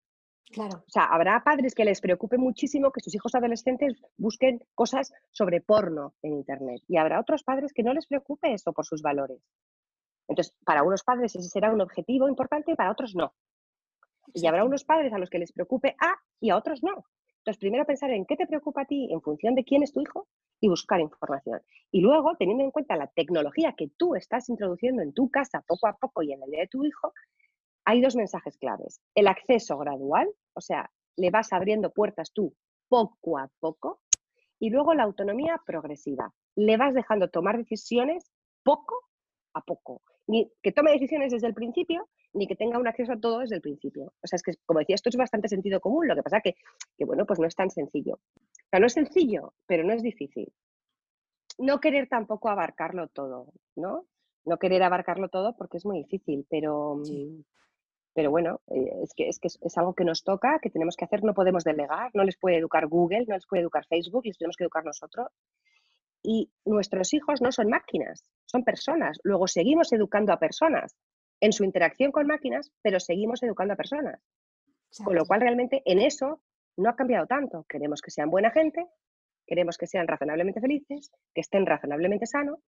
Claro. 0.50 0.78
O 0.78 0.90
sea, 0.90 1.04
habrá 1.04 1.44
padres 1.44 1.76
que 1.76 1.84
les 1.84 2.00
preocupe 2.00 2.38
muchísimo 2.38 2.94
que 2.94 3.02
sus 3.02 3.14
hijos 3.14 3.36
adolescentes 3.36 4.02
busquen 4.16 4.64
cosas 4.76 5.12
sobre 5.32 5.60
porno 5.60 6.14
en 6.22 6.36
Internet 6.36 6.84
y 6.88 6.96
habrá 6.96 7.20
otros 7.20 7.44
padres 7.44 7.74
que 7.74 7.84
no 7.84 7.94
les 7.94 8.08
preocupe 8.08 8.54
eso 8.54 8.72
por 8.72 8.86
sus 8.86 9.02
valores. 9.02 9.42
Entonces, 10.30 10.56
para 10.66 10.84
unos 10.84 11.04
padres 11.04 11.36
ese 11.36 11.50
será 11.50 11.74
un 11.74 11.82
objetivo 11.82 12.30
importante 12.30 12.72
y 12.72 12.76
para 12.76 12.92
otros 12.92 13.14
no. 13.14 13.34
Y 14.34 14.46
habrá 14.48 14.64
unos 14.64 14.84
padres 14.84 15.14
a 15.14 15.20
los 15.20 15.30
que 15.30 15.40
les 15.40 15.52
preocupe 15.52 15.96
A 16.00 16.16
y 16.40 16.50
a 16.50 16.58
otros 16.58 16.84
no. 16.84 17.06
Entonces, 17.40 17.60
primero 17.60 17.86
pensar 17.86 18.12
en 18.12 18.26
qué 18.26 18.36
te 18.36 18.46
preocupa 18.46 18.82
a 18.82 18.86
ti 18.86 19.08
en 19.12 19.22
función 19.22 19.56
de 19.56 19.64
quién 19.64 19.82
es 19.82 19.94
tu 19.94 20.02
hijo 20.02 20.28
y 20.60 20.68
buscar 20.68 21.00
información. 21.00 21.62
Y 21.92 22.02
luego, 22.02 22.36
teniendo 22.38 22.64
en 22.64 22.72
cuenta 22.72 22.98
la 22.98 23.08
tecnología 23.08 23.74
que 23.78 23.90
tú 23.98 24.16
estás 24.16 24.50
introduciendo 24.50 25.02
en 25.02 25.14
tu 25.14 25.30
casa 25.30 25.64
poco 25.66 25.88
a 25.88 25.98
poco 25.98 26.24
y 26.24 26.34
en 26.34 26.42
la 26.42 26.46
vida 26.46 26.60
de 26.60 26.68
tu 26.68 26.84
hijo, 26.84 27.14
hay 27.86 28.02
dos 28.02 28.16
mensajes 28.16 28.58
claves. 28.58 29.02
El 29.16 29.28
acceso 29.28 29.78
gradual, 29.78 30.28
o 30.54 30.62
sea, 30.62 30.92
le 31.16 31.32
vas 31.32 31.54
abriendo 31.54 31.92
puertas 31.92 32.34
tú 32.34 32.54
poco 32.90 33.38
a 33.38 33.50
poco, 33.60 34.02
y 34.60 34.70
luego 34.70 34.94
la 34.94 35.04
autonomía 35.04 35.62
progresiva. 35.66 36.34
Le 36.56 36.78
vas 36.78 36.94
dejando 36.94 37.30
tomar 37.30 37.58
decisiones 37.58 38.32
poco 38.64 38.96
a 39.54 39.62
poco. 39.62 40.02
Ni 40.28 40.52
que 40.62 40.72
tome 40.72 40.92
decisiones 40.92 41.32
desde 41.32 41.48
el 41.48 41.54
principio, 41.54 42.08
ni 42.34 42.48
que 42.48 42.56
tenga 42.56 42.78
un 42.78 42.88
acceso 42.88 43.14
a 43.14 43.20
todo 43.20 43.40
desde 43.40 43.56
el 43.56 43.62
principio. 43.62 44.14
O 44.22 44.28
sea, 44.28 44.38
es 44.38 44.44
que, 44.44 44.54
como 44.66 44.80
decía, 44.80 44.96
esto 44.96 45.10
es 45.10 45.16
bastante 45.16 45.48
sentido 45.48 45.80
común, 45.80 46.08
lo 46.08 46.16
que 46.16 46.24
pasa 46.24 46.42
que, 46.42 46.56
que 46.98 47.06
bueno, 47.06 47.26
pues 47.26 47.40
no 47.40 47.48
es 47.48 47.56
tan 47.56 47.70
sencillo. 47.70 48.16
O 48.16 48.70
sea, 48.70 48.80
no 48.80 48.88
es 48.88 48.94
sencillo, 48.94 49.54
pero 49.66 49.84
no 49.84 49.94
es 49.94 50.04
difícil. 50.04 50.52
No 51.58 51.80
querer 51.80 52.08
tampoco 52.08 52.50
abarcarlo 52.50 53.08
todo, 53.08 53.54
¿no? 53.76 54.06
No 54.46 54.58
querer 54.58 54.84
abarcarlo 54.84 55.30
todo 55.30 55.56
porque 55.58 55.78
es 55.78 55.86
muy 55.86 56.00
difícil, 56.00 56.46
pero, 56.50 57.02
pero 58.14 58.32
bueno, 58.32 58.62
eh, 58.68 58.92
es 59.04 59.14
que, 59.14 59.28
es 59.28 59.40
que 59.40 59.48
es 59.48 59.78
algo 59.78 59.94
que 59.94 60.06
nos 60.06 60.24
toca, 60.24 60.60
que 60.62 60.70
tenemos 60.70 60.96
que 60.96 61.06
hacer, 61.06 61.24
no 61.24 61.34
podemos 61.34 61.64
delegar, 61.64 62.12
no 62.14 62.24
les 62.24 62.38
puede 62.38 62.58
educar 62.58 62.88
Google, 62.88 63.26
no 63.28 63.36
les 63.36 63.48
puede 63.48 63.62
educar 63.62 63.86
Facebook, 63.88 64.26
les 64.26 64.38
tenemos 64.38 64.56
que 64.56 64.64
educar 64.64 64.86
nosotros. 64.86 65.28
Y 66.24 66.51
nuestros 66.65 67.13
hijos 67.13 67.41
no 67.41 67.51
son 67.51 67.70
máquinas, 67.70 68.24
son 68.45 68.63
personas. 68.63 69.20
Luego 69.24 69.47
seguimos 69.47 69.93
educando 69.93 70.34
a 70.34 70.39
personas 70.39 70.95
en 71.39 71.53
su 71.53 71.63
interacción 71.63 72.11
con 72.11 72.28
máquinas, 72.28 72.72
pero 72.82 72.99
seguimos 72.99 73.43
educando 73.43 73.74
a 73.74 73.78
personas. 73.78 74.20
Con 75.03 75.15
lo 75.15 75.26
cual 75.26 75.41
realmente 75.41 75.82
en 75.86 75.99
eso 75.99 76.41
no 76.78 76.89
ha 76.89 76.95
cambiado 76.95 77.28
tanto. 77.28 77.65
Queremos 77.68 78.01
que 78.01 78.11
sean 78.11 78.30
buena 78.30 78.51
gente, 78.51 78.86
queremos 79.45 79.78
que 79.78 79.88
sean 79.88 80.07
razonablemente 80.07 80.61
felices, 80.61 81.11
que 81.34 81.41
estén 81.41 81.65
razonablemente 81.65 82.26
sanos. 82.26 82.59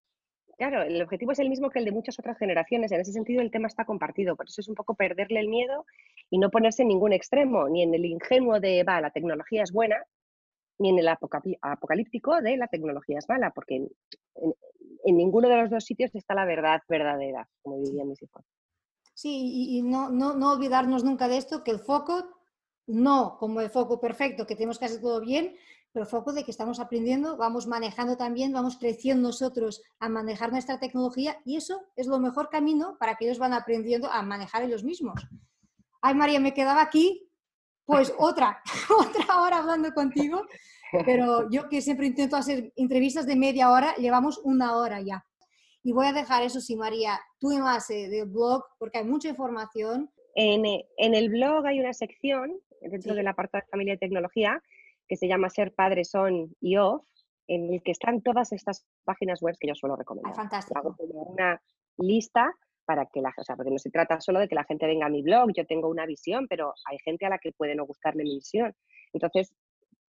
Claro, 0.56 0.82
el 0.82 1.00
objetivo 1.00 1.32
es 1.32 1.38
el 1.38 1.48
mismo 1.48 1.70
que 1.70 1.78
el 1.78 1.84
de 1.84 1.92
muchas 1.92 2.18
otras 2.18 2.36
generaciones. 2.36 2.90
En 2.90 3.00
ese 3.00 3.12
sentido, 3.12 3.40
el 3.42 3.50
tema 3.50 3.68
está 3.68 3.84
compartido. 3.84 4.34
Por 4.34 4.46
eso 4.46 4.60
es 4.60 4.68
un 4.68 4.74
poco 4.74 4.94
perderle 4.94 5.40
el 5.40 5.48
miedo 5.48 5.86
y 6.30 6.38
no 6.38 6.50
ponerse 6.50 6.82
en 6.82 6.88
ningún 6.88 7.12
extremo, 7.12 7.68
ni 7.68 7.82
en 7.82 7.94
el 7.94 8.04
ingenuo 8.04 8.58
de, 8.58 8.82
va, 8.82 9.00
la 9.00 9.10
tecnología 9.10 9.62
es 9.62 9.72
buena, 9.72 10.04
ni 10.78 10.90
en 10.90 10.98
el 10.98 11.08
apocalíptico 11.08 12.40
de 12.40 12.56
la 12.56 12.68
tecnología 12.68 13.18
es 13.18 13.28
mala, 13.28 13.50
porque 13.50 13.76
en, 13.76 15.16
ninguno 15.16 15.48
de 15.48 15.56
los 15.56 15.70
dos 15.70 15.84
sitios 15.84 16.14
está 16.14 16.34
la 16.34 16.44
verdad 16.44 16.80
verdadera, 16.88 17.48
como 17.62 17.78
dirían 17.78 18.08
mis 18.08 18.22
hijos. 18.22 18.44
Sí, 19.14 19.76
y, 19.76 19.82
no, 19.82 20.10
no, 20.10 20.34
no 20.34 20.52
olvidarnos 20.52 21.02
nunca 21.02 21.26
de 21.26 21.38
esto, 21.38 21.64
que 21.64 21.72
el 21.72 21.80
foco 21.80 22.38
no 22.86 23.36
como 23.38 23.60
el 23.60 23.70
foco 23.70 24.00
perfecto, 24.00 24.46
que 24.46 24.54
tenemos 24.54 24.78
que 24.78 24.86
hacer 24.86 25.00
todo 25.00 25.20
bien, 25.20 25.54
pero 25.92 26.04
el 26.04 26.10
foco 26.10 26.32
de 26.32 26.44
que 26.44 26.50
estamos 26.50 26.80
aprendiendo, 26.80 27.36
vamos 27.36 27.66
manejando 27.66 28.16
también, 28.16 28.52
vamos 28.52 28.76
creciendo 28.78 29.28
nosotros 29.28 29.82
a 29.98 30.08
manejar 30.08 30.52
nuestra 30.52 30.78
tecnología 30.78 31.38
y 31.44 31.56
eso 31.56 31.82
es 31.96 32.06
lo 32.06 32.18
mejor 32.18 32.50
camino 32.50 32.96
para 32.98 33.16
que 33.16 33.26
ellos 33.26 33.38
van 33.38 33.52
aprendiendo 33.52 34.10
a 34.10 34.22
manejar 34.22 34.62
ellos 34.62 34.84
mismos. 34.84 35.26
Ay, 36.00 36.14
María, 36.14 36.40
me 36.40 36.54
quedaba 36.54 36.82
aquí, 36.82 37.27
pues 37.88 38.12
otra, 38.18 38.62
otra 38.98 39.40
hora 39.40 39.58
hablando 39.58 39.90
contigo, 39.94 40.46
pero 41.06 41.48
yo 41.50 41.70
que 41.70 41.80
siempre 41.80 42.06
intento 42.06 42.36
hacer 42.36 42.70
entrevistas 42.76 43.26
de 43.26 43.34
media 43.34 43.70
hora, 43.70 43.94
llevamos 43.96 44.38
una 44.44 44.76
hora 44.76 45.00
ya. 45.00 45.24
Y 45.82 45.92
voy 45.92 46.06
a 46.06 46.12
dejar 46.12 46.42
eso 46.42 46.60
sí, 46.60 46.76
María, 46.76 47.18
tu 47.38 47.50
enlace 47.50 48.10
del 48.10 48.26
blog, 48.26 48.62
porque 48.78 48.98
hay 48.98 49.04
mucha 49.06 49.30
información. 49.30 50.10
En, 50.34 50.64
en 50.66 51.14
el 51.14 51.30
blog 51.30 51.66
hay 51.66 51.80
una 51.80 51.94
sección 51.94 52.60
dentro 52.82 53.14
de 53.14 53.22
la 53.22 53.32
parte 53.34 53.56
de 53.56 53.64
familia 53.70 53.94
y 53.94 53.98
tecnología, 53.98 54.62
que 55.08 55.16
se 55.16 55.26
llama 55.26 55.48
Ser 55.48 55.72
Padres 55.74 56.14
On 56.14 56.54
y 56.60 56.76
Off, 56.76 57.06
en 57.46 57.72
el 57.72 57.82
que 57.82 57.92
están 57.92 58.20
todas 58.20 58.52
estas 58.52 58.84
páginas 59.04 59.40
web 59.40 59.56
que 59.58 59.68
yo 59.68 59.74
suelo 59.74 59.96
recomendar. 59.96 60.34
fantástico. 60.34 60.78
Hago 60.78 60.94
como 60.94 61.22
una 61.22 61.62
lista 61.96 62.52
para 62.88 63.04
que 63.04 63.20
la 63.20 63.34
o 63.36 63.44
sea, 63.44 63.54
porque 63.54 63.70
no 63.70 63.78
se 63.78 63.90
trata 63.90 64.18
solo 64.18 64.40
de 64.40 64.48
que 64.48 64.54
la 64.54 64.64
gente 64.64 64.86
venga 64.86 65.04
a 65.04 65.10
mi 65.10 65.20
blog, 65.20 65.52
yo 65.54 65.66
tengo 65.66 65.90
una 65.90 66.06
visión, 66.06 66.46
pero 66.48 66.72
hay 66.86 66.96
gente 67.04 67.26
a 67.26 67.28
la 67.28 67.38
que 67.38 67.52
puede 67.52 67.74
no 67.74 67.84
gustarle 67.84 68.24
mi 68.24 68.36
visión. 68.36 68.74
Entonces, 69.12 69.52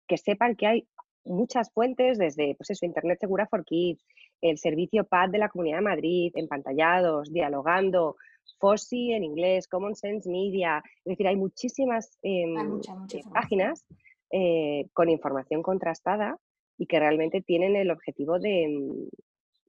que 0.08 0.20
sepan 0.20 0.56
que 0.56 0.68
hay 0.68 0.88
muchas 1.26 1.72
fuentes, 1.72 2.20
desde 2.20 2.54
pues 2.54 2.70
eso, 2.70 2.86
Internet 2.86 3.18
Segura 3.20 3.48
for 3.48 3.66
Kids, 3.66 4.06
el 4.42 4.60
servicio 4.60 5.06
PAD 5.06 5.32
de 5.32 5.40
la 5.40 5.50
Comunidad 5.50 5.78
de 5.78 5.86
Madrid, 5.86 6.32
empantallados, 6.36 7.34
dialogando, 7.34 8.16
FOSI 8.60 9.14
en 9.14 9.24
inglés, 9.24 9.68
Common 9.68 9.96
Sense 9.96 10.30
Media, 10.30 10.84
es 11.00 11.06
decir, 11.06 11.28
hay 11.28 11.36
muchísimas 11.36 12.20
em, 12.22 12.80
eh, 13.12 13.22
páginas 13.34 13.84
eh, 14.32 14.86
con 14.94 15.10
información 15.10 15.64
contrastada 15.64 16.38
y 16.78 16.86
que 16.86 17.00
realmente 17.00 17.42
tienen 17.42 17.76
el 17.76 17.90
objetivo 17.90 18.38
de, 18.38 18.68
mm, 18.68 19.08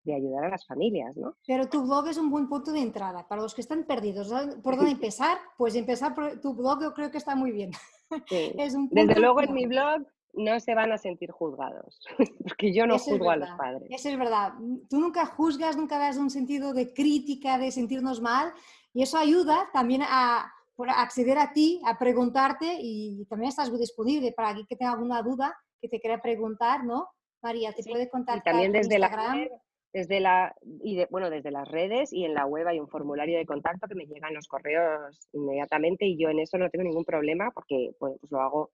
de, 0.08 0.14
ayudar 0.14 0.44
a 0.44 0.48
las 0.48 0.66
familias, 0.66 1.16
¿no? 1.16 1.36
Pero 1.46 1.68
tu 1.68 1.82
blog 1.82 2.08
es 2.08 2.18
un 2.18 2.30
buen 2.30 2.48
punto 2.48 2.72
de 2.72 2.80
entrada. 2.80 3.26
Para 3.28 3.42
los 3.42 3.54
que 3.54 3.60
están 3.60 3.84
perdidos, 3.84 4.32
¿por 4.62 4.76
dónde 4.76 4.92
empezar? 4.92 5.38
Pues 5.56 5.74
empezar 5.74 6.14
por 6.14 6.40
tu 6.40 6.54
blog 6.54 6.82
yo 6.82 6.94
creo 6.94 7.10
que 7.10 7.18
está 7.18 7.34
muy 7.34 7.52
bien. 7.52 7.70
Desde 8.90 9.20
luego 9.20 9.42
en 9.42 9.52
mi 9.52 9.66
blog 9.66 10.02
no 10.34 10.60
se 10.60 10.74
van 10.74 10.92
a 10.92 10.98
sentir 10.98 11.30
juzgados, 11.30 12.00
porque 12.42 12.72
yo 12.72 12.86
no 12.86 12.98
juzgo 12.98 13.30
a 13.30 13.36
los 13.36 13.50
padres. 13.50 13.88
Eso 13.90 14.08
es 14.08 14.18
verdad. 14.18 14.52
Tú 14.88 15.00
nunca 15.00 15.26
juzgas, 15.26 15.76
nunca 15.76 15.98
das 15.98 16.16
un 16.16 16.30
sentido 16.30 16.72
de 16.72 16.92
crítica, 16.92 17.58
de 17.58 17.70
sentirnos 17.70 18.20
mal, 18.20 18.52
y 18.92 19.02
eso 19.02 19.18
ayuda 19.18 19.68
también 19.72 20.02
a, 20.04 20.52
acceder 20.96 21.38
a 21.38 21.52
ti, 21.52 21.80
a 21.84 21.98
preguntarte, 21.98 22.78
y 22.80 23.24
también 23.26 23.50
estás 23.50 23.76
disponible 23.78 24.32
para 24.32 24.54
que 24.54 24.76
tenga 24.76 24.92
alguna 24.92 25.22
duda, 25.22 25.56
que 25.80 25.88
te 25.88 26.00
quiera 26.00 26.20
preguntar, 26.20 26.84
¿no? 26.84 27.08
María, 27.42 27.72
te 27.72 27.84
puede 27.84 28.08
contactar. 28.08 28.54
Y 28.54 28.56
también 28.56 28.72
desde 28.72 28.96
Instagram. 28.96 29.38
la 29.38 29.48
desde 29.92 30.20
la 30.20 30.54
y 30.82 31.04
bueno 31.10 31.30
desde 31.30 31.50
las 31.50 31.66
redes 31.66 32.12
y 32.12 32.24
en 32.24 32.34
la 32.34 32.44
web 32.44 32.68
hay 32.68 32.78
un 32.78 32.88
formulario 32.88 33.38
de 33.38 33.46
contacto 33.46 33.88
que 33.88 33.94
me 33.94 34.06
llegan 34.06 34.34
los 34.34 34.46
correos 34.46 35.28
inmediatamente 35.32 36.04
y 36.04 36.18
yo 36.18 36.28
en 36.28 36.40
eso 36.40 36.58
no 36.58 36.68
tengo 36.68 36.84
ningún 36.84 37.04
problema 37.04 37.50
porque 37.52 37.92
pues 37.98 38.18
lo 38.30 38.40
hago 38.40 38.70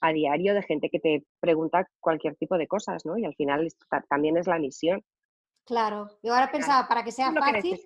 a 0.00 0.12
diario 0.12 0.54
de 0.54 0.62
gente 0.62 0.90
que 0.90 1.00
te 1.00 1.24
pregunta 1.40 1.88
cualquier 2.00 2.36
tipo 2.36 2.58
de 2.58 2.66
cosas, 2.66 3.06
¿no? 3.06 3.16
Y 3.16 3.24
al 3.24 3.34
final 3.34 3.66
también 4.08 4.36
es 4.36 4.46
la 4.46 4.58
misión. 4.58 5.02
Claro. 5.64 6.08
Y 6.22 6.28
ahora 6.28 6.50
pensaba, 6.50 6.86
para 6.88 7.04
que 7.04 7.12
sea 7.12 7.32
fácil, 7.32 7.80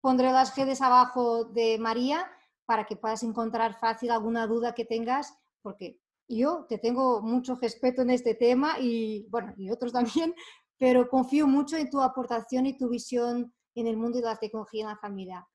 pondré 0.00 0.30
las 0.30 0.56
redes 0.56 0.80
abajo 0.80 1.44
de 1.44 1.78
María 1.78 2.30
para 2.64 2.84
que 2.84 2.96
puedas 2.96 3.22
encontrar 3.22 3.78
fácil 3.80 4.10
alguna 4.10 4.46
duda 4.46 4.74
que 4.74 4.84
tengas, 4.84 5.36
porque 5.62 5.98
yo 6.28 6.66
te 6.68 6.78
tengo 6.78 7.22
mucho 7.22 7.56
respeto 7.56 8.02
en 8.02 8.10
este 8.10 8.34
tema 8.34 8.76
y, 8.78 9.26
bueno, 9.30 9.52
y 9.56 9.70
otros 9.70 9.92
también, 9.92 10.34
pero 10.78 11.08
confío 11.08 11.46
mucho 11.46 11.76
en 11.76 11.90
tu 11.90 12.00
aportación 12.00 12.66
y 12.66 12.76
tu 12.76 12.88
visión 12.88 13.52
en 13.74 13.86
el 13.86 13.96
mundo 13.96 14.18
de 14.18 14.24
la 14.24 14.36
tecnología 14.36 14.82
en 14.82 14.88
la 14.88 14.96
familia. 14.96 15.46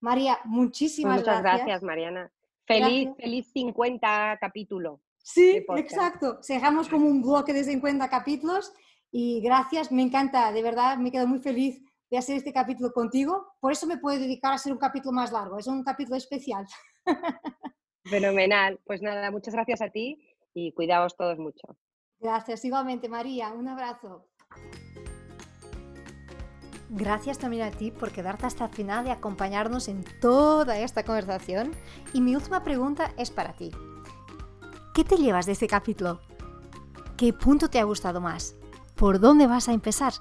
María, 0.00 0.38
muchísimas 0.44 1.20
Muchas 1.20 1.42
gracias. 1.42 1.66
gracias, 1.66 1.82
Mariana. 1.82 2.32
Feliz, 2.66 3.10
feliz 3.16 3.50
50 3.52 4.38
capítulo. 4.40 5.00
Sí, 5.18 5.64
exacto. 5.76 6.40
Dejamos 6.46 6.88
como 6.88 7.06
un 7.06 7.22
bloque 7.22 7.52
de 7.52 7.64
50 7.64 8.08
capítulos 8.08 8.72
y 9.10 9.40
gracias, 9.40 9.92
me 9.92 10.02
encanta, 10.02 10.52
de 10.52 10.62
verdad, 10.62 10.98
me 10.98 11.10
quedo 11.10 11.26
muy 11.26 11.38
feliz 11.38 11.80
de 12.10 12.18
hacer 12.18 12.36
este 12.36 12.52
capítulo 12.52 12.92
contigo. 12.92 13.54
Por 13.60 13.72
eso 13.72 13.86
me 13.86 13.98
puedo 13.98 14.18
dedicar 14.18 14.52
a 14.52 14.56
hacer 14.56 14.72
un 14.72 14.78
capítulo 14.78 15.12
más 15.12 15.32
largo, 15.32 15.58
es 15.58 15.66
un 15.66 15.82
capítulo 15.82 16.16
especial. 16.16 16.66
Fenomenal. 18.04 18.78
Pues 18.84 19.00
nada, 19.02 19.30
muchas 19.30 19.54
gracias 19.54 19.80
a 19.80 19.88
ti 19.88 20.18
y 20.52 20.72
cuidaos 20.72 21.16
todos 21.16 21.38
mucho. 21.38 21.78
Gracias, 22.18 22.64
igualmente, 22.64 23.08
María. 23.08 23.52
Un 23.52 23.68
abrazo. 23.68 24.28
Gracias 26.90 27.38
también 27.38 27.64
a 27.64 27.72
ti 27.72 27.90
por 27.90 28.12
quedarte 28.12 28.46
hasta 28.46 28.66
el 28.66 28.70
final 28.70 29.06
y 29.06 29.10
acompañarnos 29.10 29.88
en 29.88 30.04
toda 30.20 30.78
esta 30.78 31.02
conversación. 31.02 31.72
Y 32.12 32.20
mi 32.20 32.36
última 32.36 32.62
pregunta 32.62 33.12
es 33.16 33.30
para 33.30 33.54
ti. 33.54 33.72
¿Qué 34.94 35.02
te 35.02 35.16
llevas 35.16 35.46
de 35.46 35.52
este 35.52 35.66
capítulo? 35.66 36.20
¿Qué 37.16 37.32
punto 37.32 37.68
te 37.68 37.80
ha 37.80 37.84
gustado 37.84 38.20
más? 38.20 38.54
¿Por 38.94 39.18
dónde 39.18 39.48
vas 39.48 39.68
a 39.68 39.72
empezar? 39.72 40.12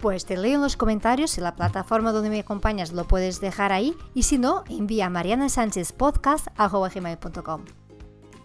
Pues 0.00 0.26
te 0.26 0.36
leo 0.36 0.56
en 0.56 0.60
los 0.60 0.76
comentarios, 0.76 1.38
en 1.38 1.44
la 1.44 1.56
plataforma 1.56 2.12
donde 2.12 2.30
me 2.30 2.40
acompañas 2.40 2.92
lo 2.92 3.08
puedes 3.08 3.40
dejar 3.40 3.72
ahí 3.72 3.96
y 4.14 4.24
si 4.24 4.36
no, 4.36 4.64
envía 4.68 5.06
a 5.06 5.10
marianasanchezpodcast.com 5.10 7.64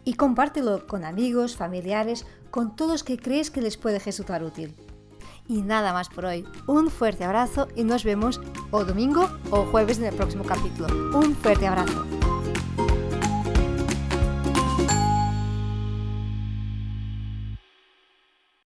y 0.05 0.15
compártelo 0.15 0.85
con 0.87 1.05
amigos, 1.05 1.55
familiares, 1.55 2.25
con 2.51 2.75
todos 2.75 3.03
que 3.03 3.17
crees 3.17 3.51
que 3.51 3.61
les 3.61 3.77
puede 3.77 3.99
resultar 3.99 4.43
útil. 4.43 4.75
Y 5.47 5.61
nada 5.61 5.93
más 5.93 6.09
por 6.09 6.25
hoy. 6.25 6.45
Un 6.67 6.89
fuerte 6.89 7.23
abrazo 7.23 7.67
y 7.75 7.83
nos 7.83 8.03
vemos 8.03 8.41
o 8.71 8.85
domingo 8.85 9.29
o 9.51 9.65
jueves 9.65 9.97
en 9.99 10.05
el 10.05 10.15
próximo 10.15 10.43
capítulo. 10.43 10.87
Un 11.17 11.35
fuerte 11.35 11.67
abrazo. 11.67 12.05